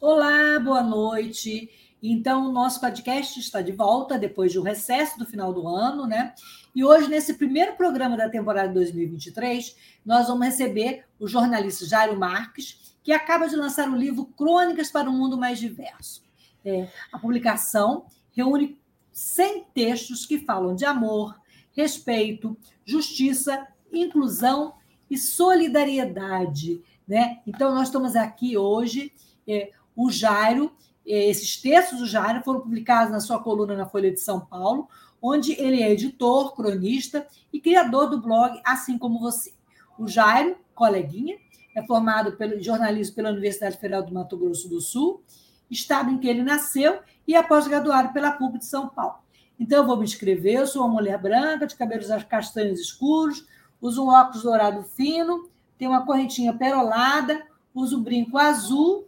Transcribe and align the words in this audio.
Olá, 0.00 0.60
boa 0.60 0.80
noite. 0.80 1.68
Então, 2.00 2.48
o 2.48 2.52
nosso 2.52 2.80
podcast 2.80 3.40
está 3.40 3.60
de 3.60 3.72
volta 3.72 4.16
depois 4.16 4.52
de 4.52 4.58
um 4.60 4.62
recesso 4.62 5.18
do 5.18 5.26
final 5.26 5.52
do 5.52 5.66
ano, 5.66 6.06
né? 6.06 6.34
E 6.72 6.84
hoje, 6.84 7.08
nesse 7.08 7.34
primeiro 7.34 7.74
programa 7.74 8.16
da 8.16 8.28
temporada 8.28 8.72
2023, 8.72 9.74
nós 10.06 10.28
vamos 10.28 10.46
receber 10.46 11.04
o 11.18 11.26
jornalista 11.26 11.84
Jairo 11.84 12.16
Marques, 12.16 12.94
que 13.02 13.10
acaba 13.10 13.48
de 13.48 13.56
lançar 13.56 13.90
o 13.90 13.96
livro 13.96 14.24
Crônicas 14.24 14.88
para 14.88 15.10
um 15.10 15.18
Mundo 15.18 15.36
Mais 15.36 15.58
Diverso. 15.58 16.22
É, 16.64 16.88
a 17.12 17.18
publicação 17.18 18.06
reúne 18.30 18.80
100 19.10 19.64
textos 19.74 20.24
que 20.24 20.38
falam 20.38 20.76
de 20.76 20.84
amor, 20.84 21.36
respeito, 21.72 22.56
justiça, 22.84 23.66
inclusão 23.92 24.74
e 25.10 25.18
solidariedade. 25.18 26.84
Né? 27.06 27.40
Então, 27.44 27.74
nós 27.74 27.88
estamos 27.88 28.14
aqui 28.14 28.56
hoje. 28.56 29.12
É, 29.50 29.72
o 29.98 30.12
Jairo, 30.12 30.70
é, 31.04 31.28
esses 31.28 31.60
textos 31.60 31.98
do 31.98 32.06
Jairo 32.06 32.40
foram 32.44 32.60
publicados 32.60 33.10
na 33.10 33.18
sua 33.18 33.42
coluna 33.42 33.76
na 33.76 33.84
Folha 33.84 34.12
de 34.12 34.20
São 34.20 34.38
Paulo, 34.38 34.88
onde 35.20 35.60
ele 35.60 35.82
é 35.82 35.90
editor, 35.90 36.54
cronista 36.54 37.26
e 37.52 37.60
criador 37.60 38.08
do 38.08 38.22
blog 38.22 38.60
Assim 38.64 38.96
Como 38.96 39.18
Você. 39.18 39.52
O 39.98 40.06
Jairo, 40.06 40.56
coleguinha, 40.72 41.36
é 41.74 41.84
formado 41.84 42.36
pelo 42.36 42.62
jornalismo 42.62 43.16
pela 43.16 43.30
Universidade 43.30 43.76
Federal 43.76 44.04
do 44.04 44.14
Mato 44.14 44.36
Grosso 44.36 44.68
do 44.68 44.80
Sul, 44.80 45.20
estado 45.68 46.10
em 46.12 46.18
que 46.18 46.28
ele 46.28 46.44
nasceu, 46.44 47.00
e 47.26 47.34
é 47.34 47.42
pós-graduado 47.42 48.12
pela 48.12 48.30
PUC 48.30 48.58
de 48.58 48.66
São 48.66 48.88
Paulo. 48.88 49.18
Então, 49.58 49.78
eu 49.78 49.86
vou 49.86 49.96
me 49.96 50.04
inscrever. 50.04 50.60
Eu 50.60 50.66
sou 50.68 50.82
uma 50.82 50.94
mulher 50.94 51.20
branca, 51.20 51.66
de 51.66 51.74
cabelos 51.74 52.06
castanhos 52.28 52.78
escuros, 52.78 53.44
uso 53.80 54.04
um 54.04 54.08
óculos 54.08 54.44
dourado 54.44 54.84
fino, 54.84 55.50
tenho 55.76 55.90
uma 55.90 56.06
correntinha 56.06 56.52
perolada, 56.52 57.44
uso 57.74 57.98
um 57.98 58.02
brinco 58.02 58.38
azul 58.38 59.07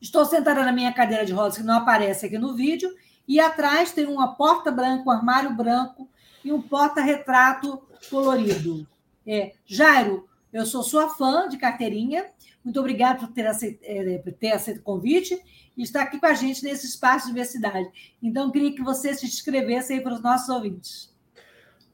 Estou 0.00 0.24
sentada 0.24 0.64
na 0.64 0.72
minha 0.72 0.92
cadeira 0.92 1.26
de 1.26 1.32
rodas, 1.32 1.58
que 1.58 1.62
não 1.62 1.74
aparece 1.74 2.26
aqui 2.26 2.38
no 2.38 2.54
vídeo, 2.54 2.90
e 3.28 3.38
atrás 3.38 3.92
tem 3.92 4.06
uma 4.06 4.34
porta 4.34 4.70
branca, 4.70 5.04
um 5.06 5.10
armário 5.10 5.54
branco 5.54 6.08
e 6.44 6.52
um 6.52 6.60
porta-retrato 6.60 7.82
colorido. 8.08 8.86
É, 9.26 9.52
Jairo, 9.66 10.28
eu 10.52 10.64
sou 10.66 10.82
sua 10.82 11.08
fã 11.10 11.48
de 11.48 11.58
carteirinha. 11.58 12.26
Muito 12.64 12.80
obrigada 12.80 13.20
por 13.20 13.28
ter 13.28 13.46
aceito, 13.46 13.80
é, 13.82 14.52
aceito 14.52 14.80
o 14.80 14.82
convite 14.82 15.38
e 15.76 15.82
estar 15.82 16.02
aqui 16.02 16.18
com 16.18 16.26
a 16.26 16.34
gente 16.34 16.64
nesse 16.64 16.86
espaço 16.86 17.26
de 17.26 17.32
diversidade. 17.32 17.88
Então, 18.22 18.50
queria 18.50 18.74
que 18.74 18.82
você 18.82 19.14
se 19.14 19.26
inscrevesse 19.26 19.92
aí 19.92 20.00
para 20.00 20.14
os 20.14 20.22
nossos 20.22 20.48
ouvintes. 20.48 21.14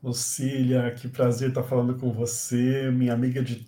Lucília, 0.02 0.92
que 0.92 1.08
prazer 1.08 1.48
estar 1.48 1.62
falando 1.62 1.98
com 1.98 2.12
você, 2.12 2.90
minha 2.90 3.12
amiga 3.12 3.42
de 3.42 3.66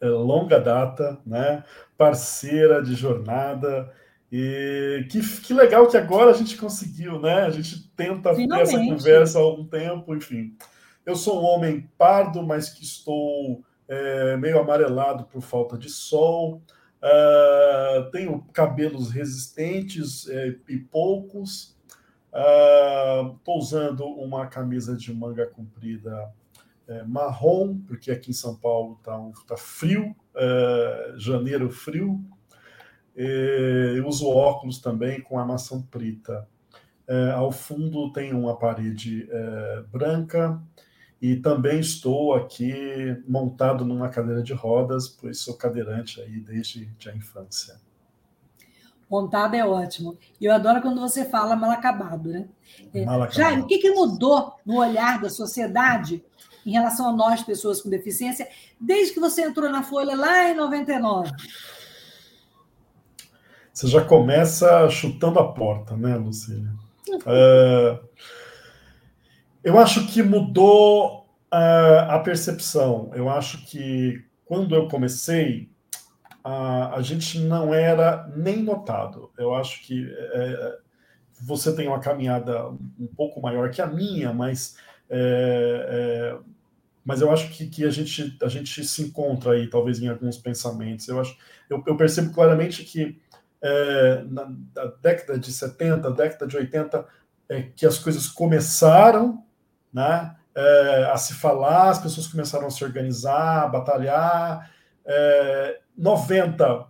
é, 0.00 0.08
longa 0.08 0.58
data, 0.58 1.20
né? 1.24 1.62
Parceira 2.02 2.82
de 2.82 2.94
jornada. 2.94 3.92
E 4.30 5.06
que, 5.10 5.20
que 5.40 5.54
legal 5.54 5.86
que 5.86 5.96
agora 5.96 6.30
a 6.30 6.34
gente 6.34 6.56
conseguiu, 6.56 7.20
né? 7.20 7.42
A 7.42 7.50
gente 7.50 7.88
tenta 7.94 8.34
Finalmente. 8.34 8.70
ter 8.70 8.76
essa 8.76 8.94
conversa 8.94 9.38
há 9.38 9.42
algum 9.42 9.66
tempo, 9.66 10.14
enfim. 10.14 10.56
Eu 11.04 11.14
sou 11.14 11.40
um 11.40 11.44
homem 11.44 11.88
pardo, 11.98 12.42
mas 12.42 12.70
que 12.70 12.82
estou 12.82 13.62
é, 13.86 14.36
meio 14.36 14.58
amarelado 14.58 15.24
por 15.24 15.42
falta 15.42 15.76
de 15.76 15.90
sol. 15.90 16.62
Uh, 17.02 18.10
tenho 18.12 18.40
cabelos 18.52 19.10
resistentes 19.10 20.28
é, 20.28 20.54
e 20.68 20.78
poucos. 20.78 21.76
Estou 22.32 23.56
uh, 23.56 23.58
usando 23.58 24.06
uma 24.06 24.46
camisa 24.46 24.96
de 24.96 25.12
manga 25.12 25.44
comprida 25.46 26.32
é, 26.92 27.04
marrom, 27.04 27.78
porque 27.86 28.10
aqui 28.10 28.30
em 28.30 28.34
São 28.34 28.56
Paulo 28.56 28.96
está 28.98 29.18
um, 29.18 29.32
tá 29.46 29.56
frio, 29.56 30.14
é, 30.34 31.14
janeiro 31.16 31.70
frio. 31.70 32.22
E 33.16 33.94
eu 33.96 34.06
uso 34.06 34.28
óculos 34.28 34.80
também 34.80 35.20
com 35.20 35.38
armação 35.38 35.82
preta. 35.82 36.48
É, 37.06 37.30
ao 37.30 37.50
fundo 37.50 38.12
tem 38.12 38.32
uma 38.32 38.56
parede 38.56 39.28
é, 39.30 39.84
branca 39.90 40.62
e 41.20 41.36
também 41.36 41.80
estou 41.80 42.34
aqui 42.34 43.16
montado 43.28 43.84
numa 43.84 44.08
cadeira 44.08 44.42
de 44.42 44.52
rodas, 44.52 45.08
pois 45.08 45.40
sou 45.40 45.56
cadeirante 45.56 46.20
aí 46.20 46.40
desde 46.40 46.88
a 47.06 47.14
infância. 47.14 47.80
Montado 49.10 49.54
é 49.54 49.64
ótimo. 49.64 50.16
E 50.40 50.46
eu 50.46 50.52
adoro 50.54 50.80
quando 50.80 51.00
você 51.00 51.26
fala 51.26 51.54
mal 51.54 51.70
acabado, 51.70 52.30
né? 52.30 52.48
É, 52.94 53.04
mal 53.04 53.22
acabado. 53.22 53.36
Jair, 53.36 53.62
o 53.62 53.66
que, 53.66 53.76
que 53.76 53.90
mudou 53.90 54.54
no 54.64 54.78
olhar 54.78 55.20
da 55.20 55.28
sociedade 55.28 56.24
em 56.64 56.72
relação 56.72 57.08
a 57.08 57.12
nós, 57.12 57.42
pessoas 57.42 57.80
com 57.80 57.90
deficiência, 57.90 58.48
desde 58.80 59.14
que 59.14 59.20
você 59.20 59.42
entrou 59.42 59.70
na 59.70 59.82
Folha 59.82 60.16
lá 60.16 60.50
em 60.50 60.54
99? 60.54 61.30
Você 63.72 63.88
já 63.88 64.04
começa 64.04 64.88
chutando 64.90 65.38
a 65.38 65.52
porta, 65.52 65.96
né, 65.96 66.16
Lucília? 66.16 66.70
É, 67.26 67.98
eu 69.64 69.78
acho 69.78 70.06
que 70.06 70.22
mudou 70.22 71.20
uh, 71.52 72.10
a 72.10 72.18
percepção. 72.18 73.10
Eu 73.14 73.28
acho 73.28 73.64
que 73.66 74.24
quando 74.44 74.74
eu 74.74 74.88
comecei, 74.88 75.70
a, 76.44 76.96
a 76.96 77.02
gente 77.02 77.38
não 77.40 77.72
era 77.72 78.30
nem 78.36 78.62
notado. 78.62 79.30
Eu 79.38 79.54
acho 79.54 79.82
que 79.82 80.06
é, 80.10 80.78
você 81.40 81.74
tem 81.74 81.88
uma 81.88 82.00
caminhada 82.00 82.68
um 82.68 83.06
pouco 83.16 83.40
maior 83.40 83.70
que 83.70 83.80
a 83.80 83.86
minha, 83.86 84.32
mas 84.32 84.76
é, 85.08 85.86
é, 85.88 86.38
mas 87.04 87.20
eu 87.20 87.30
acho 87.32 87.50
que, 87.50 87.66
que 87.66 87.84
a, 87.84 87.90
gente, 87.90 88.36
a 88.42 88.48
gente 88.48 88.84
se 88.84 89.02
encontra 89.02 89.52
aí, 89.52 89.68
talvez, 89.68 90.00
em 90.00 90.08
alguns 90.08 90.36
pensamentos. 90.36 91.08
Eu, 91.08 91.20
acho, 91.20 91.36
eu, 91.68 91.82
eu 91.86 91.96
percebo 91.96 92.32
claramente 92.32 92.84
que 92.84 93.20
é, 93.60 94.24
na, 94.28 94.46
na, 94.74 94.84
década 95.00 95.38
de 95.38 95.52
70, 95.52 96.10
década 96.12 96.46
de 96.46 96.56
80, 96.56 97.06
é, 97.48 97.62
que 97.62 97.84
as 97.84 97.98
coisas 97.98 98.28
começaram 98.28 99.44
né, 99.92 100.36
é, 100.54 101.10
a 101.12 101.16
se 101.16 101.34
falar, 101.34 101.90
as 101.90 102.00
pessoas 102.00 102.28
começaram 102.28 102.66
a 102.66 102.70
se 102.70 102.84
organizar, 102.84 103.64
a 103.64 103.68
batalhar. 103.68 104.70
90, 105.98 106.86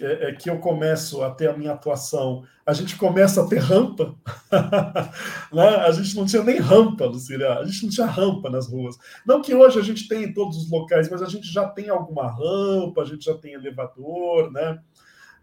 é, 0.00 0.30
é, 0.30 0.32
que 0.32 0.50
eu 0.50 0.58
começo 0.58 1.22
a 1.22 1.30
ter 1.30 1.48
a 1.48 1.56
minha 1.56 1.72
atuação, 1.72 2.44
a 2.66 2.72
gente 2.72 2.96
começa 2.96 3.42
a 3.42 3.48
ter 3.48 3.58
rampa. 3.58 4.14
né? 5.52 5.68
A 5.76 5.92
gente 5.92 6.16
não 6.16 6.26
tinha 6.26 6.42
nem 6.42 6.58
rampa, 6.58 7.06
Lucília, 7.06 7.58
a 7.58 7.64
gente 7.64 7.84
não 7.84 7.90
tinha 7.90 8.06
rampa 8.06 8.50
nas 8.50 8.68
ruas. 8.68 8.96
Não 9.26 9.42
que 9.42 9.54
hoje 9.54 9.78
a 9.78 9.82
gente 9.82 10.08
tenha 10.08 10.26
em 10.26 10.34
todos 10.34 10.56
os 10.56 10.70
locais, 10.70 11.08
mas 11.08 11.22
a 11.22 11.26
gente 11.26 11.46
já 11.46 11.68
tem 11.68 11.88
alguma 11.88 12.30
rampa, 12.30 13.02
a 13.02 13.04
gente 13.04 13.24
já 13.24 13.34
tem 13.34 13.52
elevador, 13.52 14.50
né? 14.50 14.80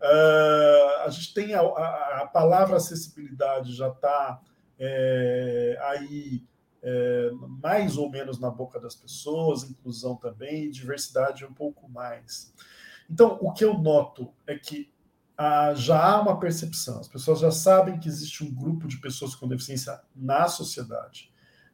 Uh, 0.02 1.06
a 1.06 1.10
gente 1.10 1.34
tem 1.34 1.54
a, 1.54 1.62
a, 1.62 2.22
a 2.24 2.28
palavra 2.28 2.78
acessibilidade 2.78 3.76
já 3.76 3.88
está 3.88 4.42
é, 4.80 5.78
aí 5.84 6.44
é, 6.82 7.30
mais 7.62 7.98
ou 7.98 8.10
menos 8.10 8.40
na 8.40 8.50
boca 8.50 8.80
das 8.80 8.96
pessoas, 8.96 9.64
inclusão 9.64 10.16
também, 10.16 10.72
diversidade 10.72 11.46
um 11.46 11.54
pouco 11.54 11.88
mais. 11.88 12.52
Então, 13.10 13.38
o 13.42 13.52
que 13.52 13.64
eu 13.64 13.78
noto 13.78 14.32
é 14.48 14.58
que 14.58 14.92
ah, 15.38 15.74
já 15.74 16.02
há 16.04 16.22
uma 16.22 16.40
percepção, 16.40 17.00
as 17.00 17.08
pessoas 17.08 17.40
já 17.40 17.52
sabem 17.52 18.00
que 18.00 18.08
existe 18.08 18.44
um 18.44 18.54
grupo 18.54 18.88
de 18.88 18.98
pessoas 18.98 19.36
com 19.36 19.48
deficiência 19.48 20.00
na 20.16 20.48
sociedade, 20.48 21.32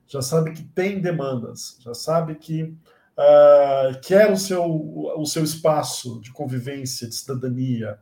já 0.08 0.22
sabem 0.22 0.54
que 0.54 0.64
tem 0.64 1.02
demandas, 1.02 1.78
já 1.82 1.94
sabem 1.94 2.36
que 2.36 2.76
ah, 3.18 3.92
quer 4.04 4.32
o 4.32 4.38
seu, 4.38 4.64
o 4.64 5.26
seu 5.26 5.44
espaço 5.44 6.22
de 6.22 6.32
convivência, 6.32 7.08
de 7.08 7.16
cidadania, 7.16 8.00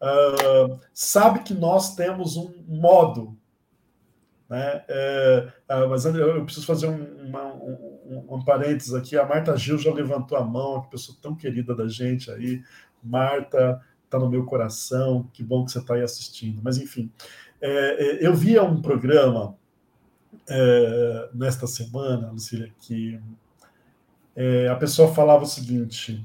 ah, 0.00 0.78
sabe 0.92 1.40
que 1.40 1.54
nós 1.54 1.94
temos 1.94 2.36
um 2.36 2.52
modo 2.66 3.38
né? 4.48 4.84
É, 4.88 5.52
ah, 5.68 5.86
mas 5.88 6.04
eu 6.04 6.44
preciso 6.44 6.66
fazer 6.66 6.86
um, 6.86 7.26
uma, 7.26 7.52
um, 7.54 7.93
um, 8.04 8.42
parênteses 8.42 8.94
aqui. 8.94 9.16
A 9.16 9.26
Marta 9.26 9.56
Gil 9.56 9.78
já 9.78 9.92
levantou 9.92 10.36
a 10.36 10.44
mão, 10.44 10.82
que 10.82 10.90
pessoa 10.90 11.16
tão 11.20 11.34
querida 11.34 11.74
da 11.74 11.88
gente 11.88 12.30
aí. 12.30 12.62
Marta, 13.02 13.80
está 14.04 14.18
no 14.18 14.30
meu 14.30 14.44
coração, 14.44 15.28
que 15.32 15.42
bom 15.42 15.64
que 15.64 15.72
você 15.72 15.78
está 15.78 15.94
aí 15.94 16.02
assistindo. 16.02 16.60
Mas, 16.62 16.78
enfim, 16.78 17.10
é, 17.60 17.68
é, 17.68 18.26
eu 18.26 18.34
via 18.34 18.62
um 18.62 18.80
programa 18.80 19.56
é, 20.48 21.30
nesta 21.34 21.66
semana, 21.66 22.30
Lucília, 22.30 22.72
que 22.78 23.20
é, 24.36 24.68
a 24.68 24.76
pessoa 24.76 25.12
falava 25.14 25.44
o 25.44 25.48
seguinte: 25.48 26.24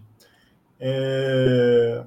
é, 0.80 2.04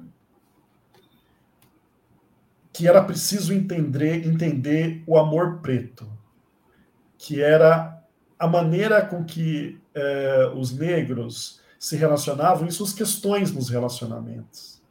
que 2.71 2.87
era 2.87 3.03
preciso 3.03 3.53
entender, 3.53 4.25
entender 4.27 5.03
o 5.05 5.17
amor 5.17 5.59
preto, 5.59 6.07
que 7.17 7.41
era 7.41 7.92
a 8.43 8.47
maneira 8.47 9.01
com 9.01 9.23
que 9.23 9.79
é, 9.95 10.51
os 10.53 10.77
negros 10.77 11.61
se 11.79 11.95
relacionavam 11.95 12.67
em 12.67 12.71
suas 12.71 12.91
questões 12.91 13.53
nos 13.53 13.69
relacionamentos. 13.69 14.81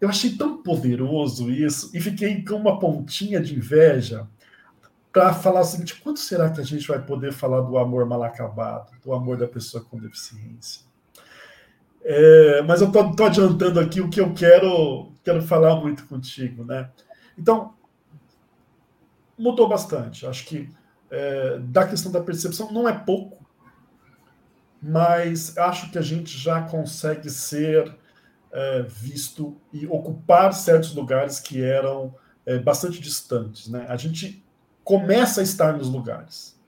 Eu 0.00 0.08
achei 0.08 0.36
tão 0.36 0.62
poderoso 0.62 1.50
isso 1.50 1.90
e 1.92 2.00
fiquei 2.00 2.44
com 2.44 2.54
uma 2.54 2.78
pontinha 2.78 3.40
de 3.40 3.56
inveja 3.56 4.28
para 5.12 5.34
falar 5.34 5.62
o 5.62 5.64
seguinte: 5.64 6.00
quanto 6.00 6.20
será 6.20 6.48
que 6.50 6.60
a 6.60 6.64
gente 6.64 6.86
vai 6.86 7.04
poder 7.04 7.32
falar 7.32 7.62
do 7.62 7.76
amor 7.76 8.06
mal 8.06 8.22
acabado, 8.22 8.92
do 9.04 9.12
amor 9.12 9.36
da 9.36 9.48
pessoa 9.48 9.82
com 9.82 9.98
deficiência? 9.98 10.82
É, 12.04 12.62
mas 12.62 12.82
eu 12.82 12.86
estou 12.86 13.26
adiantando 13.26 13.80
aqui 13.80 14.00
o 14.00 14.10
que 14.10 14.20
eu 14.20 14.32
quero, 14.32 15.10
quero 15.24 15.42
falar 15.42 15.74
muito 15.74 16.06
contigo, 16.06 16.64
né? 16.64 16.88
Então, 17.36 17.74
mudou 19.36 19.68
bastante. 19.68 20.24
Acho 20.24 20.46
que 20.46 20.70
é, 21.12 21.58
da 21.58 21.86
questão 21.86 22.10
da 22.10 22.22
percepção 22.22 22.72
não 22.72 22.88
é 22.88 22.92
pouco, 22.92 23.44
mas 24.82 25.56
acho 25.58 25.90
que 25.92 25.98
a 25.98 26.02
gente 26.02 26.36
já 26.36 26.62
consegue 26.62 27.28
ser 27.28 27.94
é, 28.50 28.82
visto 28.82 29.56
e 29.72 29.86
ocupar 29.86 30.54
certos 30.54 30.94
lugares 30.94 31.38
que 31.38 31.62
eram 31.62 32.14
é, 32.46 32.58
bastante 32.58 32.98
distantes. 32.98 33.68
Né? 33.68 33.84
A 33.88 33.96
gente 33.96 34.42
começa 34.82 35.40
a 35.40 35.44
estar 35.44 35.76
nos 35.76 35.88
lugares. 35.88 36.58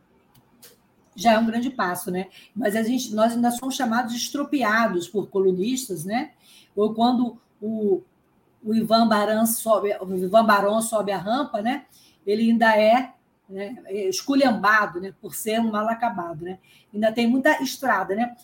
Já 1.17 1.33
é 1.33 1.39
um 1.39 1.47
grande 1.47 1.71
passo, 1.71 2.11
né? 2.11 2.29
Mas 2.55 2.77
a 2.77 2.83
gente, 2.83 3.15
nós 3.15 3.33
ainda 3.33 3.51
somos 3.53 3.77
chamados 3.77 4.15
estropiados 4.15 5.09
por 5.09 5.29
colunistas, 5.29 6.05
né? 6.05 6.33
Ou 6.75 6.93
quando 6.93 7.39
o, 7.63 8.03
o 8.63 8.75
Ivan 8.75 9.07
Baran 9.07 9.47
sobe, 9.47 9.97
o 10.01 10.17
Ivan 10.17 10.45
Barão 10.45 10.83
sobe 10.83 11.13
a 11.13 11.19
rampa, 11.19 11.63
né? 11.63 11.87
Ele 12.27 12.51
ainda 12.51 12.77
é, 12.77 13.15
né, 13.49 13.77
esculhambado, 13.89 15.01
né, 15.01 15.15
por 15.21 15.35
ser 15.35 15.61
um 15.61 15.71
mal 15.71 15.89
acabado, 15.89 16.45
né? 16.45 16.59
Ainda 16.93 17.13
tem 17.13 17.27
muita 17.27 17.63
estrada, 17.63 18.15
né? 18.15 18.35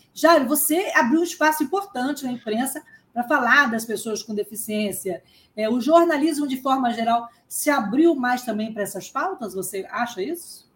Você 0.47 0.93
abriu 0.94 1.20
um 1.20 1.25
espaço 1.25 1.62
importante 1.62 2.25
na 2.25 2.32
imprensa 2.32 2.82
para 3.12 3.25
falar 3.25 3.70
das 3.70 3.85
pessoas 3.85 4.23
com 4.23 4.35
deficiência. 4.35 5.23
É, 5.56 5.69
o 5.69 5.81
jornalismo, 5.81 6.47
de 6.47 6.61
forma 6.61 6.93
geral, 6.93 7.29
se 7.49 7.70
abriu 7.70 8.14
mais 8.14 8.43
também 8.43 8.73
para 8.73 8.82
essas 8.82 9.08
pautas? 9.08 9.55
Você 9.55 9.87
acha 9.91 10.23
isso? 10.23 10.70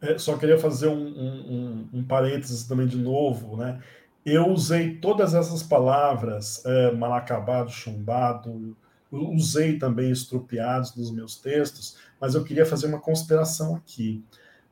É, 0.00 0.18
só 0.18 0.36
queria 0.36 0.58
fazer 0.58 0.88
um, 0.88 1.06
um, 1.06 1.88
um, 1.94 2.04
parênteses 2.04 2.64
também 2.64 2.86
de 2.86 2.98
novo, 2.98 3.56
né? 3.56 3.80
Eu 4.24 4.48
usei 4.48 4.96
todas 4.96 5.34
essas 5.34 5.62
palavras, 5.62 6.64
é, 6.66 6.92
mal 6.92 7.14
acabado, 7.14 7.70
chumbado, 7.70 8.76
usei 9.24 9.78
também 9.78 10.10
estrupiados 10.10 10.94
nos 10.94 11.10
meus 11.10 11.36
textos, 11.36 11.96
mas 12.20 12.34
eu 12.34 12.44
queria 12.44 12.66
fazer 12.66 12.86
uma 12.86 13.00
consideração 13.00 13.76
aqui. 13.76 14.24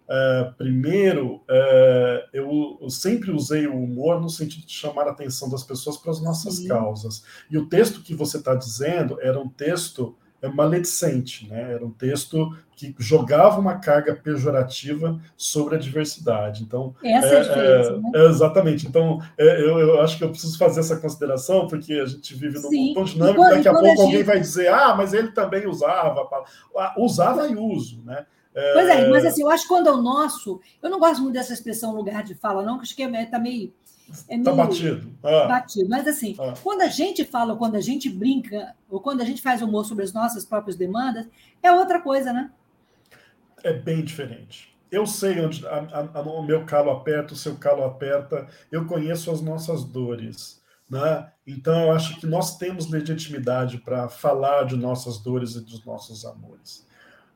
Uh, 0.05 0.53
primeiro, 0.59 1.37
uh, 1.37 2.29
eu, 2.33 2.79
eu, 2.81 2.91
sempre 2.91 3.31
usei 3.31 3.67
o 3.67 3.75
humor 3.75 4.21
no 4.21 4.29
sentido 4.29 4.67
de 4.67 4.73
chamar 4.73 5.09
a 5.09 5.13
atenção 5.13 5.49
das 5.49 5.63
pessoas 5.63 5.97
para 5.97 6.11
as 6.11 6.21
nossas 6.21 6.57
Sim. 6.57 6.69
causas. 6.69 7.25
E 7.51 7.57
o 7.57 7.67
texto 7.69 8.03
que 8.03 8.15
você 8.15 8.37
está 8.37 8.55
dizendo 8.55 9.19
era 9.21 9.41
um 9.41 9.49
texto 9.49 10.15
maledicente, 10.49 11.49
né? 11.49 11.73
era 11.73 11.85
um 11.85 11.91
texto 11.91 12.57
que 12.77 12.95
jogava 12.99 13.61
uma 13.61 13.77
carga 13.77 14.15
pejorativa 14.15 15.21
sobre 15.37 15.77
a 15.77 15.79
diversidade. 15.79 16.63
Então, 16.63 16.95
essa 17.03 17.27
é, 17.27 17.39
a 17.39 17.43
diferença, 17.43 17.91
é, 17.91 17.97
né? 17.99 18.11
é, 18.15 18.27
exatamente. 18.27 18.87
Então, 18.87 19.21
é, 19.39 19.61
eu, 19.61 19.79
eu, 19.79 20.01
acho 20.01 20.19
que 20.19 20.25
eu 20.25 20.31
preciso 20.31 20.59
fazer 20.59 20.81
essa 20.81 20.97
consideração, 20.97 21.69
porque 21.69 21.95
a 21.95 22.07
gente 22.07 22.35
vive 22.35 22.61
num 22.61 22.69
Sim. 22.69 22.95
mundo 22.95 23.05
dinâmico, 23.05 23.37
quando, 23.37 23.55
daqui 23.55 23.69
a 23.69 23.73
pouco 23.73 23.87
a 23.87 23.91
gente... 23.91 24.01
alguém 24.01 24.23
vai 24.25 24.41
dizer, 24.41 24.69
ah, 24.69 24.95
mas 24.97 25.15
ele 25.15 25.29
também 25.29 25.67
usava. 25.67 26.29
Ah, 26.77 26.95
usava 26.99 27.47
e 27.49 27.55
uso, 27.55 28.03
né? 28.05 28.27
Pois 28.73 28.89
é, 28.89 29.09
mas 29.09 29.27
assim, 29.27 29.43
eu 29.43 29.51
acho 29.51 29.65
que 29.65 29.69
quando 29.69 29.89
é 29.89 29.93
o 29.93 30.01
nosso, 30.01 30.61
eu 30.81 30.89
não 30.89 31.01
gosto 31.01 31.21
muito 31.21 31.35
dessa 31.35 31.53
expressão 31.53 31.93
lugar 31.93 32.23
de 32.23 32.37
fala, 32.37 32.63
não, 32.63 32.77
que 32.77 32.85
acho 32.85 32.95
que 32.95 33.03
está 33.03 33.39
meio. 33.39 33.73
É 34.29 34.39
tá 34.43 34.53
batido. 34.53 35.11
Ah. 35.23 35.47
Batido. 35.47 35.89
Mas 35.89 36.07
assim, 36.07 36.37
ah. 36.39 36.55
quando 36.63 36.83
a 36.83 36.89
gente 36.89 37.25
fala, 37.25 37.57
quando 37.57 37.77
a 37.77 37.81
gente 37.81 38.09
brinca, 38.09 38.75
ou 38.89 39.01
quando 39.01 39.21
a 39.21 39.25
gente 39.25 39.41
faz 39.41 39.63
humor 39.63 39.85
sobre 39.85 40.05
as 40.05 40.13
nossas 40.13 40.45
próprias 40.45 40.77
demandas, 40.77 41.27
é 41.63 41.73
outra 41.73 42.01
coisa, 42.01 42.33
né? 42.33 42.51
É 43.63 43.73
bem 43.73 44.05
diferente. 44.05 44.75
Eu 44.91 45.07
sei 45.07 45.41
onde 45.41 45.67
a, 45.67 46.11
a, 46.15 46.21
o 46.21 46.43
meu 46.43 46.65
calo 46.65 46.91
aperta, 46.91 47.35
o 47.35 47.37
seu 47.37 47.57
calo 47.57 47.83
aperta, 47.83 48.47
eu 48.71 48.87
conheço 48.87 49.31
as 49.31 49.41
nossas 49.41 49.83
dores. 49.85 50.63
Né? 50.89 51.29
Então, 51.47 51.87
eu 51.87 51.93
acho 51.93 52.21
que 52.21 52.27
nós 52.27 52.59
temos 52.59 52.91
legitimidade 52.91 53.79
para 53.79 54.09
falar 54.09 54.65
de 54.65 54.77
nossas 54.77 55.19
dores 55.19 55.57
e 55.57 55.65
dos 55.65 55.85
nossos 55.85 56.25
amores. 56.25 56.87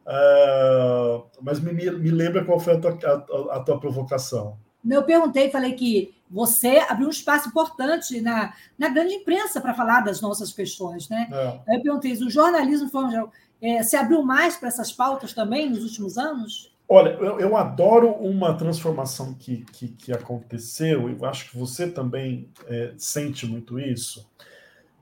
Uh, 0.06 1.26
mas 1.42 1.60
me, 1.60 1.72
me 1.72 2.10
lembra 2.10 2.44
qual 2.44 2.60
foi 2.60 2.74
a 2.74 2.80
tua, 2.80 2.92
a, 2.92 3.56
a 3.56 3.60
tua 3.60 3.80
provocação. 3.80 4.58
Eu 4.88 5.02
perguntei, 5.02 5.50
falei 5.50 5.72
que 5.74 6.17
você 6.30 6.78
abriu 6.88 7.06
um 7.06 7.10
espaço 7.10 7.48
importante 7.48 8.20
na, 8.20 8.52
na 8.78 8.88
grande 8.88 9.14
imprensa 9.14 9.60
para 9.60 9.74
falar 9.74 10.00
das 10.00 10.20
nossas 10.20 10.52
questões, 10.52 11.08
né? 11.08 11.28
É. 11.30 11.76
Eu 11.76 11.82
perguntei, 11.82 12.12
o 12.12 12.30
jornalismo, 12.30 12.88
geral, 13.10 13.32
é, 13.60 13.82
se 13.82 13.96
abriu 13.96 14.22
mais 14.22 14.56
para 14.56 14.68
essas 14.68 14.92
pautas 14.92 15.32
também 15.32 15.70
nos 15.70 15.82
últimos 15.82 16.18
anos? 16.18 16.72
Olha, 16.88 17.10
eu, 17.10 17.38
eu 17.38 17.56
adoro 17.56 18.12
uma 18.12 18.54
transformação 18.54 19.34
que, 19.34 19.64
que, 19.72 19.88
que, 19.88 20.12
aconteceu, 20.12 21.10
eu 21.10 21.24
acho 21.26 21.50
que 21.50 21.58
você 21.58 21.86
também 21.86 22.50
é, 22.66 22.94
sente 22.96 23.46
muito 23.46 23.78
isso. 23.78 24.26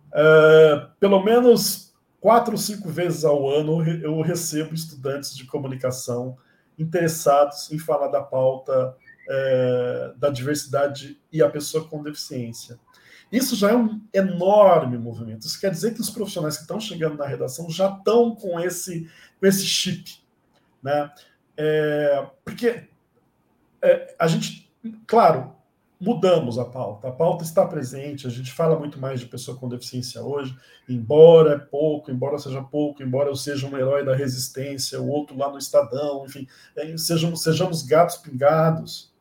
Uh, 0.08 0.88
pelo 0.99 1.22
menos 1.22 1.94
quatro 2.20 2.52
ou 2.52 2.58
cinco 2.58 2.88
vezes 2.88 3.25
ao 3.25 3.49
ano 3.49 3.87
eu 3.87 4.20
recebo 4.20 4.75
estudantes 4.75 5.37
de 5.37 5.44
comunicação 5.44 6.37
interessados 6.79 7.70
em 7.70 7.79
falar 7.79 8.08
da 8.08 8.22
pauta 8.22 8.96
é, 9.28 10.12
da 10.17 10.31
diversidade 10.31 11.20
e 11.32 11.43
a 11.43 11.49
pessoa 11.49 11.88
com 11.88 12.02
deficiência. 12.02 12.78
Isso 13.31 13.56
já 13.56 13.70
é 13.70 13.76
um 13.76 14.00
enorme 14.14 14.96
movimento. 14.99 15.46
Isso 15.46 15.61
quer 15.61 15.70
dizer 15.70 15.94
que 15.94 16.00
os 16.00 16.11
profissionais 16.11 16.56
que 16.56 16.62
estão 16.62 16.78
chegando 16.78 17.17
na 17.17 17.26
redação 17.26 17.69
já 17.70 17.90
estão 17.90 18.34
com 18.34 18.61
esse, 18.61 19.11
com 19.40 19.46
esse 19.46 19.67
chip. 19.67 20.19
Né? 20.82 21.11
É, 21.56 22.26
porque 22.44 22.88
é, 23.82 24.14
a 24.19 24.28
gente, 24.28 24.70
claro, 25.06 25.56
mudamos 26.00 26.58
a 26.58 26.65
pauta. 26.65 27.08
A 27.08 27.12
pauta 27.12 27.43
está 27.43 27.67
presente, 27.67 28.27
a 28.27 28.31
gente 28.31 28.53
fala 28.53 28.79
muito 28.79 28.98
mais 29.01 29.20
de 29.20 29.27
pessoa 29.27 29.56
com 29.56 29.69
deficiência 29.69 30.22
hoje, 30.22 30.56
embora 30.89 31.55
é 31.55 31.58
pouco, 31.58 32.10
embora 32.10 32.39
seja 32.39 32.62
pouco, 32.62 33.03
embora 33.03 33.29
eu 33.29 33.36
seja 33.36 33.67
um 33.67 33.77
herói 33.77 34.05
da 34.05 34.15
resistência, 34.15 35.01
o 35.01 35.08
outro 35.08 35.36
lá 35.36 35.51
no 35.51 35.58
Estadão, 35.58 36.24
enfim, 36.24 36.46
é, 36.77 36.96
sejamos, 36.96 37.43
sejamos 37.43 37.82
gatos 37.82 38.17
pingados. 38.17 39.15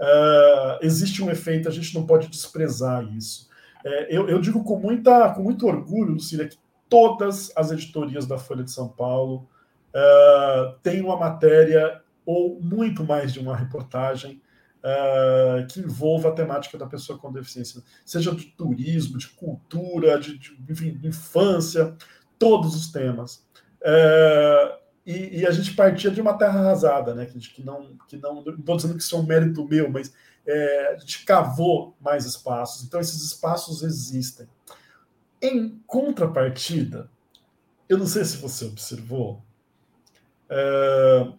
Uh, 0.00 0.80
existe 0.80 1.22
um 1.22 1.30
efeito, 1.30 1.68
a 1.68 1.72
gente 1.72 1.94
não 1.94 2.06
pode 2.06 2.28
desprezar 2.28 3.04
isso. 3.14 3.50
É, 3.84 4.14
eu, 4.14 4.28
eu, 4.28 4.40
digo 4.40 4.64
com, 4.64 4.78
muita, 4.78 5.30
com 5.34 5.42
muito 5.42 5.66
orgulho, 5.66 6.14
Lucília, 6.14 6.48
que 6.48 6.56
todas 6.88 7.52
as 7.54 7.70
editorias 7.70 8.26
da 8.26 8.38
Folha 8.38 8.64
de 8.64 8.70
São 8.70 8.88
Paulo 8.88 9.48
uh, 9.94 10.78
têm 10.82 11.02
uma 11.02 11.16
matéria 11.16 12.02
ou 12.24 12.60
muito 12.60 13.04
mais 13.04 13.32
de 13.32 13.40
uma 13.40 13.56
reportagem 13.56 14.40
uh, 14.78 15.66
que 15.66 15.80
envolva 15.80 16.30
a 16.30 16.32
temática 16.32 16.76
da 16.76 16.86
pessoa 16.86 17.18
com 17.18 17.32
deficiência, 17.32 17.82
seja 18.04 18.34
de 18.34 18.46
turismo, 18.46 19.18
de 19.18 19.28
cultura, 19.28 20.18
de, 20.18 20.38
de, 20.38 20.50
de 20.58 21.06
infância, 21.06 21.94
todos 22.38 22.74
os 22.74 22.90
temas. 22.90 23.46
Uh, 23.80 24.80
e, 25.06 25.40
e, 25.40 25.46
a 25.46 25.50
gente 25.50 25.74
partia 25.74 26.10
de 26.10 26.20
uma 26.20 26.34
terra 26.34 26.60
arrasada, 26.60 27.14
né? 27.14 27.26
Que, 27.26 27.38
que 27.38 27.64
não, 27.64 27.96
que 28.06 28.16
não, 28.16 28.42
não 28.42 28.54
estou 28.54 28.76
dizendo 28.76 28.96
que 28.96 29.02
isso 29.02 29.16
é 29.16 29.18
um 29.18 29.26
mérito 29.26 29.66
meu, 29.66 29.90
mas 29.90 30.12
é, 30.46 30.94
a 30.94 30.98
gente 30.98 31.24
cavou 31.24 31.96
mais 32.00 32.24
espaços. 32.26 32.84
Então 32.84 33.00
esses 33.00 33.22
espaços 33.22 33.82
existem. 33.82 34.46
Em 35.40 35.80
contrapartida, 35.86 37.10
eu 37.88 37.96
não 37.96 38.06
sei 38.06 38.24
se 38.24 38.36
você 38.36 38.66
observou, 38.66 39.42
uh, 40.50 41.38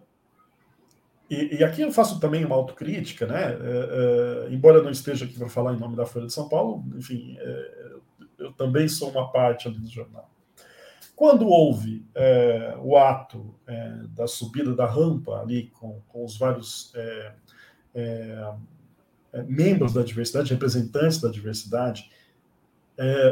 e, 1.30 1.60
e, 1.60 1.64
aqui 1.64 1.82
eu 1.82 1.94
faço 1.94 2.20
também 2.20 2.44
uma 2.44 2.56
autocrítica, 2.56 3.26
né? 3.26 3.54
É, 3.54 4.48
é, 4.50 4.54
embora 4.54 4.80
eu 4.80 4.84
não 4.84 4.92
esteja 4.92 5.24
aqui 5.24 5.38
para 5.38 5.48
falar 5.48 5.74
em 5.74 5.80
nome 5.80 5.96
da 5.96 6.06
Folha 6.06 6.26
de 6.26 6.34
São 6.34 6.50
Paulo, 6.50 6.84
enfim, 6.98 7.38
é, 7.40 7.92
eu 8.38 8.52
também 8.52 8.90
sou 8.90 9.10
uma 9.10 9.32
parte 9.32 9.70
do 9.70 9.88
jornal. 9.88 10.30
Quando 11.22 11.48
houve 11.48 12.04
é, 12.16 12.76
o 12.82 12.98
ato 12.98 13.54
é, 13.68 13.94
da 14.10 14.26
subida 14.26 14.74
da 14.74 14.88
rampa 14.88 15.40
ali 15.40 15.68
com, 15.68 16.02
com 16.08 16.26
os 16.26 16.36
vários 16.36 16.92
é, 16.96 18.54
membros 19.48 19.94
da 19.94 20.02
diversidade, 20.02 20.52
representantes 20.52 21.22
da 21.22 21.30
diversidade, 21.30 22.10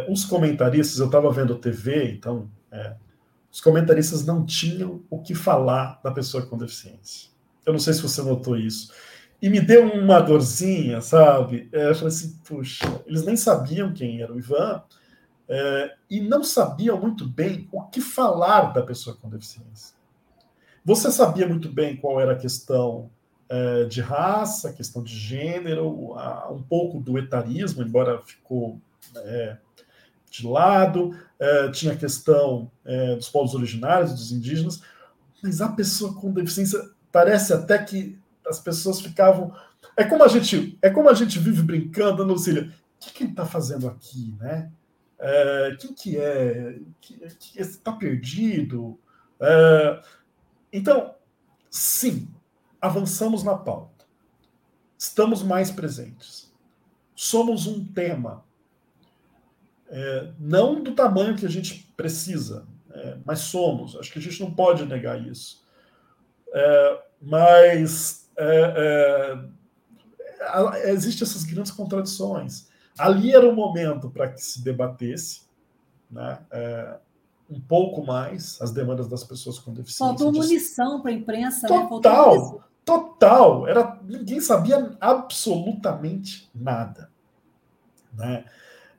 os 0.08 0.24
comentaristas, 0.24 1.00
eu 1.00 1.08
estava 1.08 1.32
vendo 1.32 1.56
TV, 1.56 2.12
então 2.12 2.48
os 3.52 3.60
comentaristas 3.60 4.24
não 4.24 4.46
tinham 4.46 5.04
o 5.10 5.20
que 5.20 5.34
falar 5.34 6.00
da 6.04 6.12
pessoa 6.12 6.46
com 6.46 6.60
deficiência. 6.60 7.32
Eu 7.66 7.74
não 7.74 7.80
sei 7.80 7.94
se 7.94 8.04
você 8.04 8.22
notou 8.22 8.56
isso. 8.56 8.94
e 9.42 9.50
me 9.50 9.60
deu 9.60 9.92
uma 9.92 10.20
dorzinha, 10.20 11.02
sabe? 11.02 11.68
É, 11.72 11.90
eu 11.90 11.96
falei 11.96 12.10
assim, 12.10 12.38
puxa, 12.48 12.86
eles 13.08 13.26
nem 13.26 13.36
sabiam 13.36 13.92
quem 13.92 14.22
era 14.22 14.32
o 14.32 14.38
Ivan 14.38 14.84
é, 15.50 15.96
e 16.10 16.22
não 16.22 16.44
sabiam 16.44 17.00
muito 17.00 17.28
bem 17.28 17.68
o 17.72 17.82
que 17.84 18.00
falar 18.00 18.72
da 18.72 18.84
pessoa 18.84 19.16
com 19.16 19.28
deficiência. 19.28 19.98
Você 20.86 21.12
sabia 21.12 21.48
muito 21.48 21.70
bem 21.70 21.98
qual 21.98 22.22
era 22.22 22.34
a 22.34 22.38
questão 22.38 23.10
é, 23.50 23.86
de 23.86 24.00
raça, 24.00 24.70
a 24.70 24.74
questão 24.74 25.04
de 25.04 25.18
gênero, 25.18 26.14
a, 26.14 26.52
um 26.52 26.62
pouco 26.62 27.00
do 27.00 27.18
etarismo, 27.18 27.82
embora 27.82 28.22
ficou 28.22 28.80
é, 29.16 29.58
de 30.30 30.46
lado, 30.46 31.18
é, 31.40 31.72
tinha 31.72 31.94
a 31.94 31.98
questão 31.98 32.72
é, 32.86 33.16
dos 33.16 33.28
povos 33.30 33.56
originários, 33.56 34.14
dos 34.14 34.32
indígenas, 34.32 34.82
mas 35.42 35.62
a 35.62 35.70
pessoa 35.70 36.14
com 36.14 36.32
deficiência 36.32 36.80
parece 37.12 37.54
até 37.54 37.78
que 37.80 38.20
as 38.48 38.60
pessoas 38.60 39.02
ficavam. 39.02 39.52
É 39.98 40.04
como 40.04 40.24
a 40.24 40.28
gente, 40.28 40.78
é 40.82 40.90
como 40.92 41.10
a 41.10 41.14
gente 41.14 41.40
vive 41.40 41.64
brincando, 41.64 42.38
sei, 42.38 42.60
o 42.60 42.72
que 43.00 43.24
ele 43.24 43.32
está 43.32 43.46
fazendo 43.46 43.88
aqui, 43.88 44.36
né? 44.40 44.70
É, 45.20 45.76
quem 45.80 45.94
que 45.94 46.18
é? 46.18 46.80
Está 47.56 47.92
perdido? 47.92 48.98
É, 49.40 50.02
então, 50.72 51.16
sim, 51.70 52.28
avançamos 52.80 53.44
na 53.44 53.58
pauta. 53.58 54.06
Estamos 54.98 55.44
mais 55.44 55.72
presentes. 55.72 56.52
Somos 57.16 57.68
um 57.68 57.86
tema. 57.86 58.46
É, 59.90 60.32
não 60.40 60.84
do 60.84 60.94
tamanho 60.94 61.36
que 61.36 61.46
a 61.46 61.50
gente 61.50 61.92
precisa, 61.98 62.68
é, 62.92 63.18
mas 63.26 63.40
somos. 63.40 63.96
Acho 63.96 64.12
que 64.12 64.20
a 64.20 64.22
gente 64.22 64.40
não 64.40 64.54
pode 64.54 64.86
negar 64.86 65.20
isso. 65.26 65.66
É, 66.54 67.04
mas 67.22 68.30
é, 68.38 69.44
é, 70.46 70.92
existem 70.92 71.28
essas 71.28 71.44
grandes 71.44 71.72
contradições. 71.72 72.69
Ali 73.00 73.34
era 73.34 73.48
o 73.48 73.56
momento 73.56 74.10
para 74.10 74.30
que 74.30 74.42
se 74.42 74.64
debatesse, 74.64 75.42
né? 76.10 76.40
É, 76.52 76.98
um 77.50 77.60
pouco 77.60 78.06
mais 78.06 78.62
as 78.62 78.72
demandas 78.72 79.08
das 79.08 79.24
pessoas 79.24 79.58
com 79.58 79.74
deficiência. 79.74 80.06
Faltou 80.06 80.32
munição 80.32 81.02
para 81.02 81.12
a 81.12 81.14
imprensa, 81.14 81.68
total, 81.68 82.54
né? 82.54 82.64
total. 82.86 83.68
Era 83.68 84.00
ninguém 84.04 84.40
sabia 84.40 84.96
absolutamente 85.00 86.50
nada, 86.54 87.10
né? 88.14 88.46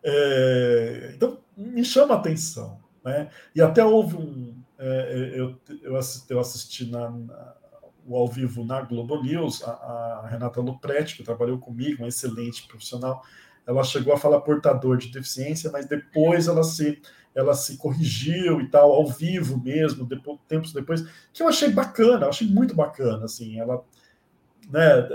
É, 0.02 1.12
então 1.14 1.38
me 1.56 1.84
chama 1.84 2.14
a 2.14 2.18
atenção, 2.18 2.80
né? 3.04 3.30
E 3.54 3.60
até 3.60 3.84
houve 3.84 4.16
um, 4.16 4.54
é, 4.78 5.32
eu, 5.36 5.56
eu, 5.82 5.96
assisti, 5.96 6.32
eu 6.32 6.40
assisti 6.40 6.90
na, 6.90 7.10
na 7.10 7.54
o 8.06 8.16
ao 8.16 8.26
vivo 8.26 8.64
na 8.64 8.80
Globo 8.80 9.22
News, 9.22 9.62
a, 9.62 9.70
a 9.70 10.26
Renata 10.26 10.60
Lupretti, 10.60 11.16
que 11.16 11.22
trabalhou 11.22 11.58
comigo, 11.58 12.02
uma 12.02 12.08
excelente 12.08 12.66
profissional, 12.66 13.22
ela 13.66 13.84
chegou 13.84 14.12
a 14.12 14.18
falar 14.18 14.40
portador 14.40 14.96
de 14.96 15.12
deficiência, 15.12 15.70
mas 15.70 15.86
depois 15.86 16.48
ela 16.48 16.62
se 16.62 17.00
ela 17.34 17.54
se 17.54 17.76
corrigiu 17.76 18.60
e 18.60 18.68
tal 18.68 18.92
ao 18.92 19.06
vivo 19.06 19.56
mesmo, 19.62 20.04
depois, 20.04 20.38
tempos 20.48 20.72
depois, 20.72 21.06
que 21.32 21.42
eu 21.42 21.48
achei 21.48 21.70
bacana, 21.70 22.26
eu 22.26 22.28
achei 22.28 22.48
muito 22.48 22.74
bacana, 22.74 23.24
assim, 23.24 23.60
ela 23.60 23.84
né, 24.68 25.08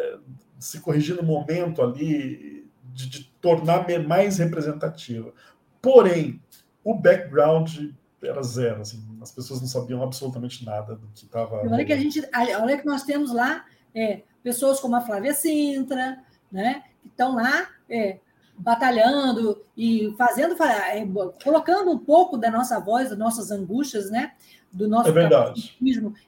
se 0.58 0.80
corrigir 0.80 1.16
no 1.16 1.24
momento 1.24 1.82
ali 1.82 2.70
de, 2.94 3.10
de 3.10 3.24
tornar 3.42 3.86
mais 4.08 4.38
representativa. 4.38 5.34
Porém, 5.82 6.42
o 6.84 6.94
background 6.94 7.92
era 8.24 8.42
zero, 8.42 8.82
assim, 8.82 9.04
as 9.22 9.32
pessoas 9.32 9.62
não 9.62 9.68
sabiam 9.68 10.02
absolutamente 10.02 10.66
nada 10.66 10.96
do 10.96 11.08
que 11.08 11.26
estava. 11.26 11.58
Olha 11.58 11.86
que 11.86 11.94
a 11.94 11.98
gente, 11.98 12.22
olha 12.34 12.78
que 12.78 12.86
nós 12.86 13.04
temos 13.04 13.34
lá 13.34 13.66
é, 13.94 14.22
pessoas 14.42 14.80
como 14.80 14.96
a 14.96 15.02
Flávia 15.02 15.34
Sintra, 15.34 16.24
né, 16.52 16.84
que 17.02 17.08
estão 17.10 17.36
lá 17.36 17.68
é, 17.90 18.20
batalhando 18.58 19.62
e 19.78 20.14
fazendo, 20.18 20.56
é, 20.64 21.06
colocando 21.44 21.92
um 21.92 21.98
pouco 21.98 22.38
da 22.38 22.50
nossa 22.50 22.80
voz, 22.80 23.10
das 23.10 23.18
nossas 23.18 23.52
angústias, 23.52 24.10
né? 24.10 24.34
Do 24.72 24.88
nosso 24.88 25.10
é 25.10 25.12
verdade. 25.12 25.76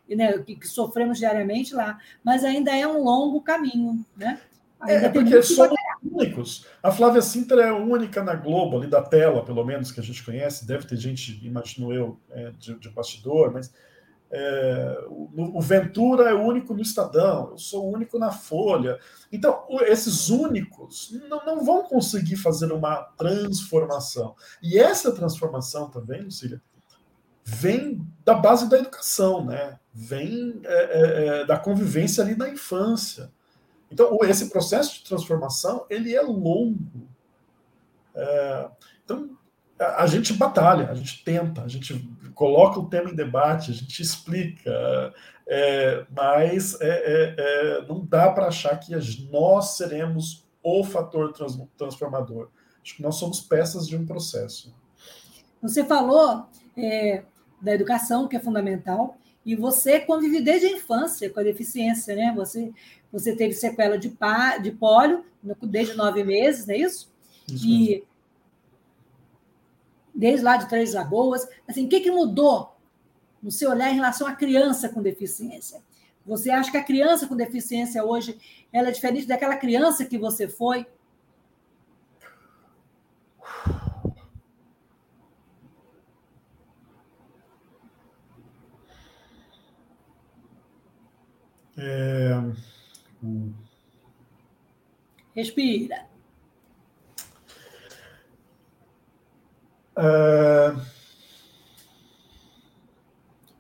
né, 0.10 0.38
que, 0.40 0.56
que, 0.56 0.68
sofremos 0.68 1.18
diariamente 1.18 1.74
lá. 1.74 2.00
Mas 2.24 2.44
ainda 2.44 2.76
é 2.76 2.88
um 2.88 3.04
longo 3.04 3.42
caminho, 3.42 4.06
né? 4.16 4.40
É, 4.86 5.06
é 5.06 5.10
porque 5.10 5.42
somos 5.42 5.76
únicos. 6.04 6.66
A 6.82 6.92
Flávia 6.92 7.22
Sintra 7.22 7.64
é 7.64 7.72
única 7.72 8.24
na 8.24 8.36
Globo, 8.36 8.78
ali 8.78 8.88
da 8.88 9.02
tela, 9.02 9.44
pelo 9.44 9.66
menos, 9.66 9.92
que 9.92 10.00
a 10.00 10.04
gente 10.04 10.24
conhece. 10.24 10.68
Deve 10.68 10.86
ter 10.86 10.96
gente, 10.98 11.44
imagino 11.46 11.92
eu, 11.92 12.18
é, 12.30 12.52
de, 12.52 12.78
de 12.78 12.90
bastidor, 12.90 13.52
mas 13.52 13.74
é, 14.30 15.06
o, 15.08 15.58
o, 15.58 15.62
Ventura 15.62 16.30
é 16.30 16.34
o 16.34 16.42
único 16.42 16.74
no 16.74 16.82
Estadão, 16.82 17.52
eu 17.52 17.58
sou 17.58 17.86
o 17.86 17.94
único 17.94 18.20
na 18.20 18.32
Folha. 18.32 19.00
Então, 19.32 19.66
esses 19.82 20.30
únicos 20.30 21.14
não, 21.30 21.46
não 21.46 21.64
vão 21.64 21.84
conseguir 21.84 22.36
fazer 22.36 22.72
uma 22.72 23.04
transformação. 23.18 24.36
E 24.62 24.78
essa 24.78 25.12
transformação 25.12 25.90
também, 25.90 26.22
Lucília, 26.22 26.62
vem 27.44 28.06
da 28.26 28.34
base 28.34 28.70
da 28.70 28.78
educação, 28.78 29.46
né? 29.46 29.80
vem 30.00 30.62
é, 30.64 30.74
é, 30.74 31.26
é, 31.26 31.46
da 31.46 31.58
convivência 31.58 32.24
ali 32.24 32.36
na 32.36 32.48
infância. 32.48 33.32
Então, 33.90 34.16
esse 34.24 34.48
processo 34.50 34.96
de 34.96 35.06
transformação 35.06 35.88
ele 35.90 36.14
é 36.14 36.22
longo. 36.22 37.08
É, 38.14 38.70
então, 39.04 39.36
a, 39.80 40.04
a 40.04 40.08
gente 40.08 40.34
batalha, 40.34 40.92
a 40.92 40.94
gente 40.94 41.24
tenta, 41.24 41.64
a 41.64 41.68
gente 41.68 42.08
coloca 42.38 42.80
o 42.80 42.88
tema 42.88 43.10
em 43.10 43.16
debate, 43.16 43.72
a 43.72 43.74
gente 43.74 44.00
explica, 44.00 45.14
é, 45.48 46.06
mas 46.16 46.80
é, 46.80 46.88
é, 46.88 47.36
é 47.38 47.86
não 47.88 48.06
dá 48.06 48.32
para 48.32 48.48
achar 48.48 48.80
que 48.80 48.96
nós 49.32 49.76
seremos 49.76 50.48
o 50.62 50.84
fator 50.84 51.34
trans, 51.34 51.60
transformador. 51.76 52.50
Acho 52.82 52.96
que 52.96 53.02
nós 53.02 53.16
somos 53.16 53.42
peças 53.42 53.88
de 53.88 53.98
um 53.98 54.06
processo. 54.06 54.74
Você 55.62 55.84
falou 55.84 56.46
é, 56.78 57.24
da 57.60 57.74
educação, 57.74 58.28
que 58.28 58.36
é 58.36 58.40
fundamental, 58.40 59.18
e 59.44 59.56
você 59.56 60.00
convive 60.00 60.40
desde 60.40 60.68
a 60.68 60.72
infância 60.72 61.30
com 61.32 61.40
a 61.40 61.44
deficiência, 61.44 62.16
né? 62.16 62.34
Você, 62.36 62.72
você 63.12 63.36
teve 63.36 63.54
sequela 63.54 63.98
de, 63.98 64.10
pá, 64.10 64.58
de 64.58 64.72
pólio 64.72 65.26
desde 65.64 65.96
nove 65.96 66.24
meses, 66.24 66.68
não 66.68 66.76
é 66.76 66.78
isso? 66.78 67.12
isso 67.48 67.68
e 67.68 67.88
mesmo 67.88 68.17
desde 70.18 70.44
lá 70.44 70.58
de 70.58 70.68
Três 70.68 70.96
Lagoas. 70.96 71.48
Assim, 71.68 71.86
o 71.86 71.90
que, 71.90 72.00
que 72.00 72.10
mudou 72.10 72.76
no 73.42 73.52
seu 73.52 73.70
olhar 73.70 73.92
em 73.92 73.96
relação 73.96 74.28
à 74.28 74.34
criança 74.34 74.90
com 74.90 75.02
deficiência? 75.02 75.80
Você 76.26 76.50
acha 76.50 76.72
que 76.72 76.78
a 76.78 76.84
criança 76.84 77.28
com 77.28 77.36
deficiência 77.36 78.04
hoje 78.04 78.38
ela 78.74 78.90
é 78.90 78.92
diferente 78.92 79.28
daquela 79.28 79.56
criança 79.56 80.04
que 80.04 80.18
você 80.18 80.48
foi? 80.48 80.86
É... 91.78 92.34
Respira. 95.36 96.08
Uh... 99.98 100.80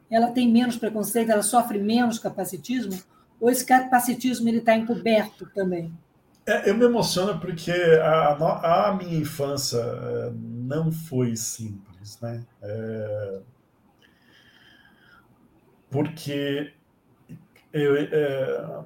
Ela 0.10 0.32
tem 0.32 0.50
menos 0.50 0.77
preconceito, 0.77 1.32
ela 1.32 1.44
sofre 1.44 1.79
menos 1.79 2.17
capacitismo? 2.17 2.98
Ou 3.39 3.50
esse 3.50 3.65
capacitismo 3.65 4.48
ele 4.48 4.60
está 4.60 4.75
encoberto 4.75 5.46
também? 5.53 5.94
É, 6.46 6.70
eu 6.70 6.77
me 6.77 6.86
emociono 6.86 7.39
porque 7.39 7.72
a, 7.72 8.88
a, 8.88 8.94
minha 8.96 9.17
infância 9.17 9.79
é, 9.79 10.32
não 10.34 10.91
foi 10.91 11.36
simples, 11.36 12.17
né? 12.22 12.41
É, 12.62 13.41
porque 15.91 16.74
eu, 17.74 17.98
é, 17.98 18.79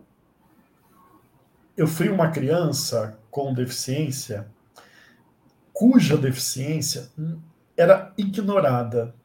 eu 1.77 1.88
fui 1.88 2.10
uma 2.10 2.31
criança 2.31 3.20
com 3.29 3.53
deficiência 3.53 4.48
cuja 5.81 6.15
deficiência 6.15 7.11
era 7.75 8.13
ignorada. 8.15 9.15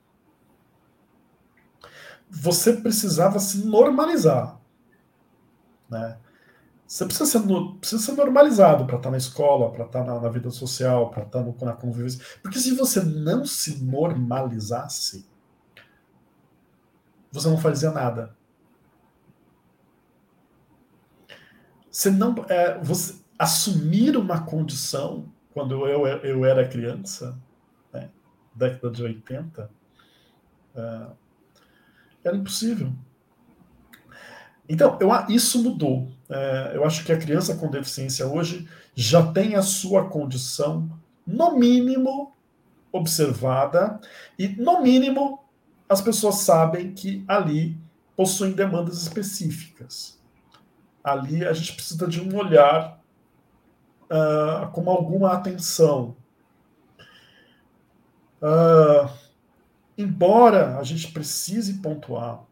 Você 2.31 2.73
precisava 2.73 3.39
se 3.39 3.67
normalizar. 3.67 4.59
Né? 5.87 6.17
Você 6.87 7.05
precisa 7.05 7.27
ser, 7.27 7.43
precisa 7.79 8.03
ser 8.03 8.13
normalizado 8.13 8.87
para 8.87 8.97
estar 8.97 9.11
na 9.11 9.19
escola, 9.19 9.71
para 9.71 9.85
estar 9.85 10.03
na, 10.03 10.19
na, 10.19 10.31
vida 10.31 10.51
social, 10.51 11.11
para 11.11 11.25
estar 11.25 11.43
no, 11.43 11.55
na 11.61 11.75
convivência. 11.75 12.25
Porque 12.43 12.59
se 12.59 12.75
você 12.75 13.03
não 13.03 13.45
se 13.45 13.85
normalizasse, 13.85 15.29
você 17.31 17.49
não 17.51 17.59
fazia 17.59 17.91
nada. 17.91 18.35
Você 21.91 22.09
não. 22.11 22.35
É, 22.49 22.79
você 22.83 23.21
assumir 23.39 24.17
uma 24.17 24.41
condição 24.41 25.36
quando 25.57 25.87
eu, 25.87 26.07
eu 26.07 26.45
era 26.45 26.69
criança, 26.69 27.35
né, 27.91 28.11
década 28.55 28.91
de 28.91 29.03
80, 29.03 29.71
uh, 30.75 30.79
é, 30.79 31.07
era 32.23 32.37
impossível. 32.37 32.93
Então, 34.69 34.99
eu, 35.01 35.09
isso 35.31 35.63
mudou. 35.63 36.13
É, 36.29 36.73
eu 36.75 36.85
acho 36.85 37.03
que 37.07 37.11
a 37.11 37.17
criança 37.17 37.57
com 37.57 37.71
deficiência 37.71 38.27
hoje 38.27 38.69
já 38.95 39.33
tem 39.33 39.55
a 39.55 39.63
sua 39.63 40.11
condição, 40.11 40.91
no 41.27 41.57
mínimo, 41.57 42.37
observada, 42.93 43.99
e, 44.39 44.49
no 44.49 44.83
mínimo, 44.83 45.43
as 45.89 46.03
pessoas 46.03 46.41
sabem 46.41 46.93
que 46.93 47.25
ali 47.27 47.81
possuem 48.15 48.53
demandas 48.53 49.01
específicas. 49.01 50.21
Ali 51.03 51.47
a 51.47 51.55
gente 51.55 51.73
precisa 51.73 52.07
de 52.07 52.21
um 52.21 52.37
olhar 52.37 52.96
uh, 54.11 54.71
com 54.73 54.89
alguma 54.91 55.33
atenção. 55.33 56.17
Uh, 58.41 59.11
embora 59.97 60.79
a 60.79 60.83
gente 60.83 61.11
precise 61.13 61.75
pontuar 61.75 62.45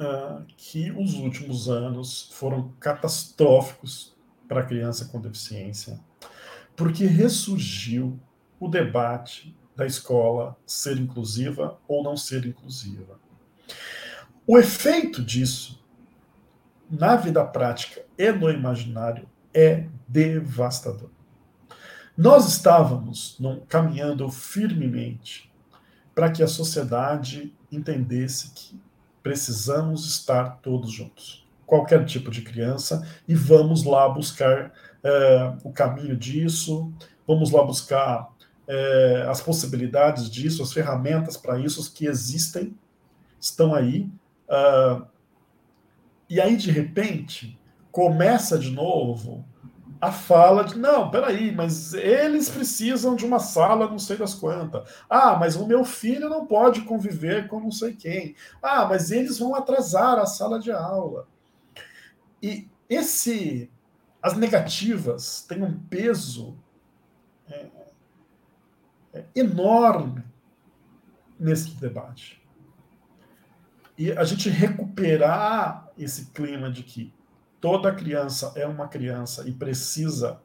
uh, 0.00 0.44
que 0.56 0.90
os 0.92 1.14
últimos 1.14 1.68
anos 1.68 2.30
foram 2.32 2.72
catastróficos 2.80 4.14
para 4.48 4.60
a 4.60 4.64
criança 4.64 5.06
com 5.06 5.20
deficiência, 5.20 5.98
porque 6.76 7.06
ressurgiu 7.06 8.18
o 8.58 8.68
debate 8.68 9.56
da 9.74 9.86
escola 9.86 10.56
ser 10.66 10.98
inclusiva 10.98 11.78
ou 11.88 12.02
não 12.02 12.16
ser 12.16 12.44
inclusiva. 12.44 13.18
O 14.46 14.58
efeito 14.58 15.22
disso 15.22 15.82
na 16.90 17.16
vida 17.16 17.42
prática 17.44 18.04
e 18.18 18.30
no 18.32 18.50
imaginário 18.50 19.26
é 19.54 19.86
devastador. 20.12 21.08
Nós 22.16 22.46
estávamos 22.46 23.36
num, 23.40 23.60
caminhando 23.60 24.28
firmemente 24.28 25.50
para 26.14 26.30
que 26.30 26.42
a 26.42 26.46
sociedade 26.46 27.54
entendesse 27.70 28.50
que 28.50 28.78
precisamos 29.22 30.06
estar 30.06 30.58
todos 30.62 30.92
juntos, 30.92 31.46
qualquer 31.64 32.04
tipo 32.04 32.30
de 32.30 32.42
criança, 32.42 33.08
e 33.26 33.34
vamos 33.34 33.84
lá 33.84 34.06
buscar 34.08 34.66
uh, 34.66 35.56
o 35.64 35.72
caminho 35.72 36.14
disso, 36.14 36.92
vamos 37.26 37.50
lá 37.50 37.64
buscar 37.64 38.24
uh, 38.68 39.30
as 39.30 39.40
possibilidades 39.40 40.30
disso, 40.30 40.62
as 40.62 40.72
ferramentas 40.72 41.38
para 41.38 41.58
isso 41.58 41.90
que 41.94 42.06
existem, 42.06 42.76
estão 43.40 43.74
aí. 43.74 44.10
Uh, 44.48 45.06
e 46.28 46.38
aí, 46.40 46.56
de 46.56 46.70
repente, 46.70 47.58
começa 47.90 48.58
de 48.58 48.70
novo 48.70 49.44
a 50.02 50.10
fala 50.10 50.64
de 50.64 50.76
não, 50.76 51.08
peraí, 51.12 51.52
mas 51.52 51.94
eles 51.94 52.48
precisam 52.48 53.14
de 53.14 53.24
uma 53.24 53.38
sala 53.38 53.88
não 53.88 54.00
sei 54.00 54.16
das 54.16 54.34
quantas. 54.34 54.82
Ah, 55.08 55.36
mas 55.36 55.54
o 55.54 55.64
meu 55.64 55.84
filho 55.84 56.28
não 56.28 56.44
pode 56.44 56.80
conviver 56.80 57.46
com 57.46 57.60
não 57.60 57.70
sei 57.70 57.94
quem. 57.94 58.34
Ah, 58.60 58.84
mas 58.84 59.12
eles 59.12 59.38
vão 59.38 59.54
atrasar 59.54 60.18
a 60.18 60.26
sala 60.26 60.58
de 60.58 60.72
aula. 60.72 61.28
E 62.42 62.68
esse, 62.90 63.70
as 64.20 64.36
negativas 64.36 65.46
têm 65.48 65.62
um 65.62 65.78
peso 65.78 66.58
é, 67.48 67.66
é, 69.12 69.24
enorme 69.36 70.24
nesse 71.38 71.76
debate. 71.76 72.42
E 73.96 74.10
a 74.10 74.24
gente 74.24 74.50
recuperar 74.50 75.92
esse 75.96 76.32
clima 76.32 76.68
de 76.72 76.82
que 76.82 77.14
toda 77.62 77.94
criança 77.94 78.52
é 78.56 78.66
uma 78.66 78.88
criança 78.88 79.48
e 79.48 79.52
precisa 79.52 80.40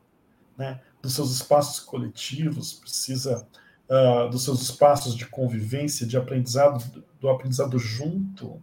né, 0.56 0.80
dos 1.02 1.16
seus 1.16 1.32
espaços 1.32 1.80
coletivos, 1.80 2.74
precisa 2.74 3.46
uh, 3.90 4.30
dos 4.30 4.44
seus 4.44 4.62
espaços 4.62 5.16
de 5.16 5.26
convivência, 5.26 6.06
de 6.06 6.16
aprendizado, 6.16 7.04
do 7.20 7.28
aprendizado 7.28 7.80
junto, 7.80 8.62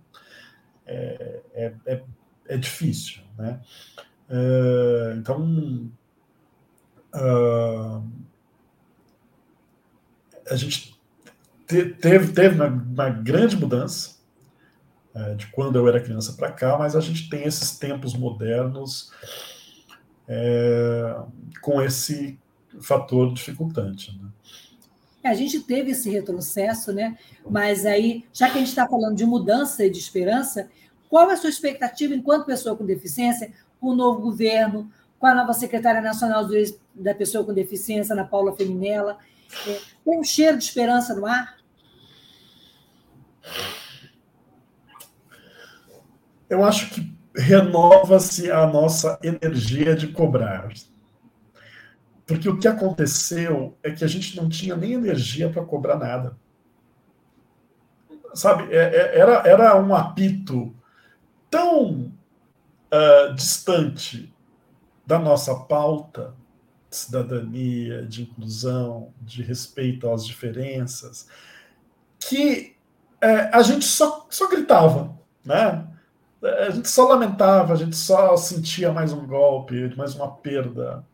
é, 0.86 1.40
é, 1.52 1.74
é, 1.84 2.02
é 2.48 2.56
difícil. 2.56 3.22
Né? 3.36 3.60
Uh, 4.30 5.18
então, 5.18 5.90
uh, 7.12 8.08
a 10.48 10.54
gente 10.54 10.96
te, 11.66 11.86
teve, 11.86 12.32
teve 12.32 12.54
uma, 12.54 12.68
uma 12.68 13.10
grande 13.10 13.56
mudança 13.56 14.13
é, 15.14 15.34
de 15.34 15.46
quando 15.48 15.76
eu 15.76 15.86
era 15.88 16.00
criança 16.00 16.32
para 16.32 16.50
cá, 16.50 16.76
mas 16.78 16.96
a 16.96 17.00
gente 17.00 17.28
tem 17.28 17.44
esses 17.44 17.78
tempos 17.78 18.14
modernos 18.14 19.12
é, 20.26 21.16
com 21.60 21.80
esse 21.80 22.38
fator 22.80 23.32
dificultante. 23.32 24.18
Né? 24.20 24.28
É, 25.22 25.28
a 25.28 25.34
gente 25.34 25.60
teve 25.60 25.92
esse 25.92 26.10
retrocesso, 26.10 26.92
né? 26.92 27.16
Mas 27.48 27.86
aí, 27.86 28.24
já 28.32 28.50
que 28.50 28.56
a 28.56 28.58
gente 28.58 28.68
está 28.68 28.86
falando 28.88 29.16
de 29.16 29.24
mudança 29.24 29.84
e 29.84 29.90
de 29.90 29.98
esperança, 29.98 30.68
qual 31.08 31.30
é 31.30 31.34
a 31.34 31.36
sua 31.36 31.50
expectativa 31.50 32.14
enquanto 32.14 32.46
pessoa 32.46 32.76
com 32.76 32.84
deficiência, 32.84 33.52
com 33.80 33.88
o 33.88 33.94
novo 33.94 34.20
governo, 34.20 34.90
com 35.18 35.26
a 35.26 35.34
nova 35.34 35.52
secretária 35.52 36.00
nacional 36.00 36.46
da 36.94 37.14
pessoa 37.14 37.44
com 37.44 37.54
deficiência, 37.54 38.12
Ana 38.12 38.24
Paula 38.24 38.54
Feminella? 38.56 39.16
É, 39.66 39.80
tem 40.04 40.18
um 40.18 40.24
cheiro 40.24 40.58
de 40.58 40.64
esperança 40.64 41.14
no 41.14 41.24
ar? 41.24 41.56
Eu 46.54 46.64
acho 46.64 46.90
que 46.90 47.12
renova-se 47.36 48.50
a 48.50 48.64
nossa 48.66 49.18
energia 49.22 49.96
de 49.96 50.08
cobrar. 50.08 50.68
Porque 52.24 52.48
o 52.48 52.58
que 52.58 52.68
aconteceu 52.68 53.76
é 53.82 53.90
que 53.90 54.04
a 54.04 54.06
gente 54.06 54.36
não 54.36 54.48
tinha 54.48 54.76
nem 54.76 54.92
energia 54.92 55.50
para 55.50 55.64
cobrar 55.64 55.96
nada. 55.96 56.36
Sabe, 58.32 58.72
é, 58.72 58.78
é, 58.78 59.18
era, 59.18 59.42
era 59.46 59.80
um 59.80 59.94
apito 59.94 60.74
tão 61.50 62.12
uh, 62.92 63.34
distante 63.34 64.32
da 65.04 65.18
nossa 65.18 65.54
pauta 65.54 66.34
de 66.88 66.96
cidadania, 66.96 68.06
de 68.06 68.22
inclusão, 68.22 69.12
de 69.20 69.42
respeito 69.42 70.08
às 70.08 70.24
diferenças, 70.24 71.28
que 72.18 72.76
uh, 73.22 73.50
a 73.52 73.62
gente 73.62 73.84
só, 73.84 74.26
só 74.30 74.48
gritava, 74.48 75.18
né? 75.44 75.88
A 76.44 76.70
gente 76.70 76.88
só 76.88 77.08
lamentava, 77.08 77.72
a 77.72 77.76
gente 77.76 77.96
só 77.96 78.36
sentia 78.36 78.92
mais 78.92 79.12
um 79.12 79.26
golpe, 79.26 79.94
mais 79.96 80.14
uma 80.14 80.30
perda. 80.30 81.04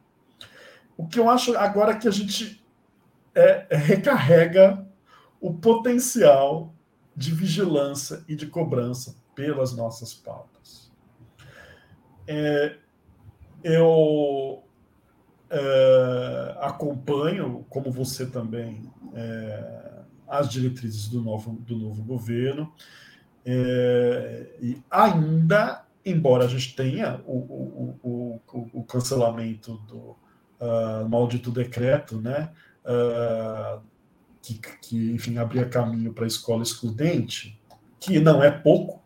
O 0.96 1.06
que 1.06 1.18
eu 1.18 1.30
acho 1.30 1.56
agora 1.56 1.92
é 1.92 1.96
que 1.96 2.08
a 2.08 2.10
gente 2.10 2.62
é, 3.34 3.66
recarrega 3.70 4.84
o 5.40 5.54
potencial 5.54 6.74
de 7.16 7.32
vigilância 7.32 8.24
e 8.28 8.34
de 8.34 8.46
cobrança 8.46 9.16
pelas 9.34 9.74
nossas 9.74 10.12
pautas. 10.12 10.90
É, 12.26 12.76
eu 13.62 14.62
é, 15.48 16.56
acompanho, 16.60 17.64
como 17.68 17.90
você 17.90 18.26
também, 18.26 18.90
é, 19.14 20.02
as 20.28 20.48
diretrizes 20.48 21.08
do 21.08 21.20
novo, 21.20 21.52
do 21.60 21.76
novo 21.76 22.02
governo. 22.02 22.72
É, 23.44 24.46
e 24.60 24.78
ainda, 24.90 25.84
embora 26.04 26.44
a 26.44 26.48
gente 26.48 26.74
tenha 26.74 27.20
o, 27.26 27.36
o, 27.36 28.40
o, 28.52 28.70
o 28.74 28.84
cancelamento 28.84 29.78
do 29.88 30.16
uh, 30.60 31.08
maldito 31.08 31.50
decreto, 31.50 32.20
né, 32.20 32.50
uh, 32.84 33.80
que, 34.42 34.60
que, 34.82 35.12
enfim, 35.12 35.38
abria 35.38 35.68
caminho 35.68 36.12
para 36.12 36.24
a 36.24 36.28
escola 36.28 36.62
excludente, 36.62 37.58
que 37.98 38.18
não 38.18 38.42
é 38.42 38.50
pouco, 38.50 39.02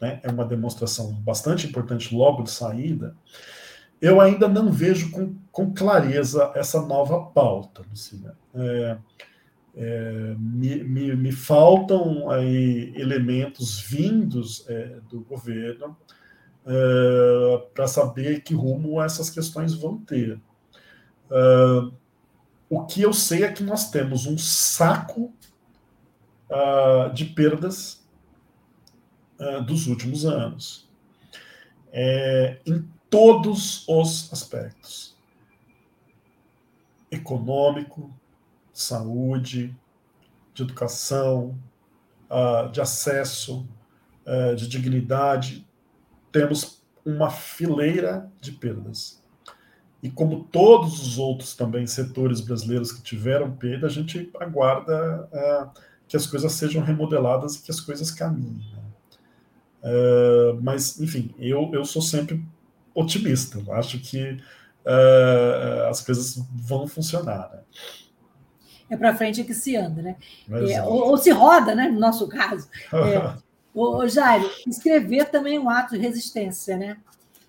né, 0.00 0.20
é 0.22 0.30
uma 0.30 0.44
demonstração 0.44 1.12
bastante 1.14 1.66
importante 1.66 2.14
logo 2.14 2.42
de 2.42 2.50
saída, 2.50 3.16
eu 4.00 4.20
ainda 4.20 4.48
não 4.48 4.70
vejo 4.70 5.10
com, 5.12 5.36
com 5.52 5.72
clareza 5.72 6.50
essa 6.56 6.82
nova 6.82 7.20
pauta, 7.26 7.82
Lucina. 7.88 8.36
É, 8.52 8.98
é, 9.74 10.34
me, 10.38 10.84
me, 10.84 11.16
me, 11.16 11.32
faltam 11.32 12.30
aí 12.30 12.92
elementos 12.94 13.80
vindos 13.80 14.64
é, 14.68 15.00
do 15.08 15.20
governo 15.20 15.96
é, 16.66 17.66
para 17.72 17.86
saber 17.86 18.42
que 18.42 18.54
rumo 18.54 19.00
essas 19.02 19.30
questões 19.30 19.74
vão 19.74 19.98
ter. 19.98 20.40
É, 21.30 22.02
o 22.74 22.86
que 22.86 23.02
eu 23.02 23.12
sei 23.12 23.44
é 23.44 23.52
que 23.52 23.62
nós 23.62 23.90
temos 23.90 24.24
um 24.24 24.38
saco 24.38 25.30
uh, 26.48 27.12
de 27.12 27.26
perdas 27.26 28.02
uh, 29.38 29.62
dos 29.62 29.86
últimos 29.86 30.24
anos, 30.24 30.88
é, 31.92 32.60
em 32.64 32.88
todos 33.10 33.86
os 33.86 34.32
aspectos: 34.32 35.14
econômico, 37.10 38.10
saúde, 38.72 39.76
de 40.54 40.62
educação, 40.62 41.58
uh, 42.30 42.70
de 42.70 42.80
acesso, 42.80 43.66
uh, 44.26 44.54
de 44.54 44.68
dignidade, 44.68 45.66
temos 46.30 46.82
uma 47.04 47.30
fileira 47.30 48.30
de 48.40 48.52
perdas. 48.52 49.22
E 50.02 50.10
como 50.10 50.44
todos 50.44 51.00
os 51.00 51.18
outros 51.18 51.54
também 51.54 51.86
setores 51.86 52.40
brasileiros 52.40 52.90
que 52.90 53.02
tiveram 53.02 53.52
perda, 53.52 53.86
a 53.86 53.90
gente 53.90 54.30
aguarda 54.40 55.28
uh, 55.32 55.80
que 56.08 56.16
as 56.16 56.26
coisas 56.26 56.52
sejam 56.52 56.82
remodeladas 56.82 57.56
e 57.56 57.62
que 57.62 57.70
as 57.70 57.80
coisas 57.80 58.10
caminhem. 58.10 58.66
Né? 58.72 58.82
Uh, 59.84 60.60
mas, 60.60 61.00
enfim, 61.00 61.34
eu, 61.38 61.70
eu 61.72 61.84
sou 61.84 62.02
sempre 62.02 62.44
otimista. 62.94 63.58
Eu 63.64 63.72
acho 63.74 64.00
que 64.00 64.38
as 65.88 66.00
coisas 66.00 66.44
vão 66.52 66.88
funcionar. 66.88 67.48
Né? 67.52 67.60
É 68.92 68.96
para 68.96 69.16
frente 69.16 69.42
que 69.42 69.54
se 69.54 69.74
anda, 69.74 70.02
né? 70.02 70.16
É, 70.50 70.82
ou, 70.82 71.08
ou, 71.08 71.16
se 71.16 71.30
roda, 71.30 71.74
né? 71.74 71.88
No 71.88 71.98
nosso 71.98 72.28
caso. 72.28 72.68
É, 73.74 73.78
ô, 73.78 74.06
Jairo, 74.06 74.50
escrever 74.66 75.30
também 75.30 75.56
é 75.56 75.60
um 75.60 75.70
ato 75.70 75.94
de 75.94 76.02
resistência, 76.02 76.76
né? 76.76 76.98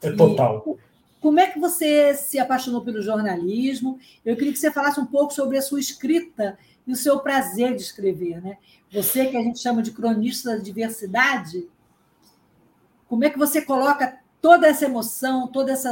É 0.01 0.09
total. 0.11 0.63
E, 0.65 1.19
como 1.19 1.41
é 1.41 1.47
que 1.47 1.59
você 1.59 2.13
se 2.13 2.39
apaixonou 2.39 2.79
pelo 2.79 3.01
jornalismo? 3.01 3.99
Eu 4.23 4.37
queria 4.37 4.53
que 4.53 4.59
você 4.59 4.71
falasse 4.71 5.01
um 5.01 5.05
pouco 5.05 5.33
sobre 5.33 5.57
a 5.57 5.61
sua 5.61 5.81
escrita 5.81 6.57
e 6.87 6.93
o 6.93 6.95
seu 6.95 7.19
prazer 7.19 7.75
de 7.75 7.81
escrever, 7.81 8.41
né? 8.41 8.57
Você 8.89 9.25
que 9.25 9.35
a 9.35 9.41
gente 9.41 9.59
chama 9.59 9.81
de 9.81 9.91
cronista 9.91 10.55
da 10.55 10.63
diversidade, 10.63 11.67
como 13.05 13.25
é 13.25 13.29
que 13.29 13.37
você 13.37 13.61
coloca 13.61 14.17
toda 14.41 14.65
essa 14.65 14.85
emoção, 14.85 15.49
toda 15.49 15.73
essa, 15.73 15.91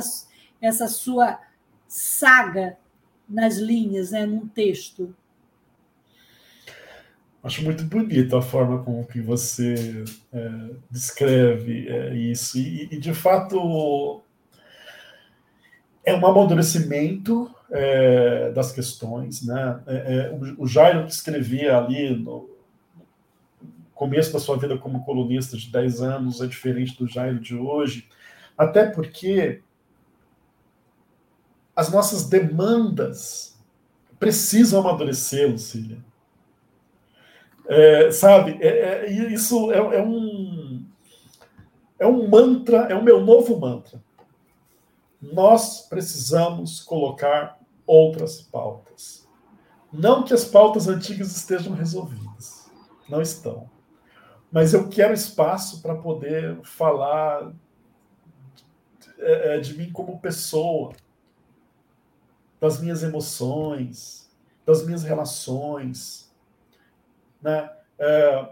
essa 0.61 0.87
sua 0.87 1.41
saga 1.89 2.77
nas 3.27 3.57
linhas, 3.57 4.11
né, 4.11 4.25
num 4.25 4.47
texto? 4.47 5.13
Acho 7.43 7.63
muito 7.63 7.83
bonita 7.83 8.37
a 8.37 8.41
forma 8.41 8.83
com 8.83 9.03
que 9.03 9.19
você 9.19 10.03
é, 10.31 10.51
descreve 10.91 11.87
é, 11.89 12.13
isso. 12.15 12.57
E, 12.59 12.87
e, 12.91 12.99
de 12.99 13.13
fato, 13.15 14.21
é 16.05 16.13
um 16.13 16.25
amadurecimento 16.25 17.49
é, 17.71 18.51
das 18.51 18.71
questões. 18.71 19.43
Né? 19.43 19.81
É, 19.87 19.95
é, 19.95 20.31
o, 20.31 20.63
o 20.63 20.67
Jairo 20.67 21.07
escrevia 21.07 21.77
ali 21.77 22.15
no 22.15 22.47
começo 23.95 24.33
da 24.33 24.39
sua 24.39 24.57
vida 24.57 24.77
como 24.77 25.03
colunista 25.03 25.55
de 25.55 25.71
10 25.71 26.01
anos 26.01 26.41
é 26.41 26.47
diferente 26.47 26.97
do 26.97 27.07
Jairo 27.07 27.39
de 27.39 27.55
hoje, 27.55 28.07
até 28.57 28.85
porque 28.89 29.61
as 31.75 31.91
nossas 31.91 32.27
demandas 32.27 33.55
precisam 34.19 34.79
amadurecer, 34.81 35.49
Lucília. 35.49 35.99
É, 37.73 38.11
sabe, 38.11 38.57
é, 38.59 39.05
é, 39.05 39.11
isso 39.11 39.71
é, 39.71 39.77
é, 39.77 40.03
um 40.03 40.85
é 41.97 42.05
um 42.05 42.27
mantra, 42.27 42.87
é 42.89 42.95
o 42.95 43.03
meu 43.03 43.21
novo 43.21 43.57
mantra 43.59 44.01
nós 45.21 45.81
precisamos 45.87 46.81
colocar 46.81 47.59
outras 47.85 48.41
pautas. 48.41 49.27
Não 49.93 50.23
que 50.23 50.33
as 50.33 50.45
pautas 50.45 50.87
antigas 50.87 51.35
estejam 51.35 51.73
resolvidas, 51.73 52.71
não 53.07 53.21
estão. 53.21 53.69
Mas 54.51 54.73
eu 54.73 54.89
quero 54.89 55.13
espaço 55.13 55.81
para 55.81 55.95
poder 55.95 56.59
falar 56.63 57.53
é, 59.19 59.55
é, 59.55 59.59
de 59.59 59.77
mim 59.77 59.91
como 59.91 60.19
pessoa, 60.19 60.93
das 62.59 62.79
minhas 62.79 63.03
emoções, 63.03 64.29
das 64.65 64.85
minhas 64.85 65.03
relações, 65.03 66.30
né? 67.41 67.69
É, 67.99 68.49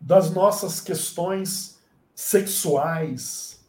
das 0.00 0.30
nossas 0.30 0.80
questões 0.80 1.78
sexuais, 2.14 3.64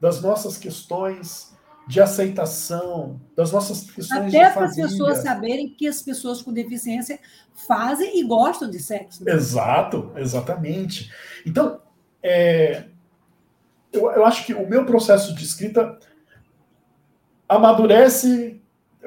das 0.00 0.20
nossas 0.20 0.56
questões 0.56 1.54
de 1.86 2.00
aceitação, 2.00 3.20
das 3.36 3.52
nossas 3.52 3.90
questões 3.90 4.34
Até 4.34 4.50
para 4.50 4.66
as 4.66 4.76
pessoas 4.76 5.18
saberem 5.18 5.68
que 5.68 5.86
as 5.86 6.00
pessoas 6.00 6.40
com 6.40 6.52
deficiência 6.52 7.18
fazem 7.66 8.18
e 8.18 8.24
gostam 8.24 8.70
de 8.70 8.78
sexo. 8.78 9.22
Né? 9.24 9.32
Exato, 9.32 10.12
exatamente. 10.16 11.12
Então, 11.44 11.80
é, 12.22 12.84
eu, 13.92 14.10
eu 14.10 14.24
acho 14.24 14.46
que 14.46 14.54
o 14.54 14.68
meu 14.68 14.86
processo 14.86 15.34
de 15.34 15.44
escrita 15.44 15.98
amadurece 17.48 18.62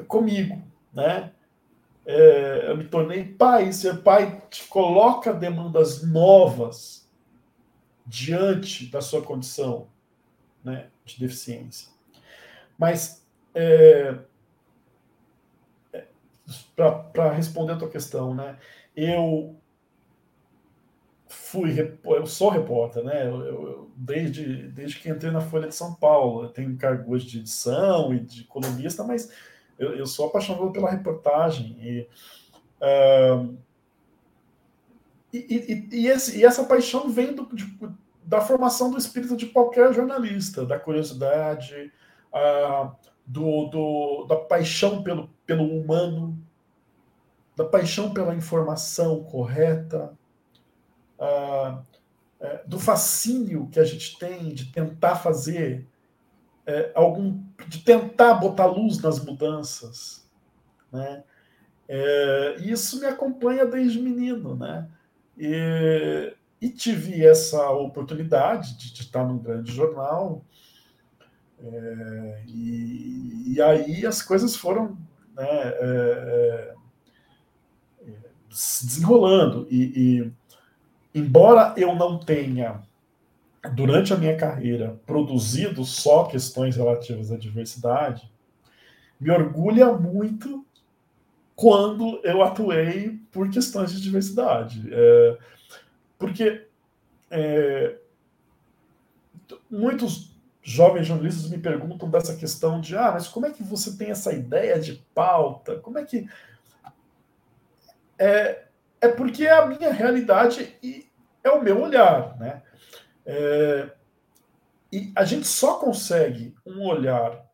comigo, 0.07 0.61
né? 0.93 1.31
É, 2.09 2.71
eu 2.71 2.77
me 2.77 2.85
tornei 2.85 3.25
pai, 3.25 3.73
ser 3.73 4.01
pai 4.01 4.41
te 4.49 4.65
coloca 4.67 5.33
demandas 5.33 6.03
novas 6.03 7.05
diante 8.05 8.85
da 8.89 9.01
sua 9.01 9.21
condição 9.21 9.89
né, 10.63 10.87
de 11.03 11.19
deficiência. 11.19 11.89
Mas, 12.77 13.27
é, 13.53 14.17
é 15.91 16.05
para 16.73 17.33
responder 17.33 17.73
a 17.73 17.77
tua 17.77 17.89
questão, 17.89 18.33
né, 18.33 18.57
eu 18.95 19.57
fui, 21.27 21.99
eu 22.05 22.25
sou 22.25 22.49
repórter, 22.49 23.03
né? 23.03 23.27
Eu, 23.27 23.41
eu, 23.41 23.91
desde, 23.95 24.69
desde 24.69 24.99
que 24.99 25.09
entrei 25.09 25.31
na 25.31 25.41
Folha 25.41 25.67
de 25.67 25.75
São 25.75 25.93
Paulo, 25.93 26.43
eu 26.43 26.49
tenho 26.49 26.75
cargos 26.77 27.23
de 27.23 27.39
edição 27.39 28.13
e 28.13 28.19
de 28.19 28.43
colunista, 28.45 29.03
mas 29.03 29.29
eu, 29.77 29.95
eu 29.95 30.05
sou 30.05 30.27
apaixonado 30.27 30.71
pela 30.71 30.89
reportagem 30.89 31.77
e, 31.79 32.07
uh, 32.81 33.57
e, 35.33 35.87
e, 35.91 36.07
esse, 36.07 36.39
e, 36.39 36.45
essa 36.45 36.63
paixão 36.63 37.09
vem 37.09 37.33
do, 37.33 37.45
de, 37.55 37.77
da 38.23 38.41
formação 38.41 38.89
do 38.89 38.97
espírito 38.97 39.37
de 39.37 39.47
qualquer 39.47 39.93
jornalista, 39.93 40.65
da 40.65 40.79
curiosidade, 40.79 41.91
a, 42.33 42.93
do, 43.25 43.65
do, 43.67 44.25
da 44.27 44.35
paixão 44.35 45.03
pelo, 45.03 45.29
pelo 45.45 45.63
humano, 45.63 46.37
da 47.55 47.65
paixão 47.65 48.13
pela 48.13 48.35
informação 48.35 49.23
correta, 49.23 50.17
a, 51.19 51.81
é, 52.39 52.61
do 52.67 52.79
fascínio 52.79 53.67
que 53.71 53.79
a 53.79 53.83
gente 53.83 54.17
tem 54.19 54.53
de 54.53 54.71
tentar 54.71 55.15
fazer 55.15 55.87
é, 56.67 56.91
algum, 56.93 57.41
de 57.67 57.79
tentar 57.79 58.33
botar 58.35 58.65
luz 58.65 59.01
nas 59.01 59.23
mudanças, 59.23 60.29
né? 60.91 61.23
É, 61.87 62.57
isso 62.59 62.99
me 62.99 63.05
acompanha 63.05 63.65
desde 63.65 64.01
menino, 64.01 64.53
né? 64.53 64.89
E, 65.37 66.33
e 66.59 66.69
tive 66.69 67.25
essa 67.25 67.69
oportunidade 67.69 68.77
de, 68.77 68.93
de 68.93 69.01
estar 69.01 69.25
num 69.25 69.37
grande 69.37 69.71
jornal. 69.71 70.43
É, 71.59 72.43
e, 72.47 73.53
e, 73.53 73.61
aí 73.61 74.05
as 74.05 74.21
coisas 74.21 74.55
foram 74.55 74.97
né, 75.33 75.47
é, 75.49 76.73
é, 78.01 78.11
se 78.49 78.85
desenrolando. 78.85 79.65
E, 79.71 79.83
e, 79.95 81.19
embora 81.19 81.73
eu 81.77 81.95
não 81.95 82.19
tenha, 82.19 82.83
durante 83.73 84.13
a 84.13 84.17
minha 84.17 84.35
carreira, 84.35 84.99
produzido 85.05 85.83
só 85.83 86.25
questões 86.25 86.75
relativas 86.75 87.31
à 87.31 87.37
diversidade, 87.37 88.31
me 89.19 89.31
orgulha 89.31 89.91
muito 89.93 90.65
quando 91.55 92.19
eu 92.23 92.43
atuei 92.43 93.19
por 93.31 93.49
questões 93.49 93.91
de 93.91 94.01
diversidade. 94.01 94.87
É, 94.91 95.37
porque 96.19 96.67
é, 97.31 97.97
muitos 99.69 100.35
jovens 100.61 101.07
jornalistas 101.07 101.49
me 101.49 101.57
perguntam 101.57 102.09
dessa 102.09 102.35
questão 102.35 102.79
de 102.79 102.95
ah, 102.95 103.11
mas 103.13 103.27
como 103.27 103.45
é 103.45 103.51
que 103.51 103.63
você 103.63 103.95
tem 103.97 104.11
essa 104.11 104.33
ideia 104.33 104.79
de 104.79 105.03
pauta? 105.15 105.77
Como 105.77 105.97
é 105.97 106.05
que. 106.05 106.29
É, 108.19 108.65
é 108.99 109.07
porque 109.07 109.45
é 109.45 109.57
a 109.57 109.65
minha 109.65 109.91
realidade 109.91 110.75
e 110.83 111.07
é 111.43 111.49
o 111.49 111.63
meu 111.63 111.81
olhar, 111.81 112.37
né? 112.37 112.61
É, 113.29 113.91
e 114.89 115.11
a 115.13 115.25
gente 115.25 115.45
só 115.45 115.77
consegue 115.79 116.55
um 116.65 116.87
olhar 116.87 117.45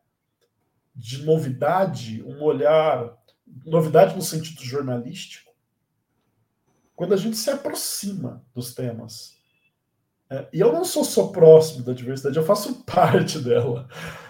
de 0.94 1.24
novidade, 1.24 2.22
um 2.22 2.40
olhar, 2.40 3.18
novidade 3.66 4.14
no 4.14 4.22
sentido 4.22 4.62
jornalístico, 4.62 5.52
quando 6.94 7.12
a 7.12 7.16
gente 7.16 7.36
se 7.36 7.50
aproxima 7.50 8.44
dos 8.54 8.72
temas. 8.72 9.36
É, 10.30 10.46
e 10.52 10.60
eu 10.60 10.72
não 10.72 10.84
sou 10.84 11.02
só 11.02 11.26
próximo 11.26 11.82
da 11.82 11.92
diversidade, 11.92 12.36
eu 12.36 12.46
faço 12.46 12.82
parte 12.86 13.40
dela. 13.40 13.88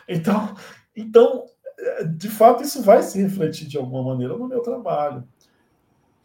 Então, 0.09 0.57
então, 0.97 1.45
é, 1.79 2.05
de 2.05 2.31
fato, 2.31 2.63
isso 2.63 2.83
vai 2.83 3.03
se 3.03 3.21
refletir 3.21 3.69
de 3.69 3.77
alguma 3.77 4.03
maneira 4.03 4.35
no 4.39 4.49
meu 4.49 4.63
trabalho. 4.63 5.29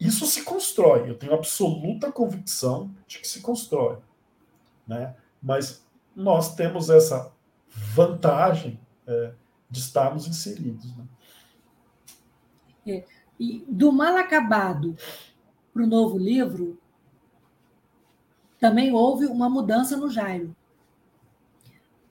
Isso 0.00 0.24
se 0.24 0.44
constrói, 0.44 1.10
eu 1.10 1.18
tenho 1.18 1.34
absoluta 1.34 2.10
convicção 2.10 2.90
de 3.06 3.18
que 3.18 3.28
se 3.28 3.42
constrói. 3.42 3.98
Né? 4.90 5.14
Mas 5.40 5.86
nós 6.16 6.56
temos 6.56 6.90
essa 6.90 7.32
vantagem 7.68 8.80
é, 9.06 9.32
de 9.70 9.78
estarmos 9.78 10.26
inseridos. 10.26 10.96
Né? 10.96 11.04
É, 12.88 13.04
e 13.38 13.64
do 13.68 13.92
mal 13.92 14.16
acabado 14.16 14.96
para 15.72 15.84
o 15.84 15.86
novo 15.86 16.18
livro, 16.18 16.76
também 18.58 18.92
houve 18.92 19.26
uma 19.26 19.48
mudança 19.48 19.96
no 19.96 20.10
Jairo. 20.10 20.56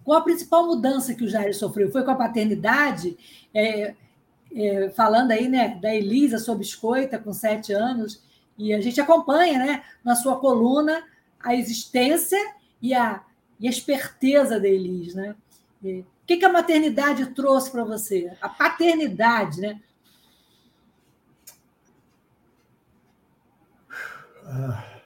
Qual 0.06 0.18
a 0.18 0.24
principal 0.24 0.66
mudança 0.66 1.14
que 1.14 1.26
o 1.26 1.30
Jairo 1.30 1.54
sofreu? 1.54 1.92
Foi 1.92 2.06
com 2.06 2.12
a 2.12 2.16
paternidade? 2.16 3.18
É, 3.54 3.94
é, 4.56 4.90
falando 4.92 5.32
aí 5.32 5.50
né, 5.50 5.78
da 5.82 5.94
Elisa 5.94 6.38
sob 6.38 6.64
escoita, 6.64 7.20
com 7.20 7.34
sete 7.34 7.74
anos, 7.74 8.24
e 8.58 8.74
a 8.74 8.80
gente 8.80 9.02
acompanha 9.02 9.60
né, 9.60 9.84
na 10.02 10.16
sua 10.16 10.40
coluna 10.40 11.04
a 11.42 11.54
existência 11.54 12.40
e 12.82 12.94
a 12.94 13.24
e 13.60 13.68
a 13.68 13.70
esperteza 13.70 14.60
da 14.60 14.68
Elis, 14.68 15.14
né? 15.14 15.36
O 15.84 16.06
que, 16.26 16.38
que 16.38 16.46
a 16.46 16.52
maternidade 16.52 17.26
trouxe 17.28 17.70
para 17.70 17.84
você? 17.84 18.32
A 18.42 18.48
paternidade, 18.48 19.60
né? 19.60 19.82
Ah, 24.46 25.02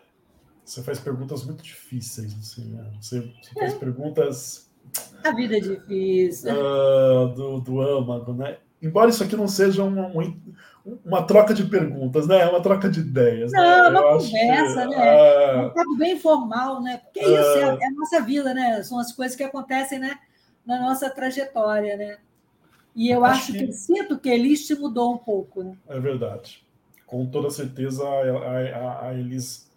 você 0.63 0.83
faz 0.83 0.99
perguntas 0.99 1.43
muito 1.43 1.63
difíceis, 1.63 2.33
assim, 2.39 2.65
né? 2.65 2.91
você, 3.01 3.21
você 3.21 3.53
faz 3.53 3.73
é. 3.73 3.77
perguntas. 3.77 4.71
A 5.23 5.31
vida 5.31 5.57
é 5.57 5.59
difícil. 5.59 6.51
Uh, 6.51 7.33
do, 7.33 7.59
do 7.59 7.81
âmago, 7.81 8.33
né? 8.33 8.57
Embora 8.83 9.09
isso 9.09 9.23
aqui 9.23 9.35
não 9.37 9.47
seja 9.47 9.81
uma, 9.81 10.11
uma 11.05 11.23
troca 11.23 11.53
de 11.53 11.63
perguntas, 11.63 12.27
né? 12.27 12.41
É 12.41 12.49
uma 12.49 12.61
troca 12.61 12.89
de 12.89 12.99
ideias. 12.99 13.49
Não, 13.53 13.61
né? 13.61 13.77
É 13.77 13.87
uma 13.87 13.99
Eu 13.99 14.17
conversa, 14.19 14.81
que, 14.81 14.87
né? 14.89 15.55
Uh, 15.55 15.67
um 15.67 15.69
papo 15.69 15.95
bem 15.95 16.13
informal, 16.15 16.83
né? 16.83 16.97
Porque 16.97 17.21
é 17.21 17.23
isso, 17.23 17.57
é, 17.57 17.77
é, 17.81 17.87
a 17.87 17.91
nossa 17.91 18.19
vida, 18.19 18.53
né? 18.53 18.83
São 18.83 18.99
as 18.99 19.13
coisas 19.13 19.37
que 19.37 19.43
acontecem, 19.43 19.99
né? 19.99 20.19
Na 20.65 20.81
nossa 20.81 21.09
trajetória, 21.09 21.95
né? 21.95 22.17
E 22.93 23.09
eu 23.09 23.23
acho, 23.23 23.43
acho 23.43 23.51
que, 23.53 23.67
que 23.67 23.71
sinto 23.73 24.19
que 24.19 24.29
a 24.29 24.35
Elis 24.35 24.67
te 24.67 24.75
mudou 24.75 25.13
um 25.13 25.17
pouco, 25.17 25.63
né? 25.63 25.77
É 25.87 25.97
verdade. 25.97 26.61
Com 27.07 27.25
toda 27.25 27.49
certeza, 27.49 28.03
a, 28.03 29.05
a, 29.05 29.07
a 29.07 29.13
Elis 29.13 29.71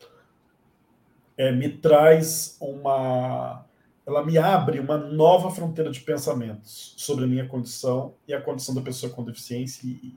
é, 1.36 1.52
me 1.52 1.68
traz 1.68 2.56
uma. 2.60 3.64
Ela 4.06 4.24
me 4.24 4.38
abre 4.38 4.78
uma 4.78 4.96
nova 4.96 5.50
fronteira 5.50 5.90
de 5.90 6.00
pensamentos 6.00 6.94
sobre 6.96 7.24
a 7.24 7.26
minha 7.26 7.46
condição 7.46 8.14
e 8.26 8.32
a 8.32 8.40
condição 8.40 8.74
da 8.74 8.80
pessoa 8.80 9.12
com 9.12 9.24
deficiência 9.24 9.84
e, 9.84 10.16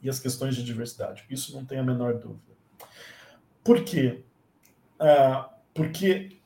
e 0.00 0.08
as 0.08 0.20
questões 0.20 0.54
de 0.54 0.62
diversidade. 0.62 1.24
Isso 1.28 1.52
não 1.54 1.64
tem 1.64 1.78
a 1.78 1.82
menor 1.82 2.14
dúvida. 2.14 2.56
Por 3.64 3.82
quê? 3.82 4.22
Ah, 5.00 5.50
porque 5.74 6.38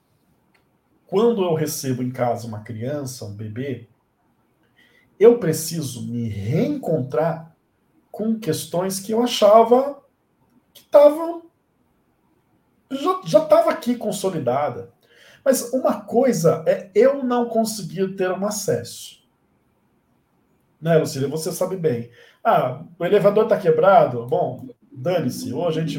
quando 1.07 1.45
eu 1.45 1.55
recebo 1.55 2.03
em 2.03 2.11
casa 2.11 2.47
uma 2.47 2.61
criança, 2.61 3.27
um 3.27 3.35
bebê, 3.35 3.87
eu 5.21 5.39
preciso 5.39 6.11
me 6.11 6.27
reencontrar 6.27 7.55
com 8.11 8.39
questões 8.39 8.99
que 8.99 9.13
eu 9.13 9.23
achava 9.23 10.03
que 10.73 10.83
estavam 10.83 11.43
já 13.25 13.43
estava 13.43 13.71
aqui 13.71 13.95
consolidada. 13.95 14.93
Mas 15.45 15.73
uma 15.73 16.01
coisa 16.01 16.65
é 16.67 16.91
eu 16.95 17.25
não 17.25 17.49
conseguir 17.49 18.15
ter 18.15 18.31
um 18.31 18.47
acesso. 18.47 19.23
Né, 20.81 20.97
Lucília? 20.97 21.29
Você 21.29 21.53
sabe 21.53 21.77
bem. 21.77 22.11
Ah, 22.45 22.83
o 22.99 23.05
elevador 23.05 23.45
está 23.45 23.57
quebrado? 23.57 24.27
Bom, 24.27 24.69
dane-se. 24.91 25.53
Ou 25.53 25.69
a 25.69 25.71
gente 25.71 25.99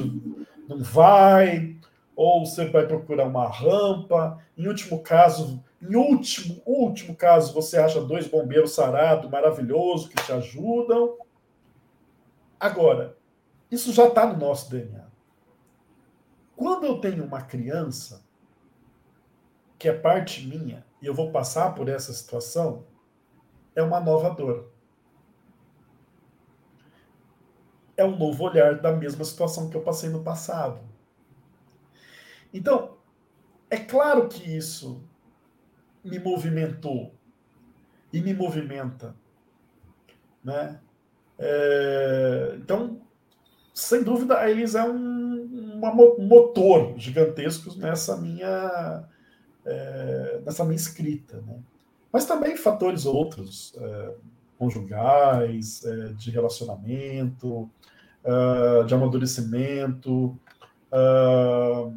não 0.68 0.80
vai, 0.80 1.78
ou 2.16 2.46
você 2.46 2.66
vai 2.66 2.86
procurar 2.86 3.26
uma 3.26 3.50
rampa. 3.50 4.40
Em 4.58 4.68
último 4.68 5.02
caso, 5.02 5.64
em 5.82 5.96
último, 5.96 6.62
último 6.66 7.16
caso, 7.16 7.54
você 7.54 7.78
acha 7.78 8.02
dois 8.02 8.28
bombeiros 8.28 8.74
sarados, 8.74 9.30
maravilhoso, 9.30 10.10
que 10.10 10.24
te 10.24 10.32
ajudam. 10.32 11.18
Agora, 12.60 13.18
isso 13.70 13.92
já 13.92 14.08
está 14.08 14.26
no 14.26 14.38
nosso 14.38 14.70
DNA. 14.70 15.04
Quando 16.56 16.86
eu 16.86 17.00
tenho 17.00 17.26
uma 17.26 17.42
criança, 17.42 18.23
que 19.84 19.90
é 19.90 19.94
parte 19.94 20.48
minha, 20.48 20.86
e 21.02 21.06
eu 21.06 21.14
vou 21.14 21.30
passar 21.30 21.76
por 21.76 21.90
essa 21.90 22.14
situação, 22.14 22.86
é 23.76 23.84
uma 23.84 24.00
nova 24.00 24.30
dor. 24.30 24.72
É 27.98 28.06
um 28.06 28.18
novo 28.18 28.46
olhar 28.46 28.80
da 28.80 28.94
mesma 28.94 29.26
situação 29.26 29.70
que 29.70 29.76
eu 29.76 29.82
passei 29.82 30.10
no 30.10 30.24
passado. 30.24 30.80
Então, 32.54 32.96
é 33.70 33.76
claro 33.76 34.30
que 34.30 34.56
isso 34.56 35.04
me 36.02 36.18
movimentou 36.18 37.14
e 38.14 38.22
me 38.22 38.34
movimenta, 38.34 39.14
né? 40.42 40.80
É, 41.38 42.56
então, 42.58 43.02
sem 43.74 44.02
dúvida, 44.02 44.40
a 44.40 44.50
Elis 44.50 44.76
é 44.76 44.84
um, 44.86 45.74
uma, 45.76 45.92
um 45.92 46.26
motor 46.26 46.98
gigantesco 46.98 47.78
nessa 47.78 48.16
minha, 48.16 49.10
é, 49.66 50.42
nessa 50.46 50.64
minha 50.64 50.76
escrita. 50.76 51.42
Né? 51.42 51.56
Mas 52.12 52.26
também 52.26 52.56
fatores 52.56 53.06
outros, 53.06 53.74
é, 53.78 54.14
conjugais, 54.58 55.84
é, 55.86 56.14
de 56.14 56.32
relacionamento, 56.32 57.70
é, 58.24 58.84
de 58.84 58.94
amadurecimento, 58.94 60.38
é, 60.92 61.92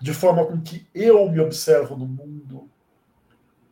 de 0.00 0.12
forma 0.12 0.44
com 0.46 0.60
que 0.60 0.86
eu 0.94 1.30
me 1.30 1.40
observo 1.40 1.96
no 1.96 2.06
mundo. 2.06 2.68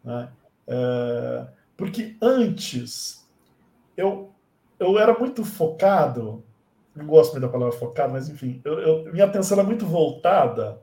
Né? 0.04 0.30
É, 0.66 1.46
porque 1.76 2.16
antes 2.22 3.28
eu, 3.96 4.32
eu 4.78 4.98
era 4.98 5.18
muito 5.18 5.44
focado 5.44 6.44
não 6.94 7.06
gosto 7.06 7.32
muito 7.32 7.42
da 7.42 7.48
palavra 7.48 7.76
focado, 7.76 8.12
mas 8.12 8.28
enfim, 8.28 8.60
eu, 8.64 8.78
eu, 8.78 9.12
minha 9.12 9.24
atenção 9.24 9.58
era 9.58 9.66
muito 9.66 9.86
voltada 9.86 10.80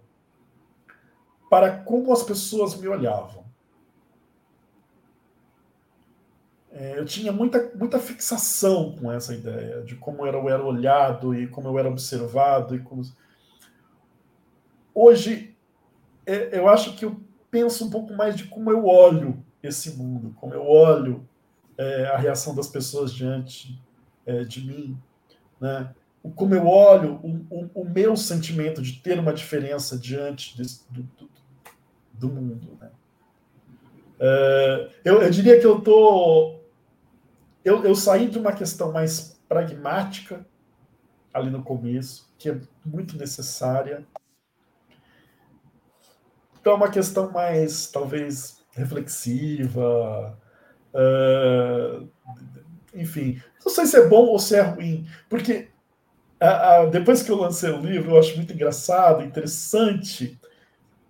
para 1.49 1.79
como 1.79 2.11
as 2.11 2.23
pessoas 2.23 2.75
me 2.75 2.87
olhavam. 2.87 3.45
É, 6.71 6.99
eu 6.99 7.05
tinha 7.05 7.31
muita, 7.31 7.71
muita 7.75 7.97
fixação 7.97 8.95
com 8.95 9.11
essa 9.11 9.33
ideia 9.33 9.81
de 9.81 9.95
como 9.95 10.25
eu 10.25 10.47
era 10.47 10.63
olhado 10.63 11.33
e 11.33 11.47
como 11.47 11.69
eu 11.69 11.79
era 11.79 11.89
observado 11.89 12.75
e 12.75 12.79
como 12.79 13.01
hoje 14.93 15.57
é, 16.25 16.59
eu 16.59 16.69
acho 16.69 16.95
que 16.95 17.03
eu 17.03 17.19
penso 17.49 17.85
um 17.85 17.89
pouco 17.89 18.13
mais 18.13 18.35
de 18.35 18.43
como 18.43 18.69
eu 18.69 18.85
olho 18.85 19.43
esse 19.63 19.97
mundo, 19.97 20.35
como 20.39 20.53
eu 20.53 20.67
olho 20.67 21.27
é, 21.77 22.07
a 22.07 22.17
reação 22.17 22.53
das 22.53 22.67
pessoas 22.67 23.11
diante 23.11 23.81
é, 24.25 24.43
de 24.43 24.63
mim, 24.63 24.97
né? 25.59 25.93
como 26.35 26.53
eu 26.53 26.67
olho 26.67 27.19
o, 27.23 27.45
o, 27.49 27.81
o, 27.81 27.85
meu 27.85 28.15
sentimento 28.17 28.81
de 28.81 28.93
ter 28.93 29.17
uma 29.17 29.33
diferença 29.33 29.97
diante 29.97 30.57
desse, 30.57 30.81
do, 30.91 31.07
do, 32.17 32.27
do, 32.27 32.33
mundo. 32.33 32.77
Né? 32.79 32.91
É, 34.19 34.89
eu, 35.05 35.21
eu, 35.21 35.29
diria 35.29 35.59
que 35.59 35.65
eu 35.65 35.79
tô 35.81 36.57
eu, 37.67 37.83
eu 37.83 37.95
saí 37.95 38.29
de 38.29 38.39
uma 38.39 38.53
questão 38.53 38.93
mais 38.93 39.37
pragmática 39.49 40.45
ali 41.33 41.49
no 41.49 41.61
começo, 41.61 42.33
que 42.37 42.49
é 42.49 42.59
muito 42.85 43.17
necessária, 43.17 44.05
para 46.63 46.73
uma 46.73 46.89
questão 46.89 47.29
mais 47.29 47.87
talvez 47.87 48.65
reflexiva, 48.71 50.37
uh, 50.93 52.09
enfim, 52.93 53.41
não 53.65 53.71
sei 53.71 53.85
se 53.85 53.97
é 53.97 54.07
bom 54.07 54.27
ou 54.27 54.39
se 54.39 54.55
é 54.55 54.61
ruim, 54.61 55.05
porque 55.29 55.69
uh, 56.41 56.87
uh, 56.87 56.89
depois 56.89 57.21
que 57.21 57.31
eu 57.31 57.37
lancei 57.37 57.69
o 57.69 57.81
livro, 57.81 58.11
eu 58.11 58.19
acho 58.19 58.35
muito 58.37 58.53
engraçado, 58.53 59.23
interessante, 59.23 60.39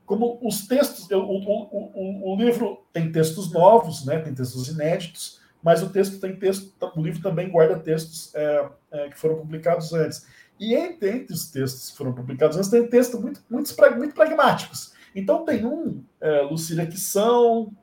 como 0.08 0.39
os 0.41 0.65
textos, 0.65 1.12
o, 1.12 1.17
o, 1.17 1.63
o, 1.93 2.32
o, 2.32 2.36
livro 2.38 2.82
tem 2.93 3.12
textos 3.12 3.52
novos, 3.52 4.06
né, 4.06 4.17
tem 4.20 4.34
textos 4.34 4.70
inéditos, 4.70 5.41
mas 5.62 5.84
o 5.84 5.89
texto 5.89 6.17
tem 6.22 6.34
texto, 6.34 6.74
o 6.96 7.02
livro 7.02 7.22
também 7.22 7.52
guarda 7.52 7.78
textos 7.78 8.34
é, 8.34 8.70
é, 8.89 9.10
que 9.10 9.20
foram 9.20 9.36
publicados 9.36 9.91
antes. 9.91 10.26
E 10.58 10.74
entre, 10.74 11.28
os 11.30 11.52
textos 11.52 11.91
que 11.91 11.98
foram 11.98 12.13
publicados 12.13 12.56
antes, 12.56 12.70
tem 12.70 12.88
textos 12.88 13.20
muito, 13.20 13.43
muito, 13.50 13.76
muito 13.98 14.15
pragmáticos. 14.15 14.93
Então 15.13 15.43
tem 15.43 15.65
um, 15.65 16.02
é, 16.22 16.41
Lucília, 16.43 16.88
que 16.88 16.98
são 16.98 17.76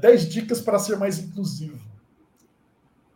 10 0.00 0.04
é, 0.04 0.26
dicas 0.26 0.60
para 0.60 0.78
ser 0.78 0.98
mais 0.98 1.18
inclusivo. 1.18 1.80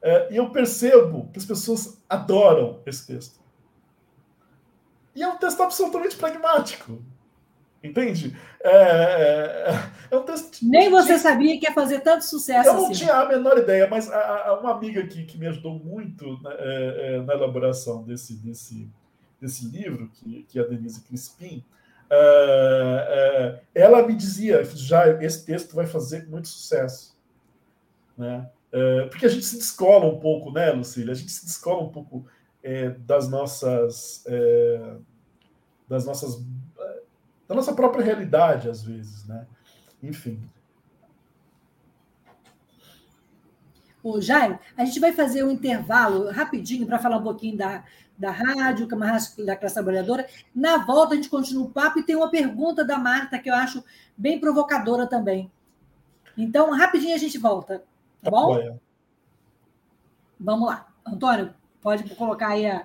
É, 0.01 0.33
e 0.33 0.37
eu 0.39 0.49
percebo 0.51 1.29
que 1.31 1.39
as 1.39 1.45
pessoas 1.45 2.03
adoram 2.09 2.81
esse 2.87 3.07
texto. 3.07 3.39
E 5.15 5.23
é 5.23 5.29
um 5.29 5.37
texto 5.37 5.63
absolutamente 5.63 6.17
pragmático. 6.17 7.03
Entende? 7.83 8.37
É, 8.63 8.71
é, 8.71 9.91
é 10.11 10.17
um 10.17 10.23
texto. 10.23 10.61
Nem 10.63 10.89
você 10.89 11.19
sabia 11.19 11.59
que 11.59 11.67
ia 11.67 11.75
fazer 11.75 12.01
tanto 12.01 12.25
sucesso. 12.25 12.69
Eu 12.69 12.75
não 12.75 12.85
assim. 12.85 13.01
tinha 13.01 13.15
a 13.15 13.29
menor 13.29 13.59
ideia, 13.59 13.89
mas 13.89 14.11
a, 14.11 14.49
a, 14.49 14.61
uma 14.61 14.73
amiga 14.73 15.05
que, 15.07 15.25
que 15.25 15.37
me 15.37 15.49
ajudou 15.49 15.79
muito 15.79 16.41
na, 16.43 16.53
é, 16.53 17.17
é 17.17 17.23
na 17.23 17.35
elaboração 17.35 18.05
desse, 18.05 18.35
desse, 18.37 18.89
desse 19.41 19.67
livro, 19.67 20.09
que, 20.15 20.45
que 20.45 20.59
é 20.59 20.63
a 20.63 20.67
Denise 20.67 21.03
Crispim, 21.03 21.65
é, 22.09 23.61
ela 23.75 24.07
me 24.07 24.15
dizia: 24.15 24.63
já 24.65 25.09
esse 25.23 25.45
texto 25.45 25.75
vai 25.75 25.87
fazer 25.87 26.29
muito 26.29 26.49
sucesso. 26.49 27.17
Né? 28.17 28.49
É, 28.71 29.07
porque 29.07 29.27
a 29.27 29.29
gente 29.29 29.45
se 29.45 29.57
descola 29.57 30.07
um 30.07 30.21
pouco, 30.21 30.53
né, 30.53 30.71
Lucília? 30.71 31.13
A 31.13 31.17
gente 31.17 31.33
se 31.33 31.45
descola 31.45 31.83
um 31.83 31.89
pouco 31.89 32.27
é, 32.63 32.91
das 32.91 33.29
nossas. 33.29 34.25
É, 34.27 34.95
das 35.89 36.07
nossas. 36.07 36.43
Da 37.53 37.57
nossa 37.57 37.75
própria 37.75 38.05
realidade, 38.05 38.69
às 38.69 38.83
vezes, 38.83 39.27
né? 39.27 39.47
Enfim. 40.03 40.43
o 44.03 44.21
Jairo, 44.21 44.59
a 44.77 44.85
gente 44.85 44.99
vai 44.99 45.13
fazer 45.13 45.45
um 45.45 45.51
intervalo 45.53 46.29
rapidinho 46.33 46.87
para 46.87 46.99
falar 46.99 47.19
um 47.19 47.23
pouquinho 47.23 47.57
da, 47.57 47.85
da 48.19 48.33
rádio, 48.33 48.89
que 48.89 48.95
é 48.95 49.45
da 49.45 49.55
classe 49.55 49.75
trabalhadora. 49.75 50.27
Na 50.53 50.79
volta, 50.79 51.13
a 51.13 51.17
gente 51.17 51.29
continua 51.29 51.67
o 51.67 51.71
papo 51.71 52.01
e 52.01 52.03
tem 52.03 52.17
uma 52.17 52.29
pergunta 52.29 52.85
da 52.85 52.99
Marta 52.99 53.39
que 53.39 53.49
eu 53.49 53.55
acho 53.55 53.85
bem 54.17 54.41
provocadora 54.41 55.07
também. 55.07 55.53
Então, 56.37 56.73
rapidinho 56.73 57.15
a 57.15 57.19
gente 57.19 57.39
volta, 57.39 57.79
tá, 57.79 57.85
tá 58.25 58.31
bom? 58.31 58.79
Vamos 60.41 60.69
lá. 60.69 60.89
Antônio, 61.07 61.55
pode 61.81 62.03
colocar 62.17 62.49
aí 62.49 62.67
a, 62.67 62.85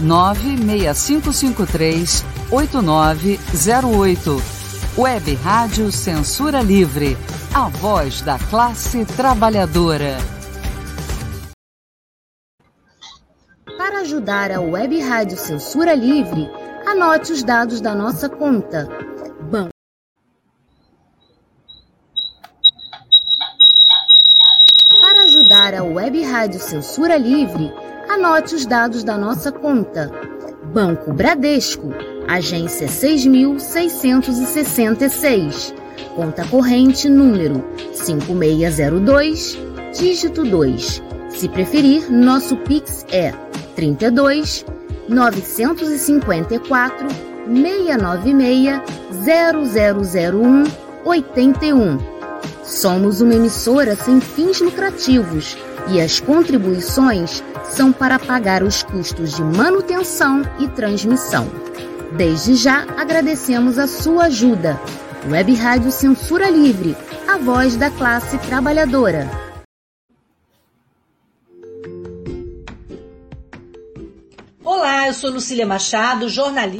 96553 0.00 2.24
8908. 2.50 4.42
Web 4.96 5.34
Rádio 5.36 5.92
Censura 5.92 6.62
Livre. 6.62 7.16
A 7.54 7.68
voz 7.68 8.22
da 8.22 8.38
classe 8.38 9.04
trabalhadora. 9.04 10.16
Para 13.76 14.00
ajudar 14.00 14.50
a 14.50 14.60
Web 14.60 14.98
Rádio 15.00 15.36
Censura 15.36 15.94
Livre, 15.94 16.50
anote 16.86 17.32
os 17.32 17.42
dados 17.42 17.80
da 17.80 17.94
nossa 17.94 18.28
conta. 18.28 18.88
Bom. 19.50 19.68
Para 25.00 25.24
ajudar 25.24 25.74
a 25.74 25.82
Web 25.82 26.22
Rádio 26.22 26.60
Censura 26.60 27.16
Livre, 27.16 27.72
anote 28.10 28.56
os 28.56 28.66
dados 28.66 29.04
da 29.04 29.16
nossa 29.16 29.52
conta. 29.52 30.10
Banco 30.72 31.12
Bradesco 31.12 31.94
agência 32.26 32.88
6666, 32.88 35.72
conta 36.14 36.44
corrente 36.44 37.08
número 37.08 37.64
5602, 37.92 39.58
dígito 39.98 40.44
2. 40.44 41.02
Se 41.30 41.48
preferir, 41.48 42.08
nosso 42.10 42.56
Pix 42.56 43.06
é 43.10 43.32
32 43.74 44.66
954 45.08 47.08
696 47.46 48.82
0001 49.24 50.64
81. 51.04 52.19
Somos 52.70 53.20
uma 53.20 53.34
emissora 53.34 53.96
sem 53.96 54.20
fins 54.20 54.60
lucrativos 54.60 55.58
e 55.88 56.00
as 56.00 56.20
contribuições 56.20 57.42
são 57.68 57.92
para 57.92 58.16
pagar 58.16 58.62
os 58.62 58.84
custos 58.84 59.34
de 59.34 59.42
manutenção 59.42 60.42
e 60.60 60.68
transmissão. 60.68 61.50
Desde 62.16 62.54
já 62.54 62.84
agradecemos 62.96 63.76
a 63.76 63.88
sua 63.88 64.26
ajuda. 64.26 64.80
Web 65.28 65.52
Rádio 65.54 65.90
Censura 65.90 66.48
Livre, 66.48 66.96
a 67.28 67.38
voz 67.38 67.74
da 67.74 67.90
classe 67.90 68.38
trabalhadora. 68.38 69.28
Olá, 74.64 75.08
eu 75.08 75.12
sou 75.12 75.30
Lucília 75.30 75.66
Machado, 75.66 76.28
jornalista. 76.28 76.79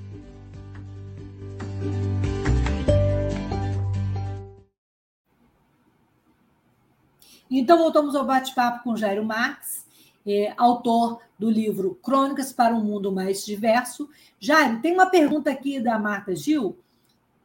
Então, 7.51 7.77
voltamos 7.77 8.15
ao 8.15 8.25
bate-papo 8.25 8.81
com 8.83 8.95
Jairo 8.95 9.25
Marx, 9.25 9.85
é, 10.25 10.53
autor 10.55 11.19
do 11.37 11.49
livro 11.49 11.95
Crônicas 12.01 12.53
para 12.53 12.73
um 12.73 12.81
Mundo 12.81 13.11
Mais 13.11 13.43
Diverso. 13.43 14.09
Jairo, 14.39 14.79
tem 14.81 14.93
uma 14.93 15.07
pergunta 15.07 15.51
aqui 15.51 15.77
da 15.77 15.99
Marta 15.99 16.33
Gil, 16.33 16.77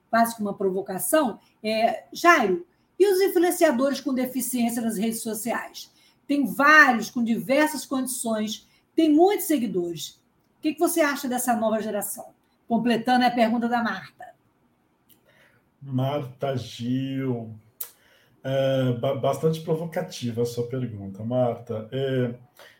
quase 0.09 0.37
que 0.37 0.43
uma 0.43 0.55
provocação. 0.55 1.41
É, 1.61 2.05
Jairo, 2.13 2.65
e 2.97 3.13
os 3.13 3.21
influenciadores 3.21 4.01
com 4.01 4.15
deficiência 4.15 4.81
nas 4.81 4.97
redes 4.97 5.23
sociais? 5.23 5.91
Tem 6.27 6.47
vários 6.47 7.11
com 7.11 7.25
diversas 7.25 7.85
condições, 7.85 8.67
tem 8.95 9.13
muitos 9.13 9.47
seguidores. 9.47 10.21
O 10.59 10.63
que, 10.63 10.79
você 10.79 11.01
acha 11.01 11.29
dessa 11.29 11.55
nova 11.57 11.83
geração? 11.83 12.27
Completando 12.69 13.25
a 13.25 13.31
pergunta 13.31 13.69
da 13.69 13.83
Marta. 13.83 14.35
Marta 15.83 16.57
Gil. 16.57 17.55
É, 18.49 18.93
bastante 19.17 19.61
provocativa 19.61 20.43
a 20.43 20.47
sua 20.47 20.69
pergunta, 20.69 21.25
Marta. 21.25 21.89
É, 21.91 22.33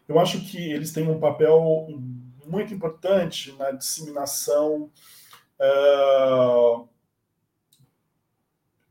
eu 0.07 0.21
acho 0.21 0.41
que 0.43 0.59
eles 0.59 0.93
têm 0.93 1.09
um 1.09 1.19
papel 1.19 1.89
muito 2.47 2.73
importante 2.73 3.53
na 3.59 3.73
disseminação 3.73 4.93
uh, 5.59 6.89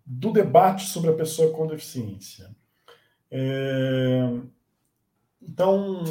do 0.05 0.33
debate 0.33 0.88
sobre 0.88 1.11
a 1.11 1.15
pessoa 1.15 1.53
com 1.53 1.65
deficiência. 1.65 2.53
É, 3.31 4.29
então, 5.41 6.03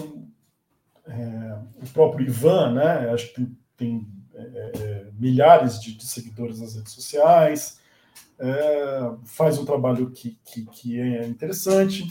é, 1.06 1.58
o 1.82 1.86
próprio 1.92 2.26
Ivan, 2.26 2.72
né, 2.72 3.10
acho 3.10 3.34
que 3.34 3.34
tem, 3.34 3.58
tem 3.76 4.08
é, 4.34 4.72
é 4.74 5.10
milhares 5.12 5.78
de, 5.78 5.94
de, 5.94 6.06
seguidores 6.06 6.60
nas 6.60 6.74
redes 6.74 6.92
sociais, 6.94 7.83
é, 8.38 9.12
faz 9.24 9.58
um 9.58 9.64
trabalho 9.64 10.10
que, 10.10 10.38
que, 10.44 10.66
que 10.66 11.00
é 11.00 11.26
interessante. 11.26 12.06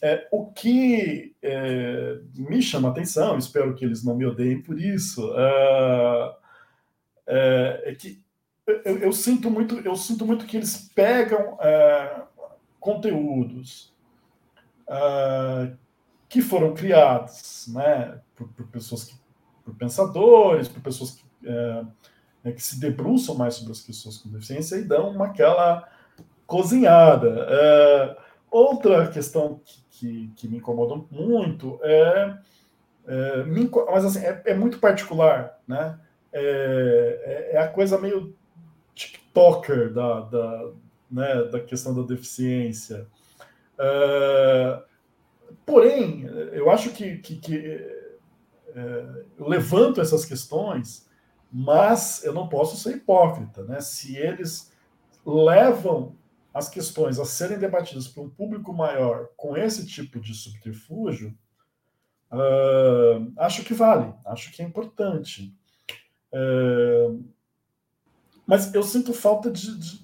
É, 0.00 0.28
o 0.30 0.46
que 0.46 1.34
é, 1.42 2.20
me 2.34 2.62
chama 2.62 2.88
atenção, 2.88 3.36
espero 3.36 3.74
que 3.74 3.84
eles 3.84 4.04
não 4.04 4.14
me 4.14 4.24
odeiem 4.24 4.62
por 4.62 4.80
isso, 4.80 5.32
é, 5.36 6.36
é, 7.26 7.82
é 7.86 7.94
que 7.96 8.22
eu, 8.84 8.98
eu, 8.98 9.12
sinto 9.12 9.50
muito, 9.50 9.76
eu 9.80 9.96
sinto 9.96 10.24
muito 10.24 10.46
que 10.46 10.56
eles 10.56 10.88
pegam 10.94 11.58
é, 11.60 12.22
conteúdos 12.78 13.92
que 16.28 16.40
foram 16.40 16.72
criados, 16.74 17.66
né, 17.68 18.20
por, 18.34 18.48
por 18.48 18.66
pessoas 18.68 19.04
que, 19.04 19.14
por 19.64 19.74
pensadores, 19.74 20.68
por 20.68 20.80
pessoas 20.80 21.10
que, 21.12 21.24
né, 22.42 22.52
que 22.52 22.62
se 22.62 22.78
debruçam 22.80 23.34
mais 23.34 23.54
sobre 23.54 23.72
as 23.72 23.80
pessoas 23.80 24.18
com 24.18 24.28
deficiência 24.30 24.76
e 24.76 24.84
dão 24.84 25.10
uma 25.10 25.26
aquela 25.26 25.88
cozinhada. 26.46 27.46
outra 28.50 29.08
questão 29.08 29.60
que 29.64 29.88
que, 29.98 30.30
que 30.36 30.48
me 30.48 30.58
incomodam 30.58 31.06
muito 31.10 31.80
é, 31.82 32.38
é 33.06 33.42
me, 33.44 33.68
mas 33.90 34.04
assim, 34.04 34.20
é, 34.20 34.42
é, 34.46 34.54
muito 34.54 34.78
particular, 34.78 35.58
né? 35.66 35.98
É, 36.32 37.50
é, 37.52 37.56
é 37.56 37.58
a 37.58 37.68
coisa 37.68 37.98
meio 37.98 38.36
TikToker 38.94 39.92
da, 39.92 40.20
da, 40.20 40.70
né, 41.10 41.42
da 41.44 41.58
questão 41.58 41.94
da 41.94 42.02
deficiência. 42.02 43.06
É, 43.78 44.82
porém, 45.66 46.26
eu 46.52 46.70
acho 46.70 46.90
que, 46.90 47.16
que, 47.18 47.36
que 47.36 47.56
é, 48.76 49.24
eu 49.36 49.48
levanto 49.48 50.00
essas 50.00 50.24
questões, 50.24 51.07
mas 51.50 52.22
eu 52.24 52.32
não 52.32 52.48
posso 52.48 52.76
ser 52.76 52.96
hipócrita, 52.96 53.64
né? 53.64 53.80
Se 53.80 54.16
eles 54.16 54.72
levam 55.24 56.14
as 56.52 56.68
questões 56.68 57.18
a 57.18 57.24
serem 57.24 57.58
debatidas 57.58 58.08
por 58.08 58.24
um 58.24 58.30
público 58.30 58.72
maior 58.72 59.28
com 59.36 59.56
esse 59.56 59.86
tipo 59.86 60.20
de 60.20 60.34
subterfúgio, 60.34 61.36
uh, 62.32 63.32
acho 63.36 63.64
que 63.64 63.74
vale, 63.74 64.12
acho 64.26 64.52
que 64.52 64.62
é 64.62 64.64
importante. 64.64 65.54
Uh, 66.32 67.24
mas 68.46 68.74
eu 68.74 68.82
sinto 68.82 69.12
falta 69.12 69.50
de, 69.50 69.78
de, 69.78 70.02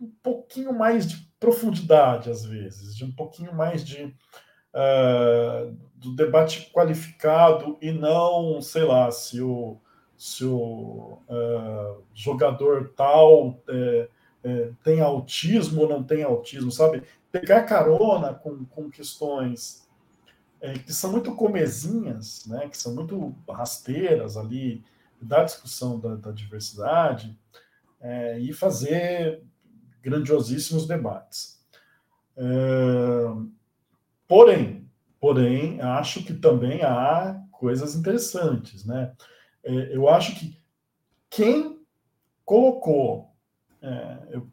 um 0.00 0.10
pouquinho 0.22 0.72
mais 0.72 1.06
de 1.06 1.16
profundidade, 1.40 2.30
às 2.30 2.44
vezes, 2.44 2.94
de 2.94 3.04
um 3.04 3.12
pouquinho 3.12 3.54
mais 3.54 3.84
de 3.84 4.14
uh, 4.74 5.76
do 5.94 6.14
debate 6.14 6.70
qualificado 6.72 7.78
e 7.80 7.90
não, 7.90 8.60
sei 8.60 8.84
lá, 8.84 9.10
se 9.10 9.40
o, 9.40 9.80
se 10.16 10.44
o 10.44 11.18
jogador 12.14 12.92
tal 12.96 13.60
é, 13.68 14.70
tem 14.82 15.00
autismo 15.00 15.82
ou 15.82 15.88
não 15.88 16.02
tem 16.02 16.22
autismo, 16.22 16.70
sabe? 16.70 17.02
Pegar 17.32 17.64
carona 17.64 18.32
com, 18.32 18.64
com 18.64 18.90
questões 18.90 19.86
é, 20.60 20.74
que 20.78 20.92
são 20.92 21.12
muito 21.12 21.34
comezinhas, 21.34 22.46
né? 22.46 22.68
que 22.68 22.76
são 22.76 22.94
muito 22.94 23.34
rasteiras 23.48 24.36
ali, 24.36 24.82
da 25.20 25.44
discussão 25.44 25.98
da, 25.98 26.14
da 26.16 26.30
diversidade, 26.30 27.38
é, 28.00 28.38
e 28.38 28.52
fazer 28.52 29.42
grandiosíssimos 30.02 30.86
debates. 30.86 31.60
É, 32.36 32.44
porém, 34.28 34.88
porém, 35.20 35.80
acho 35.80 36.22
que 36.22 36.34
também 36.34 36.82
há 36.82 37.42
coisas 37.50 37.94
interessantes, 37.94 38.84
né? 38.84 39.12
É, 39.66 39.96
eu 39.96 40.08
acho 40.08 40.36
que 40.36 40.56
quem 41.28 41.80
colocou 42.44 43.32
é, 43.82 44.18
eu, 44.30 44.46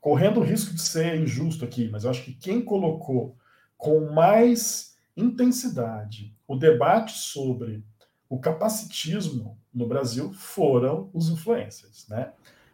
correndo 0.00 0.40
o 0.40 0.42
risco 0.42 0.74
de 0.74 0.80
ser 0.80 1.20
injusto 1.20 1.64
aqui, 1.64 1.88
mas 1.90 2.04
eu 2.04 2.10
acho 2.10 2.24
que 2.24 2.32
quem 2.32 2.62
colocou 2.62 3.36
com 3.76 4.12
mais 4.12 4.98
intensidade 5.16 6.34
o 6.48 6.56
debate 6.56 7.12
sobre 7.12 7.84
o 8.28 8.38
capacitismo 8.38 9.58
no 9.72 9.86
Brasil 9.86 10.32
foram 10.32 11.10
os 11.12 11.28
influencers, 11.28 12.08
né? 12.08 12.32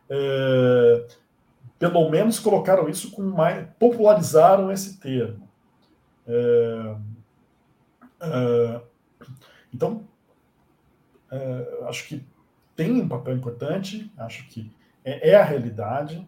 É, 0.09 1.07
pelo 1.79 2.09
menos 2.11 2.39
colocaram 2.39 2.89
isso 2.89 3.11
com 3.11 3.23
mais, 3.23 3.69
popularizaram 3.79 4.71
esse 4.71 4.99
termo. 5.01 5.49
É, 6.27 6.97
é, 8.21 8.81
então, 9.73 10.07
é, 11.31 11.85
acho 11.89 12.09
que 12.09 12.27
tem 12.75 13.01
um 13.01 13.09
papel 13.09 13.37
importante, 13.37 14.13
acho 14.17 14.49
que 14.49 14.75
é, 15.05 15.31
é 15.31 15.35
a 15.35 15.45
realidade, 15.45 16.27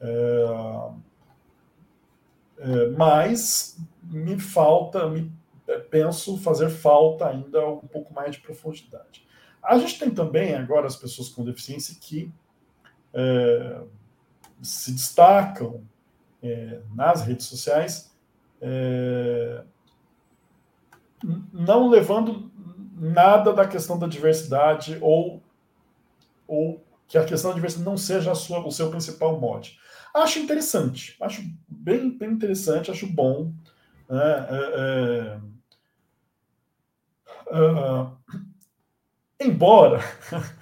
é, 0.00 0.44
é, 2.58 2.90
mas 2.90 3.78
me 4.02 4.38
falta, 4.38 5.08
me 5.08 5.32
penso 5.90 6.38
fazer 6.38 6.68
falta 6.68 7.28
ainda 7.28 7.66
um 7.68 7.86
pouco 7.88 8.12
mais 8.12 8.36
de 8.36 8.42
profundidade. 8.42 9.26
A 9.62 9.78
gente 9.78 9.98
tem 9.98 10.10
também 10.10 10.54
agora 10.54 10.86
as 10.86 10.96
pessoas 10.96 11.28
com 11.28 11.44
deficiência 11.44 11.96
que 12.00 12.32
se 14.60 14.92
destacam 14.92 15.84
nas 16.94 17.22
redes 17.22 17.46
sociais, 17.46 18.12
não 21.52 21.88
levando 21.88 22.51
nada 23.02 23.52
da 23.52 23.66
questão 23.66 23.98
da 23.98 24.06
diversidade 24.06 24.96
ou, 25.00 25.42
ou 26.46 26.80
que 27.08 27.18
a 27.18 27.24
questão 27.24 27.50
da 27.50 27.56
diversidade 27.56 27.84
não 27.84 27.96
seja 27.96 28.32
sua, 28.32 28.64
o 28.64 28.70
seu 28.70 28.90
principal 28.90 29.40
mote. 29.40 29.76
Acho 30.14 30.38
interessante, 30.38 31.16
acho 31.20 31.42
bem, 31.66 32.16
bem 32.16 32.30
interessante, 32.30 32.92
acho 32.92 33.08
bom. 33.08 33.52
Né? 34.08 34.46
É, 34.50 35.40
é, 37.50 37.58
é, 39.40 39.46
embora, 39.46 39.98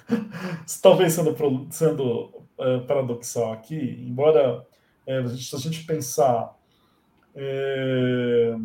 talvez 0.81 1.13
sendo, 1.13 1.37
sendo 1.71 2.47
é, 2.59 2.79
paradoxal 2.81 3.53
aqui, 3.53 4.03
embora 4.09 4.67
é, 5.07 5.27
se 5.29 5.55
a 5.55 5.59
gente 5.59 5.85
pensar 5.85 6.59
é, 7.35 8.57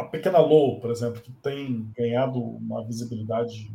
a 0.00 0.04
Pequena 0.04 0.38
Lou, 0.38 0.80
por 0.80 0.90
exemplo, 0.90 1.20
que 1.20 1.32
tem 1.32 1.90
ganhado 1.96 2.40
uma 2.40 2.82
visibilidade 2.84 3.70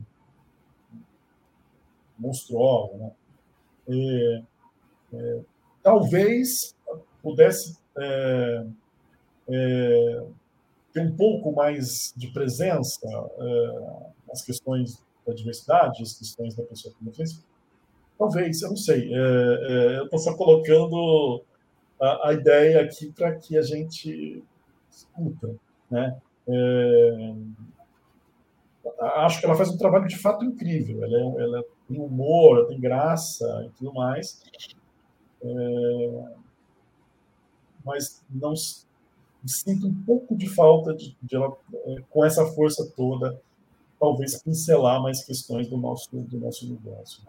monstruosa. 2.18 2.98
Né? 3.88 4.44
É, 5.14 5.40
talvez 5.84 6.76
pudesse 7.22 7.78
é, 7.98 8.66
é, 9.50 10.24
ter 10.94 11.02
um 11.02 11.16
pouco 11.16 11.52
mais 11.52 12.14
de 12.18 12.28
presença 12.28 13.08
é, 13.08 14.10
nas 14.28 14.42
questões 14.42 15.04
da 15.26 15.34
diversidade, 15.34 16.02
as 16.02 16.18
questões 16.18 16.56
da 16.56 16.64
pessoa 16.64 16.94
com 16.98 17.06
deficiência. 17.06 17.44
Talvez, 18.18 18.62
eu 18.62 18.70
não 18.70 18.78
sei. 18.78 19.14
É, 19.14 19.18
é, 19.18 20.00
eu 20.00 20.06
estou 20.06 20.20
só 20.20 20.36
colocando 20.36 21.44
a, 22.00 22.30
a 22.30 22.34
ideia 22.34 22.82
aqui 22.82 23.12
para 23.12 23.36
que 23.36 23.58
a 23.58 23.62
gente 23.62 24.44
escuta, 24.90 25.56
né? 25.90 26.18
acho 29.00 29.40
que 29.40 29.46
ela 29.46 29.56
faz 29.56 29.70
um 29.70 29.78
trabalho 29.78 30.08
de 30.08 30.18
fato 30.18 30.44
incrível. 30.44 31.04
Ela, 31.04 31.18
é, 31.18 31.44
ela 31.44 31.64
tem 31.88 32.00
humor, 32.00 32.68
tem 32.68 32.80
graça 32.80 33.66
e 33.66 33.70
tudo 33.78 33.94
mais. 33.94 34.44
É, 35.44 36.24
mas 37.84 38.24
não 38.30 38.54
sinto 38.56 39.88
um 39.88 39.94
pouco 40.04 40.36
de 40.36 40.50
falta 40.50 40.94
de, 40.94 41.16
de 41.22 41.36
ela, 41.36 41.56
é, 41.74 42.02
com 42.10 42.26
essa 42.26 42.46
força 42.48 42.92
toda, 42.96 43.40
talvez 44.00 44.42
pincelar 44.42 45.02
mais 45.02 45.24
questões 45.24 45.68
do 45.68 45.78
nosso, 45.78 46.10
do 46.12 46.40
nosso 46.40 46.68
negócio. 46.68 47.24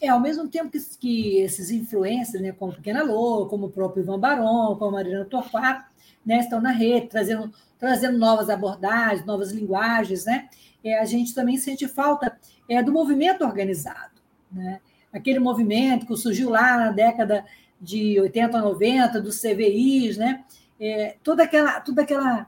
É, 0.00 0.08
ao 0.08 0.20
mesmo 0.20 0.48
tempo 0.48 0.70
que, 0.70 0.78
que 0.98 1.38
esses 1.38 1.70
influencers, 1.72 2.40
né, 2.40 2.52
como 2.52 2.72
Pequena 2.72 3.02
Lô, 3.02 3.46
como 3.46 3.66
o 3.66 3.70
próprio 3.70 4.02
Ivan 4.02 4.20
Baron, 4.20 4.76
como 4.76 4.90
a 4.90 4.92
Marina 4.92 5.24
Torquato, 5.24 5.87
né, 6.28 6.40
estão 6.40 6.60
na 6.60 6.70
rede, 6.70 7.06
trazendo, 7.06 7.50
trazendo 7.78 8.18
novas 8.18 8.50
abordagens, 8.50 9.24
novas 9.24 9.50
linguagens, 9.50 10.26
né? 10.26 10.46
É, 10.84 10.98
a 10.98 11.06
gente 11.06 11.34
também 11.34 11.56
sente 11.56 11.88
falta 11.88 12.38
é, 12.68 12.82
do 12.82 12.92
movimento 12.92 13.42
organizado. 13.42 14.20
Né? 14.52 14.78
Aquele 15.10 15.38
movimento 15.38 16.06
que 16.06 16.14
surgiu 16.18 16.50
lá 16.50 16.76
na 16.76 16.90
década 16.92 17.46
de 17.80 18.20
80, 18.20 18.60
90, 18.60 19.22
dos 19.22 19.40
CVIs, 19.40 20.18
né? 20.18 20.44
É, 20.78 21.16
toda 21.24 21.44
aquela, 21.44 21.80
toda 21.80 22.02
aquela 22.02 22.46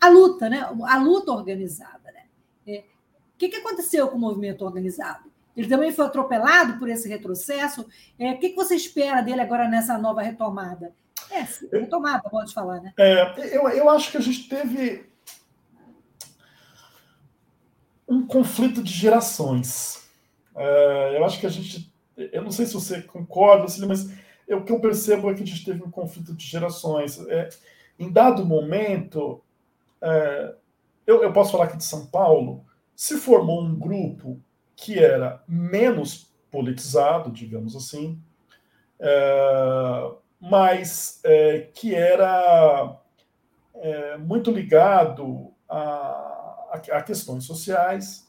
a 0.00 0.08
luta, 0.08 0.48
né? 0.48 0.60
A 0.84 0.96
luta 0.98 1.32
organizada, 1.32 2.12
né? 2.12 2.22
É, 2.68 2.84
o 3.34 3.38
que, 3.38 3.48
que 3.48 3.56
aconteceu 3.56 4.06
com 4.08 4.16
o 4.16 4.20
movimento 4.20 4.64
organizado? 4.64 5.28
Ele 5.56 5.68
também 5.68 5.90
foi 5.90 6.06
atropelado 6.06 6.78
por 6.78 6.88
esse 6.88 7.08
retrocesso. 7.08 7.84
É, 8.16 8.30
o 8.30 8.38
que, 8.38 8.50
que 8.50 8.56
você 8.56 8.76
espera 8.76 9.20
dele 9.22 9.40
agora 9.40 9.68
nessa 9.68 9.98
nova 9.98 10.22
retomada? 10.22 10.94
É, 11.32 11.78
retomada, 11.78 12.28
pode 12.28 12.52
falar, 12.52 12.80
né? 12.80 12.92
É, 12.98 13.56
eu, 13.56 13.68
eu 13.68 13.90
acho 13.90 14.10
que 14.10 14.16
a 14.16 14.20
gente 14.20 14.48
teve 14.48 15.06
um 18.06 18.26
conflito 18.26 18.82
de 18.82 18.92
gerações. 18.92 20.06
É, 20.54 21.16
eu 21.16 21.24
acho 21.24 21.40
que 21.40 21.46
a 21.46 21.50
gente. 21.50 21.92
Eu 22.16 22.42
não 22.42 22.50
sei 22.50 22.66
se 22.66 22.74
você 22.74 23.00
concorda, 23.00 23.64
mas 23.86 24.12
eu, 24.46 24.58
o 24.58 24.64
que 24.64 24.72
eu 24.72 24.80
percebo 24.80 25.30
é 25.30 25.34
que 25.34 25.42
a 25.42 25.46
gente 25.46 25.64
teve 25.64 25.82
um 25.82 25.90
conflito 25.90 26.34
de 26.34 26.44
gerações. 26.44 27.18
É, 27.28 27.48
em 27.98 28.10
dado 28.10 28.44
momento, 28.44 29.42
é, 30.00 30.54
eu, 31.06 31.22
eu 31.22 31.32
posso 31.32 31.52
falar 31.52 31.64
aqui 31.64 31.76
de 31.76 31.84
São 31.84 32.06
Paulo, 32.06 32.64
se 32.94 33.16
formou 33.16 33.62
um 33.62 33.74
grupo 33.74 34.40
que 34.76 34.98
era 34.98 35.42
menos 35.48 36.30
politizado, 36.50 37.30
digamos 37.30 37.74
assim, 37.74 38.20
é, 39.00 40.10
mas 40.42 41.20
é, 41.24 41.70
que 41.72 41.94
era 41.94 42.98
é, 43.74 44.18
muito 44.18 44.50
ligado 44.50 45.54
a 45.68 46.32
a, 46.72 47.02
questões 47.02 47.44
sociais, 47.44 48.26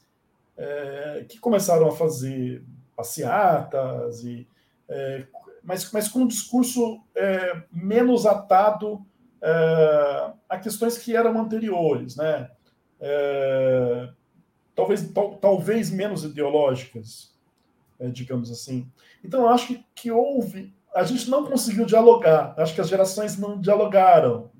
é, 0.56 1.24
que 1.28 1.38
começaram 1.38 1.88
a 1.88 1.96
fazer 1.96 2.62
passeatas, 2.94 4.22
e, 4.24 4.46
é, 4.88 5.26
mas, 5.62 5.90
mas 5.90 6.08
com 6.08 6.20
um 6.20 6.26
discurso 6.26 7.00
é, 7.14 7.62
menos 7.72 8.26
atado 8.26 9.04
é, 9.40 10.32
a 10.48 10.58
questões 10.58 10.98
que 10.98 11.16
eram 11.16 11.40
anteriores, 11.40 12.16
né? 12.16 12.50
Talvez, 14.74 15.08
tal, 15.12 15.36
talvez 15.36 15.90
menos 15.90 16.24
ideológicas, 16.24 17.32
digamos 18.12 18.50
assim. 18.50 18.90
Então, 19.22 19.48
acho 19.48 19.68
que, 19.68 19.86
que 19.94 20.10
houve. 20.10 20.74
A 20.94 21.02
gente 21.02 21.28
não 21.28 21.44
conseguiu 21.44 21.84
dialogar, 21.84 22.54
acho 22.56 22.74
que 22.74 22.80
as 22.80 22.88
gerações 22.88 23.36
não 23.36 23.60
dialogaram. 23.60 24.50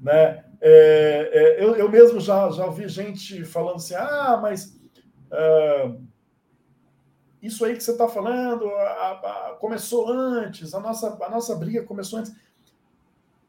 Né? 0.00 0.44
É, 0.60 1.30
é, 1.32 1.64
eu, 1.64 1.74
eu 1.74 1.90
mesmo 1.90 2.20
já, 2.20 2.50
já 2.50 2.66
ouvi 2.66 2.86
gente 2.88 3.44
falando 3.44 3.76
assim: 3.76 3.94
ah, 3.94 4.38
mas 4.40 4.78
uh, 5.32 5.98
isso 7.42 7.64
aí 7.64 7.74
que 7.74 7.82
você 7.82 7.92
está 7.92 8.06
falando 8.06 8.68
a, 8.68 9.10
a, 9.12 9.56
começou 9.58 10.10
antes, 10.10 10.74
a 10.74 10.80
nossa, 10.80 11.16
a 11.24 11.30
nossa 11.30 11.56
briga 11.56 11.82
começou 11.84 12.18
antes. 12.18 12.34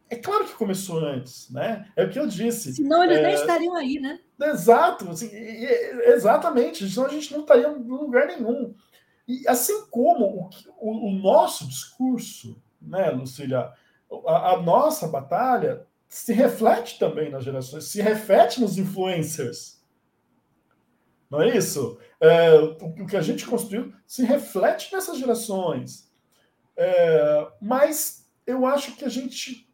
É 0.10 0.16
claro 0.18 0.46
que 0.46 0.54
começou 0.56 1.00
antes, 1.00 1.50
né? 1.50 1.90
É 1.96 2.04
o 2.04 2.10
que 2.10 2.20
eu 2.20 2.28
disse. 2.28 2.74
Senão 2.74 3.04
eles 3.04 3.18
é... 3.18 3.22
nem 3.22 3.34
estariam 3.34 3.76
aí, 3.76 4.00
né? 4.00 4.20
Exato, 4.42 5.10
assim, 5.10 5.30
exatamente. 5.34 6.90
Senão 6.90 7.08
a 7.08 7.10
gente 7.10 7.32
não 7.32 7.42
estaria 7.42 7.68
em 7.68 7.84
lugar 7.88 8.28
nenhum. 8.28 8.74
E 9.32 9.48
assim 9.48 9.86
como 9.86 10.26
o, 10.26 10.50
o, 10.78 11.08
o 11.08 11.12
nosso 11.14 11.66
discurso, 11.66 12.62
né, 12.82 13.10
Lucília, 13.12 13.72
a, 14.28 14.52
a, 14.52 14.62
nossa 14.62 15.08
batalha 15.08 15.88
se 16.10 16.34
reflete 16.34 17.00
também 17.00 17.32
nas 17.32 17.46
gerações, 17.46 17.86
se 17.86 18.02
reflete 18.02 18.60
nos 18.60 18.78
influencers. 18.78 19.82
Não 21.30 21.42
é 21.42 21.56
isso? 21.56 21.98
É, 22.20 22.52
o, 22.56 23.04
o, 23.04 23.08
que 23.08 23.16
a 23.16 23.22
gente 23.22 23.46
construiu 23.46 23.94
se 24.06 24.26
reflete 24.26 24.94
nessas 24.94 25.18
gerações. 25.18 26.12
É, 26.76 27.48
mas 27.62 28.30
eu 28.46 28.66
acho 28.66 28.98
que 28.98 29.06
a 29.06 29.10
gente 29.10 29.66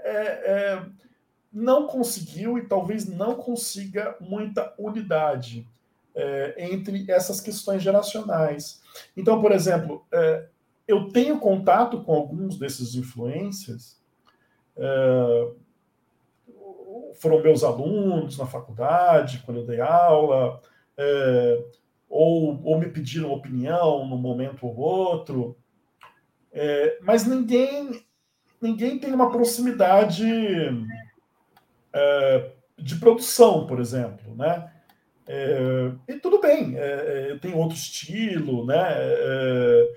é, 0.00 0.12
é, 0.12 0.86
não 1.50 1.86
conseguiu 1.86 2.58
e 2.58 2.68
talvez 2.68 3.06
não 3.06 3.34
consiga 3.34 4.14
muita 4.20 4.74
unidade 4.78 5.66
é, 6.14 6.54
entre 6.70 7.10
essas 7.10 7.40
questões 7.40 7.82
geracionais. 7.82 8.79
Então, 9.16 9.40
por 9.40 9.52
exemplo, 9.52 10.06
é, 10.12 10.46
eu 10.86 11.08
tenho 11.08 11.38
contato 11.38 12.02
com 12.02 12.12
alguns 12.14 12.58
desses 12.58 12.94
influencers, 12.94 14.00
é, 14.76 15.52
foram 17.14 17.42
meus 17.42 17.62
alunos 17.62 18.38
na 18.38 18.46
faculdade, 18.46 19.42
quando 19.44 19.60
eu 19.60 19.66
dei 19.66 19.80
aula, 19.80 20.60
é, 20.96 21.64
ou, 22.08 22.60
ou 22.64 22.78
me 22.78 22.88
pediram 22.88 23.32
opinião 23.32 24.06
num 24.06 24.18
momento 24.18 24.66
ou 24.66 24.76
outro, 24.76 25.56
é, 26.52 26.98
mas 27.02 27.24
ninguém 27.26 28.04
ninguém 28.60 28.98
tem 28.98 29.12
uma 29.12 29.30
proximidade 29.30 30.26
é, 31.92 32.50
de 32.78 32.96
produção, 32.96 33.66
por 33.66 33.80
exemplo, 33.80 34.34
né? 34.36 34.70
É, 35.32 35.92
e 36.08 36.14
tudo 36.18 36.40
bem, 36.40 36.76
é, 36.76 37.30
é 37.30 37.38
tem 37.38 37.54
outro 37.54 37.76
estilo, 37.76 38.66
né? 38.66 38.76
É, 38.76 39.92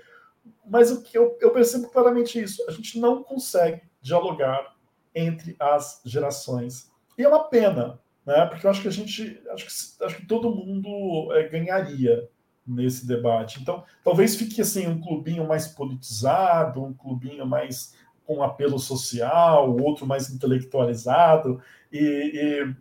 mas 0.64 0.92
o 0.92 1.02
que 1.02 1.18
eu, 1.18 1.36
eu 1.40 1.50
percebo 1.50 1.90
claramente 1.90 2.40
isso: 2.40 2.64
a 2.68 2.70
gente 2.70 3.00
não 3.00 3.20
consegue 3.24 3.82
dialogar 4.00 4.76
entre 5.12 5.56
as 5.58 6.00
gerações. 6.04 6.88
E 7.18 7.24
é 7.24 7.28
uma 7.28 7.48
pena, 7.48 7.98
né? 8.24 8.46
Porque 8.46 8.64
eu 8.64 8.70
acho 8.70 8.80
que 8.80 8.86
a 8.86 8.92
gente, 8.92 9.42
acho 9.50 9.66
que, 9.66 10.04
acho 10.04 10.16
que 10.18 10.26
todo 10.26 10.54
mundo 10.54 11.32
é, 11.32 11.48
ganharia 11.48 12.28
nesse 12.64 13.04
debate. 13.04 13.60
Então, 13.60 13.82
talvez 14.04 14.36
fique 14.36 14.60
assim 14.60 14.86
um 14.86 15.00
clubinho 15.00 15.48
mais 15.48 15.66
politizado, 15.66 16.80
um 16.80 16.94
clubinho 16.94 17.44
mais 17.44 17.92
com 18.24 18.40
apelo 18.40 18.78
social, 18.78 19.76
outro 19.78 20.06
mais 20.06 20.30
intelectualizado. 20.30 21.60
E, 21.92 21.98
e 21.98 22.74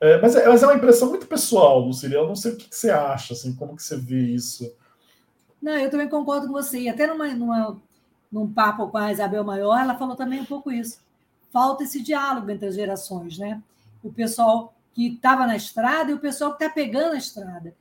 é, 0.00 0.20
mas, 0.20 0.34
é, 0.36 0.48
mas, 0.48 0.62
é, 0.62 0.66
uma 0.66 0.74
impressão 0.74 1.08
muito 1.08 1.26
pessoal, 1.26 1.80
Lucília. 1.80 2.16
Eu 2.16 2.26
não 2.26 2.36
sei 2.36 2.52
o 2.52 2.56
que, 2.56 2.68
que, 2.68 2.76
você 2.76 2.90
acha, 2.90 3.32
assim, 3.32 3.54
como 3.54 3.76
que 3.76 3.82
você 3.82 3.96
vê 3.96 4.20
isso. 4.20 4.72
Não, 5.60 5.72
eu 5.72 5.90
também 5.90 6.08
concordo 6.08 6.46
com 6.46 6.52
você. 6.52 6.88
Até 6.88 7.06
numa, 7.06 7.26
numa, 7.34 7.82
num 8.30 8.52
papo 8.52 8.88
com 8.88 8.98
a 8.98 9.12
Isabel 9.12 9.44
Maior, 9.44 9.80
ela 9.80 9.96
falou 9.96 10.14
também 10.14 10.40
um 10.40 10.44
pouco 10.44 10.70
isso. 10.70 11.00
Falta 11.52 11.82
esse 11.82 12.00
diálogo 12.00 12.50
entre 12.50 12.66
as 12.66 12.74
gerações, 12.74 13.38
né? 13.38 13.60
O 14.02 14.12
pessoal 14.12 14.72
que 14.94 15.14
estava 15.14 15.46
na 15.46 15.56
estrada 15.56 16.10
e 16.10 16.14
o 16.14 16.20
pessoal 16.20 16.54
que 16.54 16.62
está 16.62 16.72
pegando 16.72 17.14
a 17.14 17.18
estrada. 17.18 17.74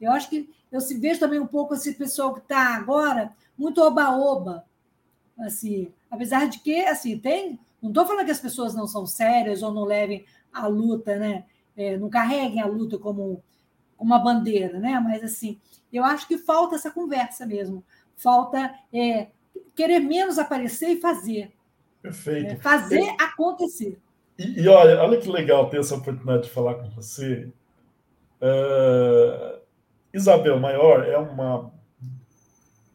Eu 0.00 0.12
acho 0.12 0.28
que 0.28 0.48
eu 0.70 0.80
vejo 1.00 1.20
também 1.20 1.40
um 1.40 1.46
pouco 1.46 1.74
esse 1.74 1.94
pessoal 1.94 2.34
que 2.34 2.40
está 2.40 2.74
agora 2.74 3.32
muito 3.56 3.80
oba-oba, 3.80 4.64
assim, 5.38 5.92
apesar 6.10 6.48
de 6.48 6.58
que, 6.58 6.84
assim, 6.84 7.16
tem, 7.16 7.58
não 7.80 7.90
estou 7.90 8.04
falando 8.04 8.24
que 8.24 8.32
as 8.32 8.40
pessoas 8.40 8.74
não 8.74 8.86
são 8.86 9.06
sérias 9.06 9.62
ou 9.62 9.72
não 9.72 9.84
levem 9.84 10.24
a 10.52 10.66
luta, 10.66 11.16
né, 11.16 11.44
é, 11.76 11.96
não 11.96 12.08
carreguem 12.08 12.60
a 12.60 12.66
luta 12.66 12.98
como 12.98 13.42
uma 13.98 14.18
bandeira, 14.18 14.78
né, 14.78 15.00
mas, 15.00 15.22
assim, 15.22 15.58
eu 15.92 16.04
acho 16.04 16.26
que 16.26 16.36
falta 16.36 16.74
essa 16.76 16.90
conversa 16.90 17.46
mesmo, 17.46 17.84
falta 18.16 18.74
é, 18.92 19.28
querer 19.74 20.00
menos 20.00 20.38
aparecer 20.38 20.88
e 20.90 21.00
fazer. 21.00 21.52
Perfeito. 22.02 22.52
É, 22.52 22.56
fazer 22.56 23.14
acontecer. 23.18 23.98
E, 24.38 24.62
e, 24.62 24.68
olha, 24.68 25.00
olha 25.00 25.20
que 25.20 25.30
legal 25.30 25.70
ter 25.70 25.80
essa 25.80 25.94
oportunidade 25.94 26.44
de 26.44 26.50
falar 26.50 26.74
com 26.74 26.90
você. 26.90 27.50
Uh, 28.42 29.60
Isabel 30.12 30.58
Maior 30.58 31.06
é 31.06 31.16
uma 31.16 31.72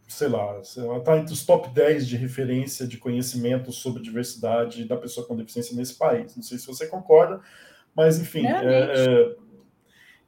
sei 0.09 0.27
lá, 0.27 0.61
ela 0.77 0.97
está 0.97 1.17
entre 1.17 1.33
os 1.33 1.45
top 1.45 1.69
10 1.69 2.07
de 2.07 2.17
referência 2.17 2.87
de 2.87 2.97
conhecimento 2.97 3.71
sobre 3.71 4.01
diversidade 4.01 4.83
da 4.85 4.97
pessoa 4.97 5.25
com 5.25 5.35
deficiência 5.35 5.75
nesse 5.75 5.95
país. 5.95 6.35
Não 6.35 6.43
sei 6.43 6.57
se 6.57 6.65
você 6.65 6.87
concorda, 6.87 7.39
mas 7.95 8.19
enfim. 8.19 8.45
É, 8.45 8.65
é, 8.65 9.35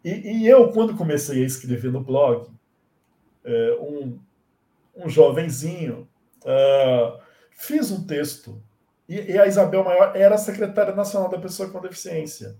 e, 0.03 0.43
e, 0.43 0.47
eu, 0.47 0.71
quando 0.71 0.95
comecei 0.95 1.43
a 1.43 1.45
escrever 1.45 1.91
no 1.91 2.01
blog, 2.01 2.47
é, 3.43 3.77
um, 3.79 4.19
um 4.95 5.09
jovenzinho, 5.09 6.07
uh, 6.43 7.19
fiz 7.51 7.91
um 7.91 8.05
texto, 8.05 8.61
e, 9.07 9.33
e, 9.33 9.37
a 9.37 9.45
Isabel 9.45 9.83
Maior 9.83 10.15
era 10.15 10.35
a 10.35 10.39
secretária 10.39 10.95
nacional 10.95 11.29
da 11.29 11.37
pessoa 11.37 11.69
com 11.69 11.81
deficiência. 11.81 12.55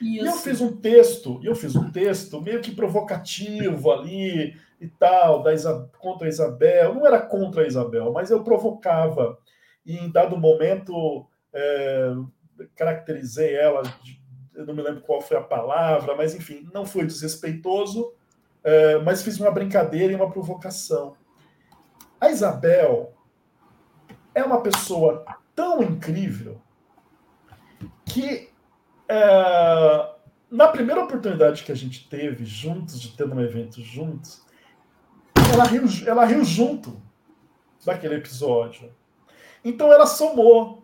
Isso. 0.00 0.24
E 0.24 0.26
eu 0.26 0.32
fiz 0.34 0.60
um 0.60 0.76
texto, 0.76 1.40
eu 1.42 1.54
fiz 1.54 1.74
um 1.76 1.90
texto 1.90 2.40
meio 2.40 2.60
que 2.60 2.74
provocativo 2.74 3.90
ali, 3.90 4.54
e 4.84 4.88
tal, 4.88 5.42
da 5.42 5.52
Isabel, 5.52 5.88
contra 5.98 6.26
a 6.26 6.28
Isabel. 6.28 6.94
Não 6.94 7.06
era 7.06 7.20
contra 7.20 7.62
a 7.62 7.66
Isabel, 7.66 8.12
mas 8.12 8.30
eu 8.30 8.44
provocava. 8.44 9.38
E 9.84 9.96
em 9.96 10.10
dado 10.10 10.36
momento, 10.36 11.26
é, 11.52 12.12
caracterizei 12.76 13.54
ela, 13.54 13.82
de, 14.02 14.20
eu 14.54 14.66
não 14.66 14.74
me 14.74 14.82
lembro 14.82 15.02
qual 15.02 15.20
foi 15.20 15.36
a 15.36 15.42
palavra, 15.42 16.16
mas 16.16 16.34
enfim, 16.34 16.68
não 16.72 16.86
foi 16.86 17.04
desrespeitoso, 17.06 18.12
é, 18.62 18.98
mas 18.98 19.22
fiz 19.22 19.38
uma 19.38 19.50
brincadeira 19.50 20.12
e 20.12 20.16
uma 20.16 20.30
provocação. 20.30 21.16
A 22.20 22.30
Isabel 22.30 23.12
é 24.34 24.42
uma 24.42 24.60
pessoa 24.60 25.24
tão 25.54 25.82
incrível 25.82 26.60
que 28.04 28.50
é, 29.08 30.14
na 30.50 30.68
primeira 30.68 31.02
oportunidade 31.02 31.64
que 31.64 31.72
a 31.72 31.74
gente 31.74 32.08
teve 32.08 32.44
juntos, 32.44 33.00
de 33.00 33.16
ter 33.16 33.26
um 33.26 33.40
evento 33.40 33.80
juntos, 33.80 34.44
ela 35.52 35.64
riu, 35.64 35.82
ela 36.06 36.24
riu 36.24 36.44
junto 36.44 37.02
daquele 37.84 38.14
episódio. 38.14 38.94
Então 39.64 39.92
ela 39.92 40.06
somou, 40.06 40.83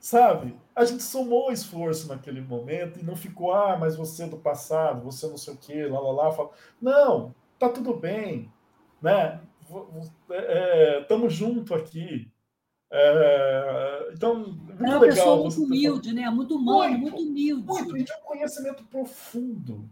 sabe? 0.00 0.56
A 0.74 0.84
gente 0.84 1.02
somou 1.02 1.48
o 1.48 1.52
esforço 1.52 2.08
naquele 2.08 2.40
momento 2.40 2.98
e 2.98 3.04
não 3.04 3.14
ficou, 3.14 3.52
ah, 3.52 3.76
mas 3.78 3.94
você 3.94 4.24
é 4.24 4.26
do 4.26 4.38
passado, 4.38 5.04
você 5.04 5.28
não 5.28 5.36
sei 5.36 5.54
o 5.54 5.56
quê, 5.56 5.86
lá, 5.86 6.00
lá, 6.00 6.10
lá. 6.10 6.32
Fala, 6.32 6.50
não, 6.80 7.34
tá 7.58 7.68
tudo 7.68 7.94
bem, 7.94 8.50
né? 9.00 9.40
Estamos 11.02 11.32
é, 11.32 11.36
junto 11.36 11.74
aqui. 11.74 12.28
É, 12.92 14.10
então, 14.12 14.34
muito 14.36 14.82
é 14.82 14.88
uma 14.88 14.98
legal. 14.98 15.00
pessoa 15.00 15.36
muito 15.36 15.62
humilde, 15.62 16.12
né? 16.12 16.28
Muito 16.30 16.56
humano, 16.56 16.98
muito, 16.98 17.16
muito 17.16 17.30
humilde. 17.30 17.62
Muito, 17.64 17.96
e 17.96 18.02
de 18.02 18.12
um 18.12 18.22
conhecimento 18.24 18.82
profundo. 18.84 19.88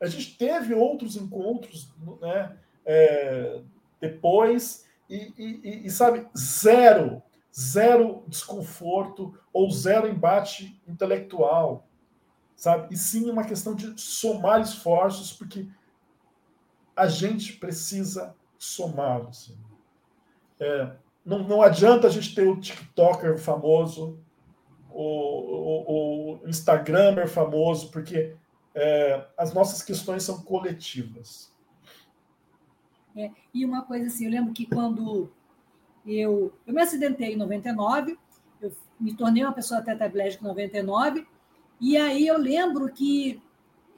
A 0.00 0.06
gente 0.06 0.36
teve 0.36 0.74
outros 0.74 1.16
encontros, 1.16 1.92
né? 2.20 2.56
é, 2.84 3.60
depois 4.00 4.84
e, 5.08 5.32
e, 5.38 5.86
e, 5.86 5.90
sabe, 5.90 6.26
zero, 6.36 7.22
zero 7.54 8.24
desconforto 8.28 9.38
ou 9.52 9.70
zero 9.70 10.08
embate 10.08 10.80
intelectual, 10.86 11.86
sabe? 12.56 12.94
E 12.94 12.96
sim 12.96 13.30
uma 13.30 13.44
questão 13.44 13.74
de 13.74 14.00
somar 14.00 14.60
esforços, 14.60 15.32
porque 15.32 15.68
a 16.96 17.06
gente 17.06 17.54
precisa 17.54 18.34
somar. 18.58 19.26
Assim. 19.26 19.56
É, 20.58 20.96
não, 21.24 21.40
não 21.46 21.62
adianta 21.62 22.06
a 22.06 22.10
gente 22.10 22.34
ter 22.34 22.46
o 22.46 22.60
TikToker 22.60 23.38
famoso, 23.38 24.18
o, 24.90 25.02
o, 25.02 26.42
o 26.42 26.48
Instagramer 26.48 27.28
famoso, 27.28 27.90
porque 27.90 28.36
é, 28.74 29.26
as 29.36 29.52
nossas 29.52 29.82
questões 29.82 30.22
são 30.22 30.42
coletivas. 30.42 31.52
É, 33.14 33.30
e 33.52 33.64
uma 33.64 33.82
coisa 33.82 34.06
assim, 34.06 34.24
eu 34.24 34.30
lembro 34.30 34.54
que 34.54 34.64
quando 34.66 35.30
eu, 36.06 36.52
eu 36.66 36.74
me 36.74 36.82
acidentei 36.82 37.34
em 37.34 37.36
99, 37.36 38.18
eu 38.60 38.72
me 38.98 39.14
tornei 39.14 39.44
uma 39.44 39.52
pessoa 39.52 39.82
tetraplégica 39.82 40.44
em 40.44 40.48
99, 40.48 41.26
e 41.80 41.96
aí 41.96 42.26
eu 42.26 42.38
lembro 42.38 42.88
que 42.92 43.42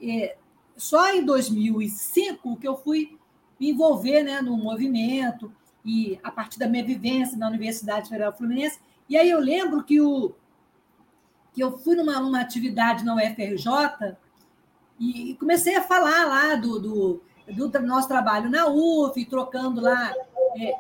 é, 0.03 0.37
só 0.77 1.13
em 1.15 1.25
2005 1.25 2.57
que 2.57 2.69
eu 2.69 2.77
fui 2.77 3.19
me 3.59 3.71
envolver 3.71 4.23
né, 4.23 4.41
no 4.41 4.57
movimento, 4.57 5.53
e 5.85 6.19
a 6.23 6.31
partir 6.31 6.59
da 6.59 6.67
minha 6.67 6.85
vivência 6.85 7.37
na 7.37 7.49
Universidade 7.49 8.09
Federal 8.09 8.33
Fluminense, 8.33 8.81
e 9.09 9.17
aí 9.17 9.29
eu 9.29 9.39
lembro 9.39 9.85
que 9.85 10.01
o, 10.01 10.35
que 11.55 11.63
eu 11.63 11.79
fui 11.79 11.95
numa, 11.95 12.19
numa 12.21 12.41
atividade 12.41 13.05
na 13.05 13.15
UFRJ 13.15 14.17
e 14.99 15.37
comecei 15.39 15.77
a 15.77 15.83
falar 15.83 16.27
lá 16.27 16.55
do, 16.57 16.81
do, 16.81 17.23
do 17.47 17.81
nosso 17.83 18.09
trabalho 18.09 18.51
na 18.51 18.67
UF, 18.67 19.25
trocando 19.27 19.81
lá. 19.81 20.13
É, 20.59 20.75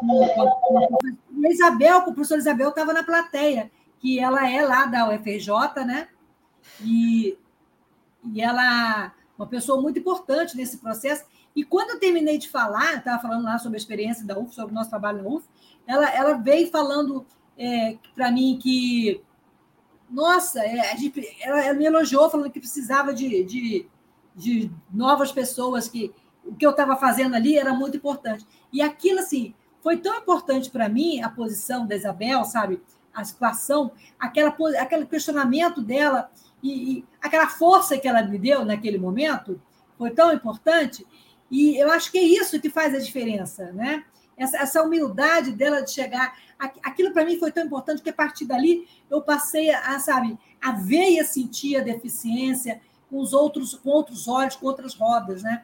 com, 0.00 0.98
a 1.46 1.50
Isabel, 1.50 2.02
com 2.02 2.10
o 2.10 2.14
professor 2.14 2.38
Isabel, 2.38 2.70
estava 2.70 2.92
na 2.92 3.02
plateia, 3.02 3.70
que 3.98 4.18
ela 4.18 4.48
é 4.48 4.64
lá 4.64 4.86
da 4.86 5.08
UFRJ, 5.08 5.84
né? 5.84 6.08
E, 6.80 7.38
e 8.32 8.40
ela 8.40 9.12
uma 9.40 9.46
pessoa 9.46 9.80
muito 9.80 9.98
importante 9.98 10.54
nesse 10.54 10.76
processo. 10.76 11.24
E 11.56 11.64
quando 11.64 11.90
eu 11.90 11.98
terminei 11.98 12.36
de 12.36 12.50
falar, 12.50 12.96
estava 12.96 13.20
falando 13.22 13.44
lá 13.44 13.58
sobre 13.58 13.76
a 13.76 13.80
experiência 13.80 14.24
da 14.26 14.38
UF, 14.38 14.54
sobre 14.54 14.72
o 14.72 14.74
nosso 14.74 14.90
trabalho 14.90 15.22
na 15.22 15.28
UF, 15.30 15.48
ela, 15.86 16.10
ela 16.10 16.34
veio 16.34 16.70
falando 16.70 17.26
é, 17.56 17.96
para 18.14 18.30
mim 18.30 18.58
que, 18.60 19.22
nossa, 20.10 20.60
é, 20.60 20.94
ela, 21.40 21.60
ela, 21.64 21.74
me 21.74 21.86
elogiou, 21.86 22.28
falando 22.28 22.50
que 22.50 22.60
precisava 22.60 23.14
de, 23.14 23.42
de, 23.44 23.88
de 24.36 24.70
novas 24.92 25.32
pessoas, 25.32 25.88
que 25.88 26.12
o 26.44 26.54
que 26.54 26.66
eu 26.66 26.70
estava 26.70 26.94
fazendo 26.96 27.34
ali 27.34 27.56
era 27.56 27.72
muito 27.72 27.96
importante. 27.96 28.46
E 28.70 28.82
aquilo, 28.82 29.20
assim, 29.20 29.54
foi 29.82 29.96
tão 29.96 30.16
importante 30.18 30.70
para 30.70 30.88
mim, 30.88 31.22
a 31.22 31.28
posição 31.28 31.86
da 31.86 31.96
Isabel, 31.96 32.44
sabe? 32.44 32.80
A 33.12 33.24
situação, 33.24 33.92
aquela, 34.18 34.54
aquele 34.78 35.06
questionamento 35.06 35.80
dela 35.80 36.30
e, 36.62 36.98
e, 36.98 37.04
aquela 37.20 37.48
força 37.48 37.98
que 37.98 38.06
ela 38.06 38.22
me 38.22 38.38
deu 38.38 38.64
naquele 38.64 38.98
momento 38.98 39.60
foi 39.96 40.10
tão 40.10 40.32
importante. 40.32 41.06
E 41.50 41.76
eu 41.76 41.90
acho 41.90 42.10
que 42.12 42.18
é 42.18 42.22
isso 42.22 42.60
que 42.60 42.70
faz 42.70 42.94
a 42.94 42.98
diferença, 42.98 43.72
né? 43.72 44.04
Essa, 44.36 44.58
essa 44.58 44.82
humildade 44.82 45.52
dela 45.52 45.82
de 45.82 45.90
chegar. 45.90 46.38
Aquilo 46.58 47.12
para 47.12 47.24
mim 47.24 47.38
foi 47.38 47.50
tão 47.50 47.64
importante 47.64 48.02
que 48.02 48.10
a 48.10 48.14
partir 48.14 48.46
dali 48.46 48.86
eu 49.10 49.20
passei 49.20 49.70
a, 49.70 49.98
sabe, 49.98 50.38
a 50.60 50.72
ver 50.72 51.10
e 51.10 51.20
a 51.20 51.24
sentir 51.24 51.76
a 51.76 51.82
deficiência 51.82 52.80
com 53.10 53.18
os 53.18 53.32
outros, 53.32 53.74
com 53.74 53.90
outros 53.90 54.28
olhos, 54.28 54.56
com 54.56 54.66
outras 54.66 54.94
rodas, 54.94 55.42
né? 55.42 55.62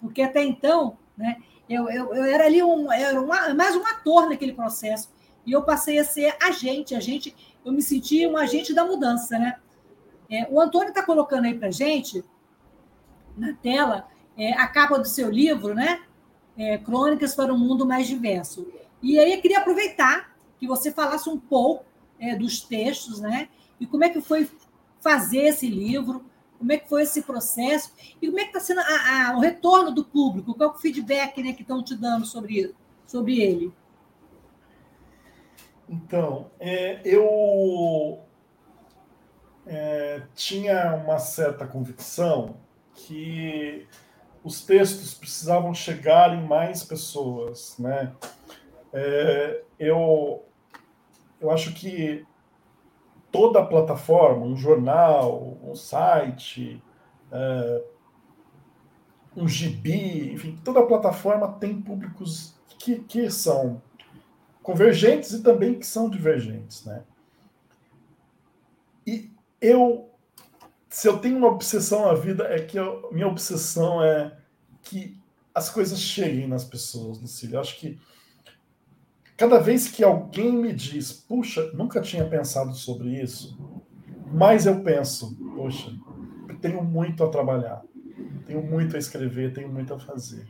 Porque 0.00 0.22
até 0.22 0.42
então, 0.42 0.96
né? 1.16 1.36
Eu, 1.68 1.88
eu, 1.88 2.14
eu 2.14 2.24
era 2.24 2.46
ali 2.46 2.62
um, 2.62 2.92
era 2.92 3.20
uma, 3.20 3.52
mais 3.54 3.74
um 3.74 3.84
ator 3.86 4.28
naquele 4.28 4.52
processo 4.52 5.10
e 5.44 5.52
eu 5.52 5.62
passei 5.62 5.98
a 5.98 6.04
ser 6.04 6.36
agente, 6.42 6.94
agente. 6.94 7.34
Eu 7.64 7.72
me 7.72 7.82
senti 7.82 8.26
um 8.26 8.36
agente 8.36 8.72
da 8.74 8.84
mudança, 8.84 9.38
né? 9.38 9.58
É, 10.30 10.46
o 10.50 10.60
Antônio 10.60 10.88
está 10.88 11.04
colocando 11.04 11.44
aí 11.44 11.56
para 11.56 11.70
gente, 11.70 12.24
na 13.36 13.52
tela, 13.54 14.08
é, 14.36 14.52
a 14.52 14.66
capa 14.66 14.98
do 14.98 15.06
seu 15.06 15.30
livro, 15.30 15.74
né? 15.74 16.02
É, 16.56 16.78
Crônicas 16.78 17.34
para 17.34 17.52
um 17.52 17.58
Mundo 17.58 17.86
Mais 17.86 18.06
Diverso. 18.06 18.66
E 19.02 19.18
aí 19.18 19.32
eu 19.32 19.40
queria 19.40 19.58
aproveitar 19.58 20.36
que 20.58 20.66
você 20.66 20.90
falasse 20.90 21.28
um 21.28 21.38
pouco 21.38 21.84
é, 22.18 22.34
dos 22.34 22.60
textos, 22.60 23.20
né? 23.20 23.48
E 23.78 23.86
como 23.86 24.04
é 24.04 24.08
que 24.08 24.20
foi 24.20 24.48
fazer 25.00 25.44
esse 25.44 25.68
livro, 25.68 26.24
como 26.56 26.72
é 26.72 26.78
que 26.78 26.88
foi 26.88 27.02
esse 27.02 27.22
processo 27.22 27.92
e 28.20 28.26
como 28.26 28.40
é 28.40 28.44
que 28.44 28.56
está 28.56 28.60
sendo 28.60 28.80
a, 28.80 29.30
a, 29.30 29.36
o 29.36 29.40
retorno 29.40 29.90
do 29.90 30.04
público, 30.04 30.54
qual 30.54 30.70
é 30.70 30.72
o 30.72 30.78
feedback 30.78 31.42
né, 31.42 31.52
que 31.52 31.62
estão 31.62 31.82
te 31.82 31.94
dando 31.94 32.26
sobre, 32.26 32.74
sobre 33.06 33.40
ele? 33.40 33.72
Então, 35.88 36.50
é, 36.58 37.00
eu 37.04 38.20
é, 39.66 40.22
tinha 40.34 40.94
uma 40.94 41.18
certa 41.18 41.66
convicção 41.66 42.56
que 42.94 43.86
os 44.42 44.64
textos 44.64 45.14
precisavam 45.14 45.74
chegar 45.74 46.34
em 46.34 46.46
mais 46.46 46.82
pessoas, 46.82 47.76
né? 47.78 48.12
É, 48.92 49.62
eu, 49.78 50.44
eu 51.40 51.50
acho 51.50 51.74
que 51.74 52.24
toda 53.36 53.60
a 53.60 53.66
plataforma, 53.66 54.46
um 54.46 54.56
jornal, 54.56 55.58
um 55.62 55.74
site, 55.74 56.82
é, 57.30 57.84
um 59.36 59.46
gibi, 59.46 60.32
enfim, 60.32 60.58
toda 60.64 60.80
a 60.80 60.86
plataforma 60.86 61.52
tem 61.52 61.78
públicos 61.82 62.54
que, 62.78 63.00
que 63.00 63.30
são 63.30 63.82
convergentes 64.62 65.32
e 65.32 65.42
também 65.42 65.78
que 65.78 65.86
são 65.86 66.08
divergentes, 66.08 66.82
né? 66.86 67.04
E 69.06 69.30
eu 69.60 70.10
se 70.88 71.06
eu 71.06 71.18
tenho 71.18 71.36
uma 71.36 71.48
obsessão 71.48 72.06
na 72.06 72.14
vida 72.14 72.44
é 72.44 72.58
que 72.58 72.78
eu, 72.78 73.10
minha 73.12 73.28
obsessão 73.28 74.02
é 74.02 74.34
que 74.80 75.20
as 75.54 75.68
coisas 75.68 76.00
cheguem 76.00 76.48
nas 76.48 76.64
pessoas, 76.64 77.20
Lucília. 77.20 77.56
Eu 77.56 77.60
acho 77.60 77.78
que 77.78 78.00
cada 79.36 79.58
vez 79.58 79.88
que 79.88 80.02
alguém 80.02 80.52
me 80.52 80.72
diz, 80.72 81.12
puxa, 81.12 81.70
nunca 81.74 82.00
tinha 82.00 82.24
pensado 82.26 82.74
sobre 82.74 83.20
isso, 83.20 83.58
mas 84.32 84.66
eu 84.66 84.82
penso, 84.82 85.36
poxa, 85.54 85.92
tenho 86.60 86.82
muito 86.82 87.22
a 87.22 87.28
trabalhar, 87.28 87.82
tenho 88.46 88.62
muito 88.62 88.96
a 88.96 88.98
escrever, 88.98 89.52
tenho 89.52 89.68
muito 89.68 89.92
a 89.92 89.98
fazer. 89.98 90.46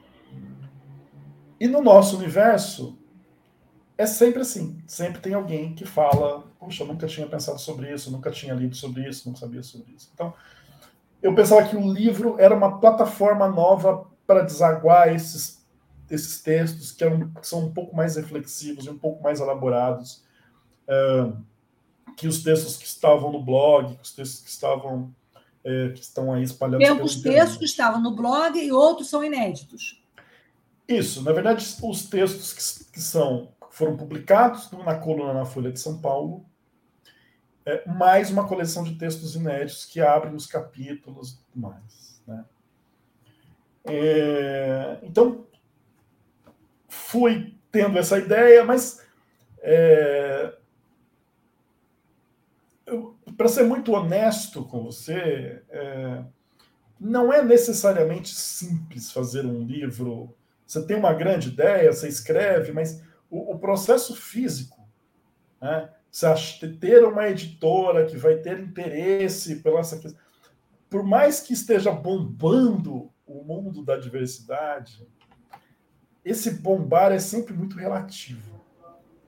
E 1.59 1.67
no 1.67 1.83
nosso 1.83 2.17
universo, 2.17 2.99
é 3.99 4.07
sempre 4.07 4.43
assim. 4.43 4.79
Sempre 4.87 5.21
tem 5.21 5.35
alguém 5.35 5.75
que 5.75 5.87
fala, 5.87 6.45
puxa, 6.59 6.85
nunca 6.85 7.07
tinha 7.07 7.27
pensado 7.27 7.59
sobre 7.59 7.93
isso, 7.93 8.11
nunca 8.11 8.31
tinha 8.31 8.55
lido 8.55 8.77
sobre 8.77 9.09
isso, 9.09 9.29
não 9.29 9.35
sabia 9.35 9.63
sobre 9.63 9.93
isso. 9.95 10.11
Então, 10.13 10.35
eu 11.23 11.35
pensava 11.35 11.67
que 11.67 11.77
o 11.77 11.93
livro 11.93 12.37
era 12.39 12.55
uma 12.55 12.79
plataforma 12.79 13.49
nova 13.49 14.07
para 14.27 14.43
desaguar 14.43 15.15
esses, 15.15 15.66
esses 16.11 16.41
textos 16.43 16.93
que, 16.93 17.03
eram, 17.03 17.31
que 17.31 17.47
são 17.47 17.67
um 17.67 17.73
pouco 17.73 17.95
mais 17.95 18.17
reflexivos 18.17 18.87
e 18.87 18.91
um 18.91 18.99
pouco 18.99 19.23
mais 19.23 19.41
elaborados 19.41 20.25
que 22.17 22.29
os 22.29 22.43
textos 22.43 22.77
que 22.77 22.87
estavam 22.87 23.33
no 23.33 23.43
blog, 23.43 23.95
que 23.97 24.03
os 24.03 24.13
textos 24.13 24.41
que 24.41 24.51
estavam 24.51 25.13
é, 25.67 25.89
que 25.91 26.01
estão 26.01 26.33
aí 26.33 26.45
espalhados. 26.45 26.79
Tem 26.79 26.89
alguns 26.89 27.21
textos 27.21 27.59
que 27.59 27.65
estavam 27.65 28.01
no 28.01 28.15
blog 28.15 28.57
e 28.57 28.71
outros 28.71 29.11
são 29.11 29.25
inéditos. 29.25 30.01
Isso, 30.87 31.23
na 31.23 31.33
verdade, 31.33 31.67
os 31.83 32.07
textos 32.07 32.53
que, 32.53 32.93
que 32.93 33.01
são 33.01 33.53
foram 33.71 33.97
publicados 33.97 34.71
na 34.71 34.95
coluna 34.95 35.35
na 35.35 35.45
Folha 35.45 35.71
de 35.71 35.79
São 35.79 36.01
Paulo, 36.01 36.47
é, 37.67 37.87
mais 37.87 38.31
uma 38.31 38.47
coleção 38.47 38.85
de 38.85 38.95
textos 38.95 39.35
inéditos 39.35 39.85
que 39.85 40.01
abrem 40.01 40.35
os 40.35 40.47
capítulos 40.47 41.33
e 41.33 41.37
tudo 41.39 41.61
mais. 41.61 42.23
Né? 42.27 42.45
É, 43.85 44.99
então, 45.03 45.45
fui 47.07 47.55
tendo 47.71 47.99
essa 47.99 48.19
ideia, 48.19 48.65
mas 48.65 49.05
é, 49.59 50.55
para 53.37 53.49
ser 53.49 53.65
muito 53.65 53.93
honesto 53.93 54.65
com 54.65 54.83
você, 54.83 55.63
é, 55.69 56.25
não 56.99 57.33
é 57.33 57.43
necessariamente 57.43 58.35
simples 58.35 59.13
fazer 59.13 59.47
um 59.47 59.63
livro. 59.63 60.35
Você 60.67 60.85
tem 60.85 60.97
uma 60.97 61.13
grande 61.13 61.49
ideia, 61.49 61.93
você 61.93 62.09
escreve, 62.09 62.73
mas 62.73 63.03
o, 63.31 63.55
o 63.55 63.59
processo 63.59 64.17
físico, 64.17 64.89
né? 65.61 65.91
Você 66.11 66.69
ter 66.81 67.05
uma 67.05 67.29
editora 67.29 68.07
que 68.07 68.17
vai 68.17 68.37
ter 68.37 68.59
interesse 68.59 69.57
pela 69.57 69.81
essa 69.81 69.99
questão, 69.99 70.19
por 70.89 71.03
mais 71.03 71.41
que 71.41 71.53
esteja 71.53 71.93
bombando 71.93 73.13
o 73.27 73.45
mundo 73.45 73.85
da 73.85 73.99
diversidade, 73.99 75.07
esse 76.29 76.51
bombar 76.51 77.13
é 77.13 77.19
sempre 77.19 77.55
muito 77.55 77.77
relativo, 77.77 78.61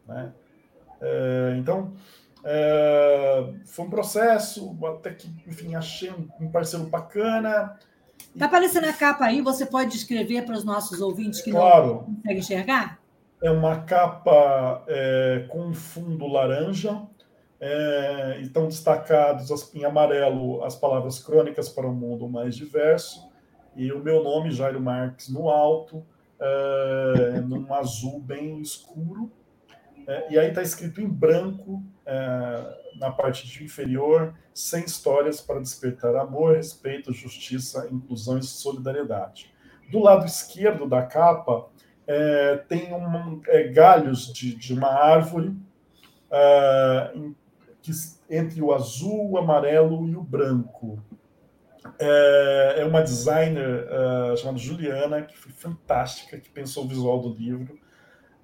né? 0.07 0.33
É, 1.01 1.57
então, 1.59 1.95
é, 2.45 3.53
foi 3.65 3.87
um 3.87 3.91
processo, 3.91 4.77
até 4.85 5.13
que, 5.13 5.33
enfim, 5.47 5.75
achei 5.75 6.11
um, 6.11 6.29
um 6.41 6.51
parceiro 6.51 6.87
bacana. 6.87 7.79
Está 8.35 8.47
aparecendo 8.47 8.85
a 8.85 8.93
capa 8.93 9.25
aí, 9.25 9.41
você 9.41 9.65
pode 9.65 9.93
descrever 9.93 10.43
para 10.43 10.57
os 10.57 10.65
nossos 10.65 11.01
ouvintes 11.01 11.41
que 11.41 11.51
claro. 11.51 11.87
não 11.87 12.15
conseguem 12.17 12.39
enxergar? 12.39 12.99
é 13.43 13.51
uma 13.51 13.83
capa 13.83 14.83
é, 14.87 15.47
com 15.49 15.73
fundo 15.73 16.27
laranja. 16.27 17.03
É, 17.61 18.39
estão 18.41 18.69
destacados 18.69 19.75
em 19.75 19.85
amarelo 19.85 20.63
as 20.63 20.77
palavras 20.77 21.19
Crônicas 21.19 21.69
para 21.69 21.89
um 21.89 21.93
Mundo 21.93 22.29
Mais 22.29 22.55
Diverso 22.55 23.29
e 23.75 23.91
o 23.93 23.99
meu 23.99 24.23
nome, 24.23 24.53
Jairo 24.53 24.81
Marques, 24.81 25.29
no 25.29 25.49
alto, 25.49 26.07
é, 26.41 27.41
num 27.41 27.73
azul 27.75 28.21
bem 28.21 28.61
escuro. 28.61 29.31
É, 30.07 30.33
e 30.33 30.39
aí 30.39 30.49
está 30.49 30.63
escrito 30.63 31.01
em 31.01 31.09
branco, 31.09 31.83
é, 32.07 32.79
na 32.99 33.11
parte 33.11 33.47
de 33.47 33.65
inferior, 33.65 34.35
100 34.55 34.85
histórias 34.85 35.41
para 35.41 35.61
despertar 35.61 36.17
amor, 36.17 36.57
respeito, 36.57 37.13
justiça, 37.13 37.89
inclusão 37.91 38.39
e 38.39 38.43
solidariedade. 38.43 39.53
Do 39.91 39.99
lado 39.99 40.27
esquerdo 40.27 40.89
da 40.89 41.03
capa, 41.03 41.69
tem 42.69 42.93
um, 42.95 43.41
galhos 43.75 44.33
de, 44.33 44.55
de, 44.55 44.73
uma 44.73 44.89
árvore 44.89 45.55
em, 47.15 47.37
que, 47.83 47.93
entre 48.31 48.63
o 48.63 48.73
azul, 48.73 49.33
o 49.33 49.39
amarelo 49.39 50.09
e 50.09 50.17
o 50.17 50.23
branco. 50.23 51.03
É, 52.01 52.77
é 52.79 52.85
uma 52.85 53.03
designer 53.03 53.87
é, 53.89 54.37
chamada 54.37 54.59
Juliana, 54.59 55.23
que 55.23 55.37
foi 55.37 55.53
fantástica, 55.53 56.39
que 56.39 56.49
pensou 56.49 56.85
o 56.85 56.89
visual 56.89 57.21
do 57.21 57.35
livro. 57.35 57.79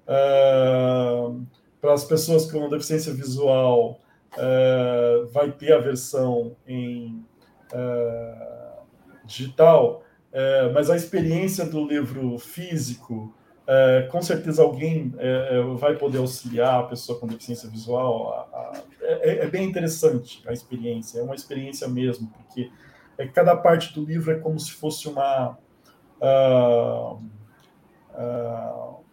É, 0.07 1.55
para 1.85 1.93
as 1.93 2.03
pessoas 2.03 2.51
com 2.51 2.67
deficiência 2.67 3.13
visual, 3.13 3.99
uh, 4.33 5.27
vai 5.27 5.51
ter 5.51 5.71
a 5.71 5.77
versão 5.77 6.55
em 6.67 7.23
uh, 7.71 8.83
digital, 9.23 10.03
uh, 10.31 10.73
mas 10.73 10.89
a 10.89 10.95
experiência 10.95 11.63
do 11.63 11.85
livro 11.85 12.39
físico, 12.39 13.33
com 14.11 14.21
certeza 14.21 14.61
alguém 14.61 15.11
vai 15.79 15.95
poder 15.95 16.19
auxiliar 16.19 16.81
a 16.81 16.83
pessoa 16.83 17.19
com 17.19 17.25
deficiência 17.25 17.67
visual. 17.67 18.31
A, 18.31 18.57
a, 18.57 18.81
é, 19.01 19.39
é, 19.39 19.47
bem 19.47 19.67
interessante 19.67 20.43
a 20.47 20.53
experiência, 20.53 21.17
é 21.17 21.23
uma 21.23 21.33
experiência 21.33 21.87
mesmo, 21.87 22.27
porque 22.27 22.69
é, 23.17 23.27
cada 23.27 23.55
parte 23.55 23.93
do 23.93 24.03
livro 24.03 24.31
é 24.31 24.39
como 24.39 24.59
se 24.59 24.71
fosse 24.71 25.07
uma. 25.07 25.57
Uh, 26.21 27.15
uh, 28.13 29.05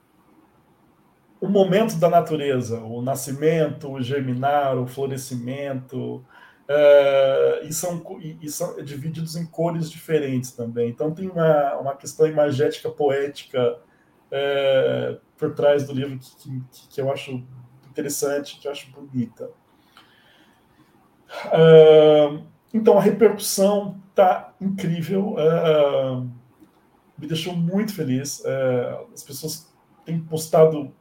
o 1.40 1.48
momento 1.48 1.96
da 1.96 2.08
natureza, 2.08 2.78
o 2.78 3.02
nascimento, 3.02 3.90
o 3.90 4.00
germinar, 4.00 4.78
o 4.78 4.86
florescimento, 4.86 6.24
uh, 6.68 7.66
e, 7.66 7.72
são, 7.72 8.00
e, 8.20 8.48
são 8.48 8.76
divididos 8.82 9.34
em 9.34 9.44
cores 9.44 9.90
diferentes 9.90 10.52
também. 10.52 10.88
Então 10.88 11.12
tem 11.12 11.28
uma, 11.28 11.76
uma 11.78 11.96
questão 11.96 12.28
imagética, 12.28 12.88
poética 12.90 13.76
uh, 14.28 15.20
por 15.36 15.52
trás 15.52 15.84
do 15.84 15.92
livro 15.92 16.16
que, 16.18 16.60
que, 16.70 16.88
que, 16.88 17.00
eu 17.00 17.10
acho 17.10 17.44
interessante, 17.90 18.60
que 18.60 18.68
eu 18.68 18.72
acho 18.72 18.92
bonita. 18.92 19.50
Uh, 21.46 22.51
então 22.72 22.96
a 22.98 23.00
repercussão 23.00 24.00
está 24.10 24.52
incrível, 24.60 25.36
me 27.18 27.26
deixou 27.26 27.54
muito 27.54 27.94
feliz. 27.94 28.42
as 29.12 29.22
pessoas 29.22 29.72
têm 30.04 30.20
postado 30.20 30.92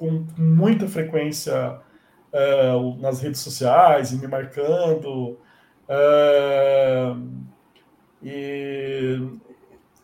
com 0.00 0.26
muita 0.38 0.88
frequência 0.88 1.78
uh, 2.32 3.00
nas 3.00 3.20
redes 3.20 3.40
sociais 3.40 4.12
e 4.12 4.16
me 4.16 4.26
marcando. 4.26 5.38
Uh, 5.88 7.30
e 8.22 9.18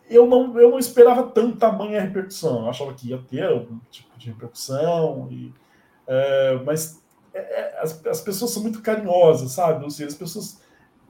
eu 0.09 0.27
não, 0.27 0.59
eu 0.61 0.71
não 0.71 0.79
esperava 0.79 1.25
tanto 1.25 1.59
tamanha 1.59 2.03
repercussão. 2.03 2.63
Eu 2.63 2.69
achava 2.69 2.95
que 2.95 3.09
ia 3.09 3.19
ter 3.19 3.45
algum 3.45 3.79
tipo 3.91 4.19
de 4.19 4.29
repercussão, 4.29 5.29
e, 5.31 5.47
uh, 6.07 6.65
mas 6.65 7.03
é, 7.33 7.79
as, 7.81 8.05
as 8.07 8.21
pessoas 8.21 8.51
são 8.51 8.63
muito 8.63 8.83
carinhosas, 8.83 9.53
sabe? 9.53 9.85
Ou 9.85 9.91
seja, 9.91 10.09
as 10.09 10.15
pessoas 10.15 10.61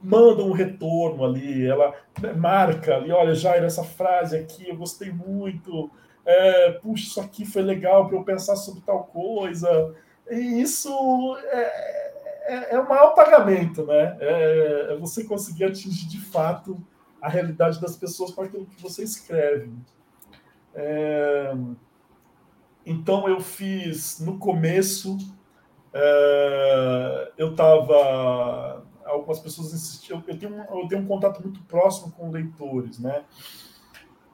mandam 0.03 0.49
um 0.49 0.53
retorno 0.53 1.25
ali, 1.25 1.67
ela 1.67 1.95
marca 2.37 2.97
ali, 2.97 3.11
olha, 3.11 3.35
Jair, 3.35 3.65
essa 3.65 3.83
frase 3.85 4.37
aqui 4.37 4.69
eu 4.69 4.77
gostei 4.77 5.11
muito, 5.11 5.91
é, 6.25 6.73
puxa, 6.73 7.05
isso 7.05 7.21
aqui 7.21 7.45
foi 7.45 7.63
legal 7.63 8.07
para 8.09 8.17
eu 8.17 8.25
pensar 8.25 8.57
sobre 8.57 8.83
tal 8.83 9.05
coisa. 9.05 9.95
E 10.29 10.61
isso 10.61 11.37
é, 11.45 12.07
é, 12.47 12.75
é 12.75 12.81
o 12.81 12.89
maior 12.89 13.15
pagamento, 13.15 13.85
né? 13.87 14.17
É, 14.21 14.87
é, 14.91 14.97
você 14.97 15.25
conseguir 15.25 15.65
atingir 15.65 16.09
de 16.09 16.21
fato 16.21 16.81
a 17.21 17.29
realidade 17.29 17.81
das 17.81 17.97
pessoas 17.97 18.33
com 18.33 18.43
aquilo 18.43 18.67
que 18.67 18.81
você 18.83 19.03
escreve. 19.03 19.71
É, 20.75 21.55
então 22.85 23.29
eu 23.29 23.41
fiz 23.41 24.21
no 24.21 24.39
começo, 24.39 25.17
é, 25.93 27.33
eu 27.39 27.51
estava. 27.51 28.86
Algumas 29.07 29.39
pessoas 29.39 29.73
insistiam, 29.73 30.23
eu 30.27 30.39
tenho, 30.39 30.57
eu 30.57 30.89
tenho 30.89 31.03
um 31.03 31.07
contato 31.07 31.41
muito 31.43 31.63
próximo 31.63 32.13
com 32.13 32.31
leitores, 32.31 32.99
né? 32.99 33.25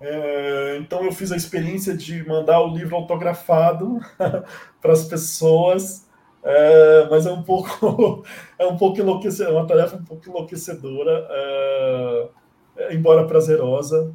É, 0.01 0.79
então 0.79 1.05
eu 1.05 1.12
fiz 1.12 1.31
a 1.31 1.37
experiência 1.37 1.97
de 1.97 2.27
mandar 2.27 2.61
o 2.61 2.75
livro 2.75 2.97
autografado 2.97 4.01
para 4.83 4.93
as 4.93 5.05
pessoas, 5.05 6.09
é, 6.43 7.07
mas 7.09 7.25
é 7.25 7.31
um 7.31 7.45
pouco 7.45 8.25
é 8.59 8.66
um 8.66 8.77
pouco 8.77 8.99
enlouquecedora, 8.99 9.55
é 9.55 9.59
uma 9.61 9.66
tarefa 9.66 9.97
um 9.97 10.05
pouco 10.05 10.29
enlouquecedora, 10.29 11.29
é, 11.31 12.95
embora 12.95 13.27
prazerosa. 13.27 14.12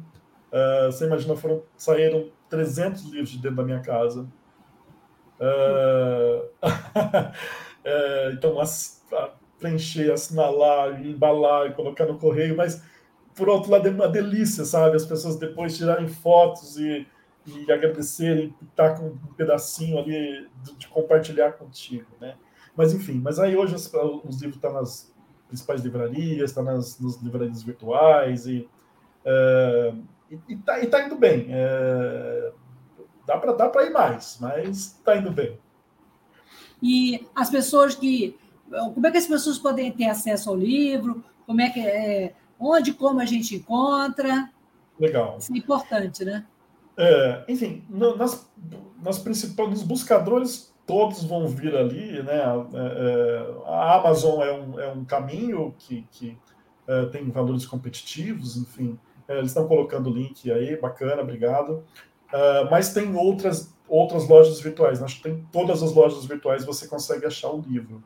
É, 0.52 0.86
você 0.86 1.06
imagina, 1.06 1.36
foram 1.36 1.62
saíram 1.76 2.30
300 2.50 3.04
livros 3.04 3.30
de 3.30 3.38
dentro 3.38 3.56
da 3.56 3.62
minha 3.62 3.80
casa. 3.80 4.28
É, 5.40 6.42
é, 7.84 8.32
então, 8.32 8.60
as, 8.60 9.02
preencher, 9.58 10.12
assinalar, 10.12 11.04
embalar, 11.04 11.74
colocar 11.74 12.06
no 12.06 12.18
correio, 12.18 12.56
mas 12.56 12.82
por 13.34 13.48
outro 13.48 13.70
lado, 13.70 13.86
é 13.86 13.90
uma 13.90 14.08
delícia, 14.08 14.64
sabe? 14.64 14.96
As 14.96 15.06
pessoas 15.06 15.36
depois 15.36 15.76
tirarem 15.76 16.08
fotos 16.08 16.76
e, 16.76 17.06
e 17.46 17.70
agradecerem, 17.70 18.52
estar 18.68 18.98
com 18.98 19.06
um 19.06 19.34
pedacinho 19.36 19.98
ali 19.98 20.48
de, 20.62 20.76
de, 20.76 20.88
compartilhar 20.88 21.52
contigo, 21.52 22.06
né? 22.20 22.34
Mas 22.76 22.92
enfim, 22.92 23.20
mas 23.22 23.38
aí 23.38 23.56
hoje 23.56 23.74
os, 23.74 23.92
os 24.24 24.40
livros 24.40 24.56
estão 24.56 24.72
nas 24.72 25.14
principais 25.46 25.82
livrarias, 25.82 26.50
estão 26.50 26.64
nas, 26.64 26.98
nas 27.00 27.22
livrarias 27.22 27.62
virtuais 27.62 28.46
e 28.46 28.68
é, 29.24 29.94
e, 30.48 30.56
tá, 30.56 30.80
e 30.80 30.86
tá 30.86 31.04
indo 31.04 31.16
bem. 31.16 31.46
É, 31.50 32.52
dá 33.26 33.38
para 33.38 33.52
dá 33.52 33.84
ir 33.84 33.90
mais, 33.90 34.38
mas 34.40 34.96
está 34.98 35.16
indo 35.16 35.30
bem. 35.30 35.58
E 36.82 37.26
as 37.34 37.50
pessoas 37.50 37.94
que. 37.94 38.38
Como 38.70 39.06
é 39.06 39.10
que 39.10 39.18
as 39.18 39.26
pessoas 39.26 39.58
podem 39.58 39.90
ter 39.92 40.06
acesso 40.06 40.50
ao 40.50 40.56
livro? 40.56 41.24
Como 41.46 41.60
é 41.60 41.70
que 41.70 41.80
é, 41.80 42.34
onde 42.58 42.92
como 42.92 43.20
a 43.20 43.24
gente 43.24 43.56
encontra. 43.56 44.50
Legal. 44.98 45.36
Isso 45.38 45.52
é 45.52 45.56
importante, 45.56 46.24
né? 46.24 46.44
É, 46.96 47.44
enfim, 47.48 47.84
no, 47.88 48.16
nas, 48.16 48.50
nas 49.00 49.18
principais, 49.18 49.70
nos 49.70 49.82
buscadores 49.82 50.74
todos 50.84 51.22
vão 51.22 51.46
vir 51.46 51.76
ali, 51.76 52.22
né? 52.22 52.40
É, 52.40 52.46
é, 52.74 53.54
a 53.66 53.96
Amazon 53.96 54.42
é 54.42 54.52
um, 54.52 54.80
é 54.80 54.90
um 54.90 55.04
caminho 55.04 55.74
que, 55.78 56.06
que 56.10 56.36
é, 56.88 57.06
tem 57.06 57.30
valores 57.30 57.64
competitivos, 57.66 58.56
enfim, 58.56 58.98
é, 59.28 59.38
eles 59.38 59.50
estão 59.50 59.68
colocando 59.68 60.10
o 60.10 60.12
link 60.12 60.50
aí, 60.50 60.76
bacana, 60.80 61.22
obrigado. 61.22 61.84
Uh, 62.32 62.68
mas 62.70 62.92
tem 62.92 63.14
outras 63.16 63.74
outras 63.88 64.28
lojas 64.28 64.60
virtuais. 64.60 65.02
Acho 65.02 65.16
que 65.16 65.22
tem 65.22 65.46
todas 65.50 65.82
as 65.82 65.94
lojas 65.94 66.26
virtuais 66.26 66.64
você 66.64 66.86
consegue 66.86 67.24
achar 67.24 67.50
o 67.50 67.60
livro. 67.60 68.02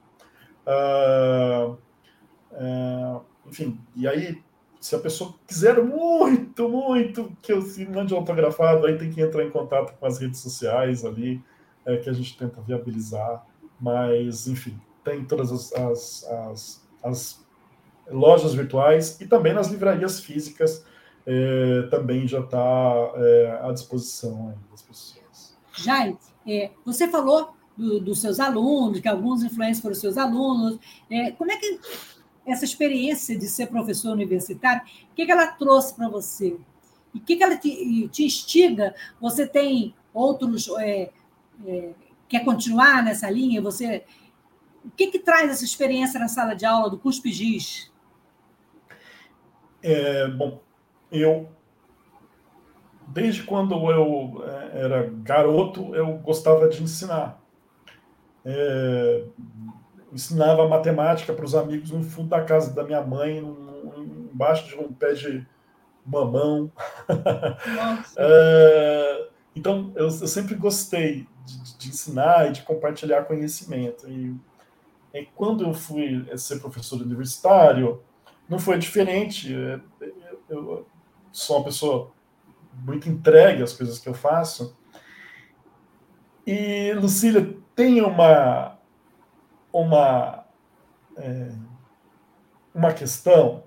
Uh, 0.66 1.76
uh, 2.52 3.24
enfim, 3.46 3.80
e 3.96 4.06
aí, 4.06 4.42
se 4.80 4.94
a 4.94 4.98
pessoa 4.98 5.34
quiser 5.46 5.82
muito, 5.82 6.68
muito 6.68 7.36
que 7.42 7.52
eu 7.52 7.62
se 7.62 7.84
mande 7.86 8.14
autografado, 8.14 8.86
aí 8.86 8.96
tem 8.96 9.10
que 9.10 9.20
entrar 9.20 9.44
em 9.44 9.50
contato 9.50 9.96
com 9.98 10.06
as 10.06 10.18
redes 10.18 10.40
sociais 10.40 11.04
ali, 11.04 11.42
é, 11.84 11.96
que 11.96 12.08
a 12.08 12.12
gente 12.12 12.36
tenta 12.36 12.60
viabilizar. 12.60 13.44
Mas, 13.80 14.46
enfim, 14.46 14.80
tem 15.04 15.24
todas 15.24 15.50
as, 15.50 15.72
as, 15.72 16.30
as, 16.30 16.88
as 17.02 17.46
lojas 18.10 18.54
virtuais 18.54 19.20
e 19.20 19.26
também 19.26 19.52
nas 19.52 19.68
livrarias 19.68 20.20
físicas 20.20 20.84
é, 21.26 21.82
também 21.90 22.26
já 22.26 22.40
está 22.40 23.12
é, 23.16 23.60
à 23.62 23.72
disposição 23.72 24.54
das 24.70 24.82
pessoas. 24.82 25.56
Jair, 25.72 26.16
é, 26.46 26.70
você 26.84 27.08
falou 27.08 27.54
do, 27.82 28.00
dos 28.00 28.20
seus 28.20 28.38
alunos, 28.38 29.00
que 29.00 29.08
alguns 29.08 29.42
influencers 29.42 29.80
foram 29.80 29.94
seus 29.94 30.16
alunos. 30.16 30.78
É, 31.10 31.32
como 31.32 31.50
é 31.50 31.56
que 31.56 31.80
essa 32.46 32.64
experiência 32.64 33.36
de 33.36 33.46
ser 33.48 33.66
professor 33.66 34.12
universitário, 34.12 34.82
o 35.10 35.14
que, 35.14 35.26
que 35.26 35.32
ela 35.32 35.48
trouxe 35.48 35.94
para 35.94 36.08
você? 36.08 36.56
E 37.12 37.18
o 37.18 37.20
que, 37.20 37.36
que 37.36 37.42
ela 37.42 37.56
te, 37.56 38.08
te, 38.08 38.24
instiga? 38.24 38.94
Você 39.20 39.46
tem 39.46 39.94
outros. 40.14 40.68
É, 40.78 41.10
é, 41.66 41.90
quer 42.28 42.44
continuar 42.44 43.02
nessa 43.02 43.28
linha? 43.28 43.60
Você. 43.60 44.04
O 44.84 44.90
que, 44.90 45.08
que 45.08 45.18
traz 45.18 45.50
essa 45.50 45.64
experiência 45.64 46.18
na 46.18 46.28
sala 46.28 46.54
de 46.54 46.64
aula 46.64 46.88
do 46.88 46.98
CUSP 46.98 47.30
Giz? 47.30 47.92
É, 49.82 50.28
bom, 50.28 50.60
eu. 51.10 51.48
Desde 53.06 53.42
quando 53.42 53.74
eu 53.90 54.42
é, 54.46 54.84
era 54.84 55.10
garoto, 55.22 55.94
eu 55.94 56.18
gostava 56.18 56.68
de 56.68 56.82
ensinar. 56.82 57.41
É, 58.44 59.24
ensinava 60.12 60.68
matemática 60.68 61.32
para 61.32 61.44
os 61.44 61.54
amigos 61.54 61.90
no 61.90 62.02
fundo 62.02 62.28
da 62.28 62.44
casa 62.44 62.72
da 62.72 62.84
minha 62.84 63.00
mãe, 63.00 63.38
embaixo 64.32 64.68
de 64.68 64.76
um 64.76 64.92
pé 64.92 65.14
de 65.14 65.46
mamão. 66.04 66.70
é, 68.16 69.28
então, 69.54 69.92
eu, 69.94 70.06
eu, 70.06 70.10
sempre 70.10 70.54
gostei 70.54 71.26
de, 71.44 71.78
de, 71.78 71.88
ensinar 71.88 72.48
e 72.48 72.52
de 72.52 72.62
compartilhar 72.62 73.24
conhecimento. 73.24 74.08
E, 74.08 74.34
e, 75.14 75.26
quando 75.34 75.64
eu 75.64 75.72
fui 75.72 76.26
ser 76.36 76.60
professor 76.60 77.00
universitário, 77.00 78.02
não 78.48 78.58
foi 78.58 78.78
diferente. 78.78 79.54
É, 79.54 79.80
eu 80.48 80.86
sou 81.30 81.56
uma 81.56 81.64
pessoa 81.64 82.10
muito 82.84 83.08
entregue 83.08 83.62
às 83.62 83.72
coisas 83.72 83.98
que 83.98 84.08
eu 84.08 84.14
faço. 84.14 84.76
E, 86.46 86.92
Lucília, 86.94 87.56
tem 87.74 88.02
uma 88.02 88.72
uma, 89.72 90.44
é, 91.16 91.52
uma 92.74 92.92
questão 92.92 93.64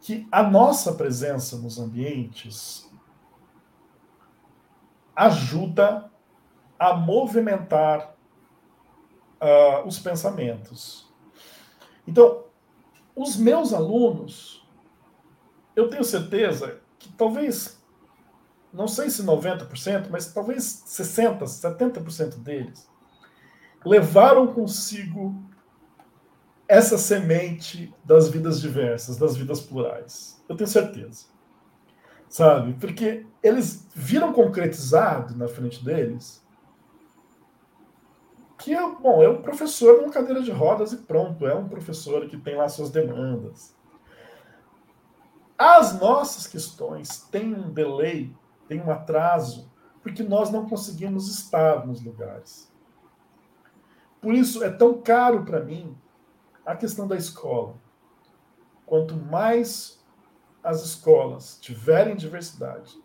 que 0.00 0.26
a 0.32 0.42
nossa 0.42 0.94
presença 0.94 1.56
nos 1.56 1.78
ambientes 1.78 2.90
ajuda 5.14 6.10
a 6.78 6.94
movimentar 6.94 8.16
uh, 9.40 9.86
os 9.86 9.98
pensamentos. 9.98 11.12
Então, 12.08 12.44
os 13.14 13.36
meus 13.36 13.74
alunos, 13.74 14.66
eu 15.76 15.90
tenho 15.90 16.02
certeza 16.02 16.80
que 16.98 17.12
talvez, 17.12 17.79
não 18.72 18.86
sei 18.86 19.10
se 19.10 19.22
90%, 19.22 20.08
mas 20.10 20.32
talvez 20.32 20.84
60%, 20.86 21.42
70% 21.42 22.38
deles 22.38 22.88
levaram 23.84 24.46
consigo 24.46 25.42
essa 26.68 26.96
semente 26.96 27.92
das 28.04 28.28
vidas 28.28 28.60
diversas, 28.60 29.16
das 29.16 29.36
vidas 29.36 29.60
plurais. 29.60 30.40
Eu 30.48 30.56
tenho 30.56 30.68
certeza. 30.68 31.26
Sabe? 32.28 32.74
Porque 32.74 33.26
eles 33.42 33.88
viram 33.92 34.32
concretizado 34.32 35.36
na 35.36 35.48
frente 35.48 35.84
deles 35.84 36.40
que 38.56 38.74
é, 38.74 38.80
bom, 38.80 39.22
é 39.22 39.28
um 39.28 39.40
professor 39.40 40.00
numa 40.00 40.12
cadeira 40.12 40.42
de 40.42 40.50
rodas 40.50 40.92
e 40.92 40.98
pronto, 40.98 41.46
é 41.46 41.54
um 41.54 41.66
professor 41.66 42.28
que 42.28 42.36
tem 42.36 42.56
lá 42.56 42.68
suas 42.68 42.90
demandas. 42.90 43.74
As 45.56 45.98
nossas 45.98 46.46
questões 46.46 47.22
têm 47.30 47.54
um 47.54 47.70
delay, 47.70 48.32
têm 48.70 48.80
um 48.80 48.92
atraso, 48.92 49.68
porque 50.00 50.22
nós 50.22 50.48
não 50.52 50.68
conseguimos 50.68 51.28
estar 51.28 51.84
nos 51.84 52.00
lugares. 52.00 52.72
Por 54.20 54.32
isso 54.32 54.62
é 54.62 54.70
tão 54.70 55.02
caro 55.02 55.44
para 55.44 55.58
mim 55.58 55.98
a 56.64 56.76
questão 56.76 57.08
da 57.08 57.16
escola. 57.16 57.74
Quanto 58.86 59.16
mais 59.16 60.00
as 60.62 60.84
escolas 60.84 61.58
tiverem 61.60 62.14
diversidade, 62.14 62.96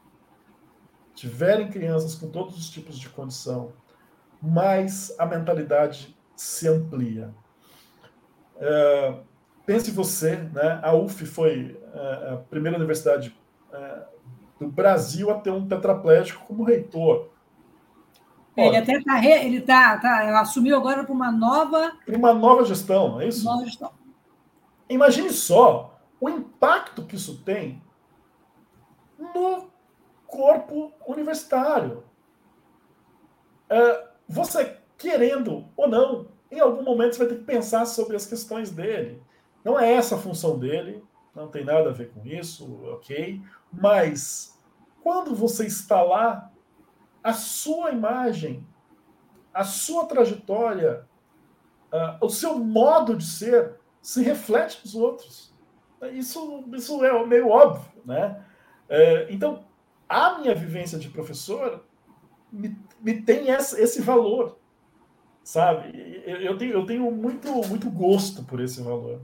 tiverem 1.16 1.72
crianças 1.72 2.13
com 2.13 2.30
todos 2.30 2.55
os 2.55 2.70
tipos 2.70 2.99
de 2.99 3.09
condição, 3.09 3.74
mais 4.39 5.16
a 5.18 5.26
mentalidade 5.26 6.16
se 6.36 6.68
amplia. 6.68 7.34
É, 8.57 9.20
pense 9.66 9.89
você, 9.89 10.36
né, 10.38 10.80
a 10.84 10.93
UF 10.93 11.26
foi 11.26 11.82
é, 11.91 12.34
a 12.34 12.38
primeira 12.38 12.78
universidade 12.78 13.36
é, 13.74 14.14
do 14.60 14.68
Brasil 14.68 15.30
a 15.30 15.36
ter 15.36 15.51
um 15.51 15.68
tetraplégico 15.68 16.45
como 16.45 16.64
reitor. 16.64 17.30
Ele 18.56 18.78
até 18.78 19.01
tá, 19.01 19.26
ele 19.26 19.60
tá, 19.60 19.97
tá, 19.97 20.39
assumiu 20.39 20.78
agora 20.78 21.03
para 21.03 21.14
uma 21.14 21.32
nova. 21.32 21.91
Para 22.06 22.18
uma 22.18 22.34
nova 22.34 22.64
gestão, 22.64 23.20
é 23.20 23.28
isso? 23.28 23.43
Nova 23.43 23.66
gestão. 23.66 23.91
Imagine 24.89 25.30
só 25.32 25.99
o 26.22 26.30
impacto 26.30 27.03
que 27.06 27.16
isso 27.16 27.43
tem 27.43 27.84
no 29.18 29.68
corpo 30.26 30.93
universitário. 31.06 32.03
É, 33.70 34.08
você 34.28 34.78
querendo 34.97 35.66
ou 35.76 35.88
não, 35.88 36.28
em 36.49 36.60
algum 36.60 36.84
momento 36.84 37.14
você 37.14 37.20
vai 37.20 37.28
ter 37.28 37.39
que 37.39 37.43
pensar 37.43 37.86
sobre 37.86 38.16
as 38.16 38.26
questões 38.26 38.72
dele. 38.72 39.22
Não 39.64 39.80
é 39.80 39.93
essa 39.93 40.16
a 40.16 40.20
função 40.20 40.58
dele, 40.58 41.03
não 41.36 41.47
tem 41.47 41.66
nada 41.66 41.89
a 41.89 41.93
ver 41.93 42.12
com 42.12 42.26
isso, 42.26 42.82
ok? 42.86 43.41
Mas 43.82 44.59
quando 45.03 45.36
você 45.36 45.65
está 45.65 46.01
lá, 46.01 46.51
a 47.23 47.34
sua 47.34 47.91
imagem, 47.91 48.65
a 49.53 49.63
sua 49.63 50.05
trajetória, 50.05 51.07
uh, 51.91 52.26
o 52.26 52.30
seu 52.30 52.57
modo 52.59 53.15
de 53.15 53.26
ser 53.26 53.80
se 54.01 54.21
reflete 54.21 54.82
nos 54.84 54.93
outros. 54.93 55.53
Isso, 56.13 56.63
isso 56.73 57.03
é 57.03 57.26
meio 57.26 57.49
óbvio, 57.49 57.91
né? 58.05 58.43
É, 58.88 59.28
então, 59.32 59.65
a 60.07 60.38
minha 60.38 60.53
vivência 60.53 60.99
de 60.99 61.09
professor 61.09 61.84
me, 62.51 62.78
me 63.01 63.21
tem 63.21 63.49
essa, 63.49 63.82
esse 63.82 64.01
valor, 64.01 64.59
sabe? 65.43 66.21
Eu, 66.26 66.38
eu, 66.41 66.57
tenho, 66.57 66.73
eu 66.73 66.86
tenho 66.86 67.11
muito, 67.11 67.51
muito 67.67 67.89
gosto 67.89 68.43
por 68.43 68.59
esse 68.59 68.82
valor. 68.82 69.21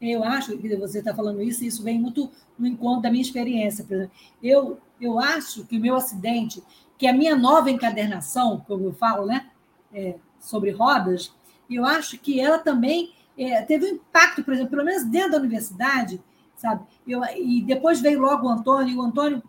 Eu 0.00 0.22
acho 0.22 0.56
que 0.56 0.76
você 0.76 1.00
está 1.00 1.14
falando 1.14 1.42
isso, 1.42 1.64
e 1.64 1.66
isso 1.66 1.82
vem 1.82 1.98
muito 1.98 2.30
no 2.58 2.66
encontro 2.66 3.02
da 3.02 3.10
minha 3.10 3.22
experiência. 3.22 3.84
Por 3.84 3.94
exemplo. 3.94 4.12
Eu, 4.42 4.78
eu 5.00 5.18
acho 5.18 5.64
que 5.64 5.76
o 5.76 5.80
meu 5.80 5.96
acidente, 5.96 6.62
que 6.96 7.06
a 7.06 7.12
minha 7.12 7.36
nova 7.36 7.70
encadernação, 7.70 8.64
como 8.66 8.84
eu 8.84 8.92
falo, 8.92 9.26
né, 9.26 9.50
é, 9.92 10.16
sobre 10.38 10.70
rodas, 10.70 11.34
eu 11.68 11.84
acho 11.84 12.18
que 12.18 12.40
ela 12.40 12.58
também 12.58 13.12
é, 13.36 13.62
teve 13.62 13.86
um 13.86 13.94
impacto, 13.94 14.42
por 14.42 14.54
exemplo, 14.54 14.70
pelo 14.70 14.84
menos 14.84 15.04
dentro 15.04 15.32
da 15.32 15.38
universidade, 15.38 16.22
sabe? 16.56 16.84
Eu, 17.06 17.22
e 17.36 17.62
depois 17.62 18.00
veio 18.00 18.20
logo 18.20 18.46
o 18.46 18.50
Antônio, 18.50 18.92
e 18.92 18.96
o 18.96 19.02
Antônio, 19.02 19.42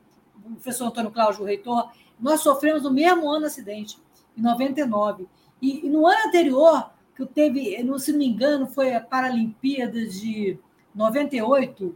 o 0.45 0.53
professor 0.53 0.87
Antônio 0.87 1.11
Cláudio, 1.11 1.45
reitor, 1.45 1.91
nós 2.19 2.41
sofremos 2.41 2.83
no 2.83 2.91
mesmo 2.91 3.29
ano 3.29 3.45
acidente, 3.45 3.97
em 4.37 4.41
99. 4.41 5.27
E, 5.61 5.85
e 5.85 5.89
no 5.89 6.05
ano 6.05 6.27
anterior, 6.27 6.91
que 7.19 7.23
eu 7.23 7.27
teve, 7.27 7.75
se 7.99 8.11
não 8.13 8.19
me 8.19 8.27
engano, 8.27 8.65
foi 8.65 8.93
a 8.93 9.01
Paralimpíada 9.01 10.05
de 10.05 10.57
98, 10.95 11.93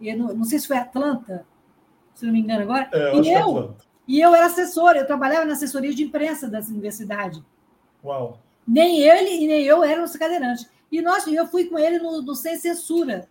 e 0.00 0.12
não, 0.16 0.34
não 0.34 0.44
sei 0.44 0.58
se 0.58 0.66
foi 0.66 0.76
Atlanta, 0.76 1.46
se 2.12 2.26
não 2.26 2.32
me 2.32 2.40
engano 2.40 2.62
agora. 2.62 2.88
É, 2.92 3.16
eu 3.16 3.22
e, 3.22 3.28
é 3.28 3.40
eu, 3.40 3.76
e 4.08 4.20
eu 4.20 4.34
era 4.34 4.46
assessora, 4.46 4.98
eu 4.98 5.06
trabalhava 5.06 5.44
na 5.44 5.52
assessoria 5.52 5.94
de 5.94 6.02
imprensa 6.02 6.48
dessa 6.48 6.72
universidade. 6.72 7.40
Uau! 8.04 8.40
Nem 8.66 9.00
ele 9.00 9.44
e 9.44 9.46
nem 9.46 9.62
eu 9.62 9.84
éramos 9.84 10.16
cadeirantes. 10.16 10.68
E 10.90 11.00
nós, 11.00 11.24
eu 11.28 11.46
fui 11.46 11.66
com 11.66 11.78
ele 11.78 12.00
no, 12.00 12.20
no 12.20 12.34
Sem 12.34 12.56
Censura, 12.56 13.28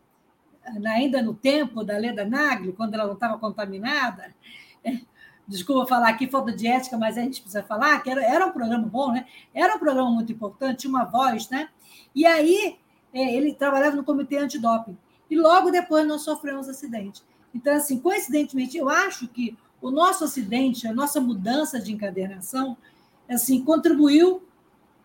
ainda 0.86 1.22
no 1.22 1.34
tempo 1.34 1.84
da 1.84 1.98
Leda 1.98 2.24
Nagli, 2.24 2.72
quando 2.72 2.94
ela 2.94 3.06
não 3.06 3.16
estava 3.16 3.38
contaminada 3.38 4.34
desculpa 5.48 5.88
falar 5.88 6.10
aqui, 6.10 6.28
falta 6.28 6.52
de 6.52 6.68
ética, 6.68 6.98
mas 6.98 7.18
a 7.18 7.22
gente 7.22 7.42
precisa 7.42 7.64
falar, 7.64 8.02
que 8.04 8.10
era, 8.10 8.24
era 8.24 8.46
um 8.46 8.52
programa 8.52 8.86
bom, 8.86 9.12
né? 9.12 9.26
Era 9.54 9.76
um 9.76 9.80
programa 9.80 10.12
muito 10.12 10.32
importante, 10.32 10.82
tinha 10.82 10.90
uma 10.90 11.06
voz, 11.06 11.50
né? 11.50 11.70
E 12.14 12.26
aí 12.26 12.78
é, 13.14 13.34
ele 13.34 13.54
trabalhava 13.54 13.96
no 13.96 14.04
comitê 14.04 14.38
antidoping. 14.38 14.98
E 15.30 15.38
logo 15.38 15.72
depois 15.72 16.06
nós 16.08 16.22
sofremos 16.22 16.68
acidente. 16.68 17.24
Então, 17.54 17.74
assim, 17.76 18.00
coincidentemente, 18.00 18.78
eu 18.78 18.90
acho 18.90 19.28
que 19.28 19.58
o 19.82 19.90
nosso 19.90 20.24
acidente, 20.24 20.88
a 20.88 20.94
nossa 20.94 21.20
mudança 21.22 21.80
de 21.80 21.94
encadernação, 21.94 22.78
assim, 23.30 23.64
contribuiu 23.64 24.44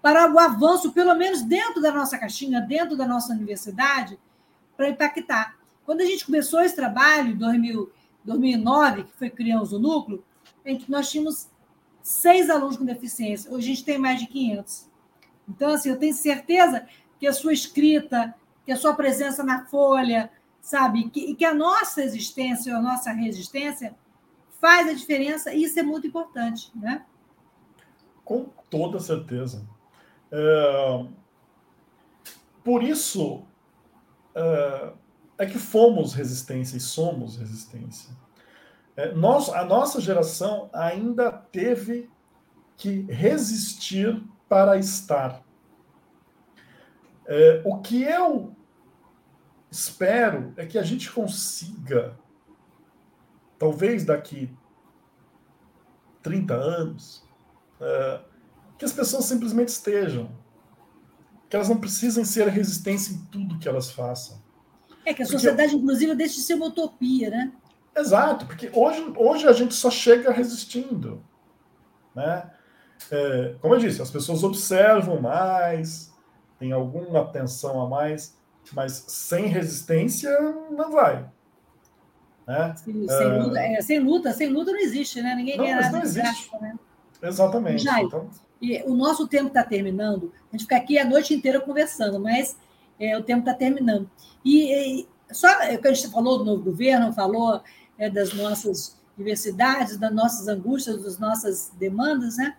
para 0.01 0.33
o 0.33 0.39
avanço, 0.39 0.93
pelo 0.93 1.15
menos 1.15 1.43
dentro 1.43 1.81
da 1.81 1.93
nossa 1.93 2.19
caixinha, 2.19 2.61
dentro 2.61 2.97
da 2.97 3.07
nossa 3.07 3.33
universidade, 3.33 4.19
para 4.77 4.89
impactar. 4.89 5.57
Quando 5.85 6.01
a 6.01 6.05
gente 6.05 6.27
começou 6.27 6.61
esse 6.61 6.75
trabalho, 6.75 7.31
em 7.31 7.37
2009, 8.25 9.05
que 9.05 9.13
foi 9.17 9.31
criamos 9.31 9.73
o 9.73 9.79
núcleo, 9.79 10.25
nós 10.89 11.11
tínhamos 11.11 11.49
seis 12.03 12.51
alunos 12.51 12.77
com 12.77 12.85
deficiência. 12.85 13.51
Hoje 13.51 13.67
a 13.67 13.75
gente 13.75 13.85
tem 13.85 13.99
mais 13.99 14.21
de 14.21 14.27
500. 14.27 14.91
Então, 15.49 15.71
assim, 15.71 15.91
eu 15.91 15.99
tenho 15.99 16.15
certeza 16.15 16.87
que 17.19 17.27
a 17.27 17.33
sua 17.33 17.53
escrita, 17.53 18.35
que 18.65 18.73
a 18.73 18.77
sua 18.77 18.95
presença 18.95 19.43
na 19.43 19.65
folha, 19.67 20.31
sabe, 20.61 21.11
que, 21.11 21.35
que 21.35 21.45
a 21.45 21.55
nossa 21.55 22.03
existência, 22.03 22.77
a 22.77 22.81
nossa 22.81 23.13
resistência 23.13 23.95
faz 24.61 24.89
a 24.89 24.93
diferença, 24.93 25.53
e 25.53 25.65
isso 25.65 25.79
é 25.79 25.83
muito 25.83 26.07
importante, 26.07 26.71
né? 26.77 27.05
Com 28.25 28.47
toda 28.71 29.01
certeza. 29.01 29.67
É... 30.31 31.07
Por 32.63 32.85
isso 32.85 33.43
é... 34.35 34.93
é 35.39 35.47
que 35.47 35.59
fomos 35.59 36.15
resistência 36.15 36.77
e 36.77 36.81
somos 36.81 37.37
resistência. 37.37 38.22
É, 38.97 39.13
nós, 39.13 39.49
a 39.49 39.65
nossa 39.65 40.01
geração 40.01 40.69
ainda 40.73 41.33
teve 41.33 42.11
que 42.77 43.03
resistir 43.03 44.23
para 44.49 44.77
estar. 44.77 45.43
É, 47.27 47.63
o 47.65 47.81
que 47.81 48.03
eu 48.03 48.55
espero 49.71 50.53
é 50.57 50.67
que 50.67 50.79
a 50.79 50.83
gente 50.83 51.11
consiga, 51.11 52.19
talvez 53.59 54.05
daqui 54.05 54.55
30 56.23 56.55
anos, 56.55 57.25
é, 57.81 58.21
que 58.79 58.85
as 58.85 58.93
pessoas 58.93 59.25
simplesmente 59.25 59.69
estejam. 59.69 60.31
Que 61.49 61.57
elas 61.57 61.69
não 61.69 61.79
precisem 61.79 62.25
ser 62.25 62.49
resistência 62.49 63.15
em 63.15 63.19
tudo 63.27 63.59
que 63.59 63.69
elas 63.69 63.91
façam. 63.91 64.43
É 65.05 65.13
que 65.13 65.23
a 65.23 65.27
sociedade, 65.27 65.71
Porque... 65.71 65.83
inclusive, 65.83 66.15
deixa 66.15 66.35
de 66.37 66.43
ser 66.43 66.55
uma 66.55 66.67
utopia, 66.67 67.31
né? 67.31 67.53
Exato, 67.97 68.47
porque 68.47 68.71
hoje, 68.73 69.13
hoje 69.17 69.47
a 69.47 69.53
gente 69.53 69.75
só 69.75 69.91
chega 69.91 70.33
resistindo. 70.33 71.23
Né? 72.15 72.51
É, 73.11 73.55
como 73.61 73.75
eu 73.75 73.79
disse, 73.79 74.01
as 74.01 74.11
pessoas 74.11 74.43
observam 74.43 75.21
mais, 75.21 76.13
tem 76.59 76.73
alguma 76.73 77.21
atenção 77.21 77.81
a 77.81 77.89
mais, 77.89 78.37
mas 78.73 79.05
sem 79.09 79.47
resistência 79.47 80.31
não 80.71 80.91
vai. 80.91 81.29
Né? 82.47 82.75
Sem, 82.77 83.09
sem, 83.09 83.27
é... 83.27 83.39
luta, 83.39 83.61
é, 83.61 83.83
sem, 83.83 83.99
luta, 83.99 84.33
sem 84.33 84.49
luta 84.49 84.73
não 84.73 84.81
existe, 84.81 85.21
né? 85.23 85.35
Ninguém 85.35 85.57
não, 85.57 85.65
ganha 85.65 85.81
nada 85.81 85.93
não 85.93 86.03
existe. 86.03 86.51
Graça, 86.51 86.59
né? 86.61 86.79
Exatamente. 87.23 87.85
Jair, 87.85 88.07
então... 88.07 88.29
e 88.61 88.83
o 88.85 88.95
nosso 88.95 89.29
tempo 89.29 89.49
está 89.49 89.63
terminando. 89.63 90.33
A 90.49 90.57
gente 90.57 90.63
fica 90.63 90.77
aqui 90.77 90.99
a 90.99 91.05
noite 91.05 91.35
inteira 91.35 91.61
conversando, 91.61 92.19
mas 92.19 92.57
é, 92.99 93.17
o 93.17 93.23
tempo 93.23 93.41
está 93.41 93.55
terminando. 93.55 94.11
E, 94.45 95.01
e 95.03 95.09
só 95.33 95.49
é 95.63 95.77
o 95.77 95.81
que 95.81 95.89
a 95.89 95.93
gente 95.93 96.11
falou 96.11 96.39
do 96.39 96.45
novo 96.45 96.63
governo, 96.63 97.13
falou 97.13 97.63
é, 98.03 98.11
das 98.11 98.33
nossas 98.33 99.01
diversidades, 99.17 99.97
das 99.97 100.13
nossas 100.13 100.49
angústias, 100.49 101.05
das 101.05 101.19
nossas 101.21 101.71
demandas, 101.79 102.37
né? 102.37 102.57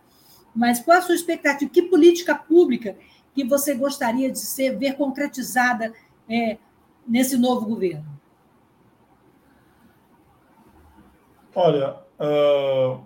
mas 0.56 0.80
qual 0.80 1.00
a 1.00 1.02
sua 1.02 1.16
expectativa? 1.16 1.70
Que 1.70 1.82
política 1.82 2.34
pública 2.34 2.96
que 3.36 3.44
você 3.44 3.74
gostaria 3.74 4.32
de 4.32 4.40
ser, 4.40 4.78
ver 4.78 4.96
concretizada 4.96 5.94
é, 6.30 6.58
nesse 7.06 7.38
novo 7.38 7.66
governo? 7.66 8.06
Olha, 11.54 11.98
uh, 12.20 13.04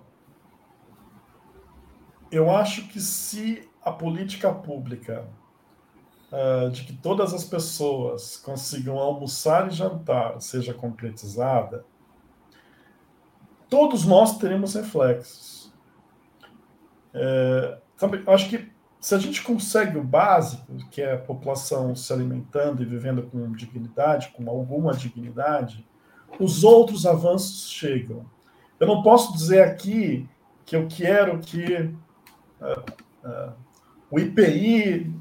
eu 2.30 2.54
acho 2.54 2.86
que 2.88 3.00
se 3.00 3.68
a 3.82 3.90
política 3.90 4.52
pública 4.54 5.28
uh, 6.30 6.70
de 6.70 6.84
que 6.84 6.92
todas 6.92 7.34
as 7.34 7.42
pessoas 7.42 8.36
consigam 8.36 8.96
almoçar 8.96 9.66
e 9.66 9.70
jantar 9.70 10.40
seja 10.40 10.72
concretizada, 10.72 11.84
todos 13.68 14.04
nós 14.04 14.38
teremos 14.38 14.74
reflexos. 14.74 15.72
É, 17.14 17.78
sabe, 17.96 18.22
acho 18.26 18.48
que 18.48 18.70
se 19.00 19.14
a 19.14 19.18
gente 19.18 19.42
consegue 19.42 19.96
o 19.96 20.02
básico, 20.02 20.76
que 20.90 21.00
é 21.00 21.14
a 21.14 21.18
população 21.18 21.94
se 21.94 22.12
alimentando 22.12 22.82
e 22.82 22.86
vivendo 22.86 23.22
com 23.22 23.52
dignidade, 23.52 24.32
com 24.36 24.48
alguma 24.50 24.92
dignidade, 24.92 25.86
os 26.38 26.64
outros 26.64 27.06
avanços 27.06 27.70
chegam. 27.70 28.26
Eu 28.78 28.86
não 28.86 29.02
posso 29.02 29.32
dizer 29.32 29.62
aqui 29.62 30.28
que 30.64 30.76
eu 30.76 30.86
quero 30.88 31.38
que 31.38 31.64
uh, 32.60 33.28
uh, 33.28 33.52
o 34.10 34.18
IPI 34.18 35.12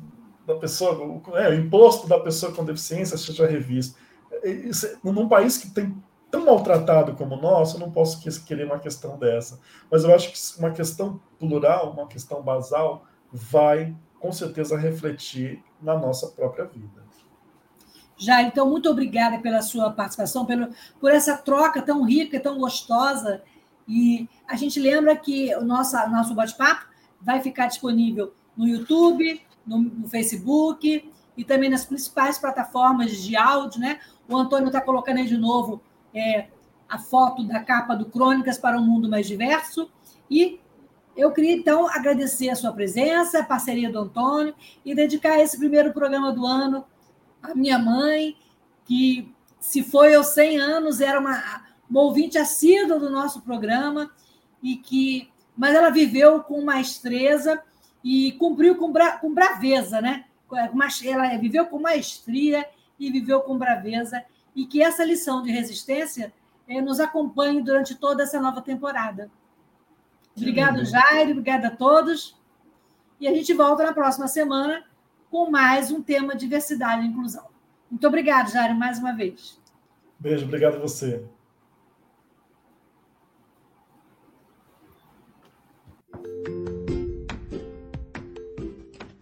da 0.46 0.56
pessoa, 0.56 0.98
o, 0.98 1.38
é, 1.38 1.50
o 1.50 1.54
imposto 1.54 2.08
da 2.08 2.20
pessoa 2.20 2.52
com 2.52 2.66
deficiência 2.66 3.18
seja 3.18 3.46
revisto. 3.46 3.98
Isso, 4.44 4.98
num 5.04 5.28
país 5.28 5.58
que 5.58 5.70
tem 5.70 5.96
tão 6.30 6.46
maltratado 6.46 7.16
como 7.16 7.36
o 7.36 7.42
nosso, 7.42 7.78
eu 7.78 7.80
não 7.80 7.92
posso 7.92 8.22
querer 8.46 8.66
uma 8.66 8.80
questão 8.80 9.18
dessa. 9.18 9.60
Mas 9.90 10.04
eu 10.04 10.14
acho 10.14 10.32
que 10.32 10.60
uma 10.60 10.72
questão 10.72 11.20
plural, 11.40 11.92
uma 11.92 12.08
questão 12.08 12.42
basal, 12.42 13.06
vai 13.32 13.96
com 14.20 14.32
certeza 14.32 14.78
refletir 14.78 15.64
na 15.82 15.98
nossa 15.98 16.28
própria 16.28 16.66
vida. 16.66 17.06
Já, 18.18 18.42
então, 18.42 18.68
muito 18.68 18.90
obrigada 18.90 19.38
pela 19.38 19.62
sua 19.62 19.92
participação, 19.92 20.44
pelo, 20.46 20.70
por 21.00 21.12
essa 21.12 21.38
troca 21.38 21.82
tão 21.82 22.04
rica, 22.04 22.40
tão 22.40 22.58
gostosa. 22.58 23.44
E 23.88 24.28
a 24.48 24.56
gente 24.56 24.80
lembra 24.80 25.16
que 25.16 25.56
o 25.56 25.64
nosso, 25.64 25.96
nosso 26.10 26.34
bate-papo 26.34 26.88
vai 27.22 27.42
ficar 27.42 27.68
disponível 27.68 28.34
no 28.56 28.68
YouTube, 28.68 29.40
no, 29.66 29.78
no 29.78 30.08
Facebook 30.08 31.12
e 31.38 31.44
também 31.44 31.70
nas 31.70 31.86
principais 31.86 32.40
plataformas 32.40 33.16
de 33.18 33.36
áudio, 33.36 33.80
né? 33.80 34.00
O 34.28 34.36
Antônio 34.36 34.68
está 34.68 34.82
colocando 34.82 35.18
aí 35.18 35.28
de 35.28 35.38
novo 35.38 35.80
é, 36.18 36.48
a 36.90 36.98
foto 36.98 37.44
da 37.44 37.60
capa 37.60 37.96
do 37.96 38.06
Crônicas 38.06 38.58
para 38.58 38.80
um 38.80 38.84
Mundo 38.84 39.10
Mais 39.10 39.28
Diverso. 39.28 39.90
E 40.30 40.60
eu 41.16 41.32
queria, 41.32 41.54
então, 41.54 41.88
agradecer 41.88 42.50
a 42.50 42.56
sua 42.56 42.72
presença, 42.72 43.40
a 43.40 43.46
parceria 43.46 43.92
do 43.92 44.00
Antônio, 44.00 44.54
e 44.86 44.94
dedicar 44.94 45.40
esse 45.40 45.58
primeiro 45.58 45.92
programa 45.92 46.32
do 46.32 46.46
ano 46.46 46.86
à 47.42 47.54
minha 47.54 47.80
mãe, 47.80 48.36
que, 48.86 49.34
se 49.60 49.84
foi 49.84 50.14
aos 50.14 50.28
100 50.28 50.60
anos, 50.60 51.02
era 51.02 51.20
uma, 51.20 51.66
uma 51.90 52.02
ouvinte 52.02 52.38
assídua 52.38 53.00
do 53.00 53.10
nosso 53.10 53.42
programa, 53.42 54.12
e 54.62 54.76
que, 54.76 55.30
mas 55.56 55.76
ela 55.76 55.90
viveu 55.90 56.42
com 56.42 56.62
maestreza 56.64 57.62
e 58.04 58.32
cumpriu 58.34 58.76
com, 58.76 58.92
bra, 58.92 59.18
com 59.18 59.34
braveza, 59.34 60.02
né? 60.02 60.26
Ela 61.04 61.38
viveu 61.38 61.66
com 61.66 61.80
maestria 61.80 62.66
e 63.00 63.12
viveu 63.12 63.42
com 63.42 63.58
braveza, 63.58 64.24
e 64.58 64.66
que 64.66 64.82
essa 64.82 65.06
lição 65.06 65.44
de 65.44 65.52
resistência 65.52 66.34
eh, 66.68 66.82
nos 66.82 67.00
acompanhe 67.00 67.62
durante 67.62 67.94
toda 67.94 68.24
essa 68.24 68.42
nova 68.42 68.60
temporada. 68.60 69.30
Obrigado, 70.36 70.84
Jair, 70.84 71.30
obrigada 71.30 71.68
a 71.68 71.76
todos. 71.76 72.36
E 73.22 73.28
a 73.28 73.34
gente 73.34 73.54
volta 73.54 73.84
na 73.84 73.94
próxima 73.94 74.28
semana 74.28 74.84
com 75.30 75.52
mais 75.52 75.92
um 75.92 76.02
tema 76.02 76.36
diversidade 76.36 77.06
e 77.06 77.08
inclusão. 77.08 77.46
Muito 77.90 78.08
obrigado, 78.08 78.50
Jair, 78.52 78.76
mais 78.76 78.98
uma 78.98 79.14
vez. 79.14 79.62
Beijo, 80.20 80.46
obrigado 80.46 80.78
a 80.78 80.80
você. 80.80 81.24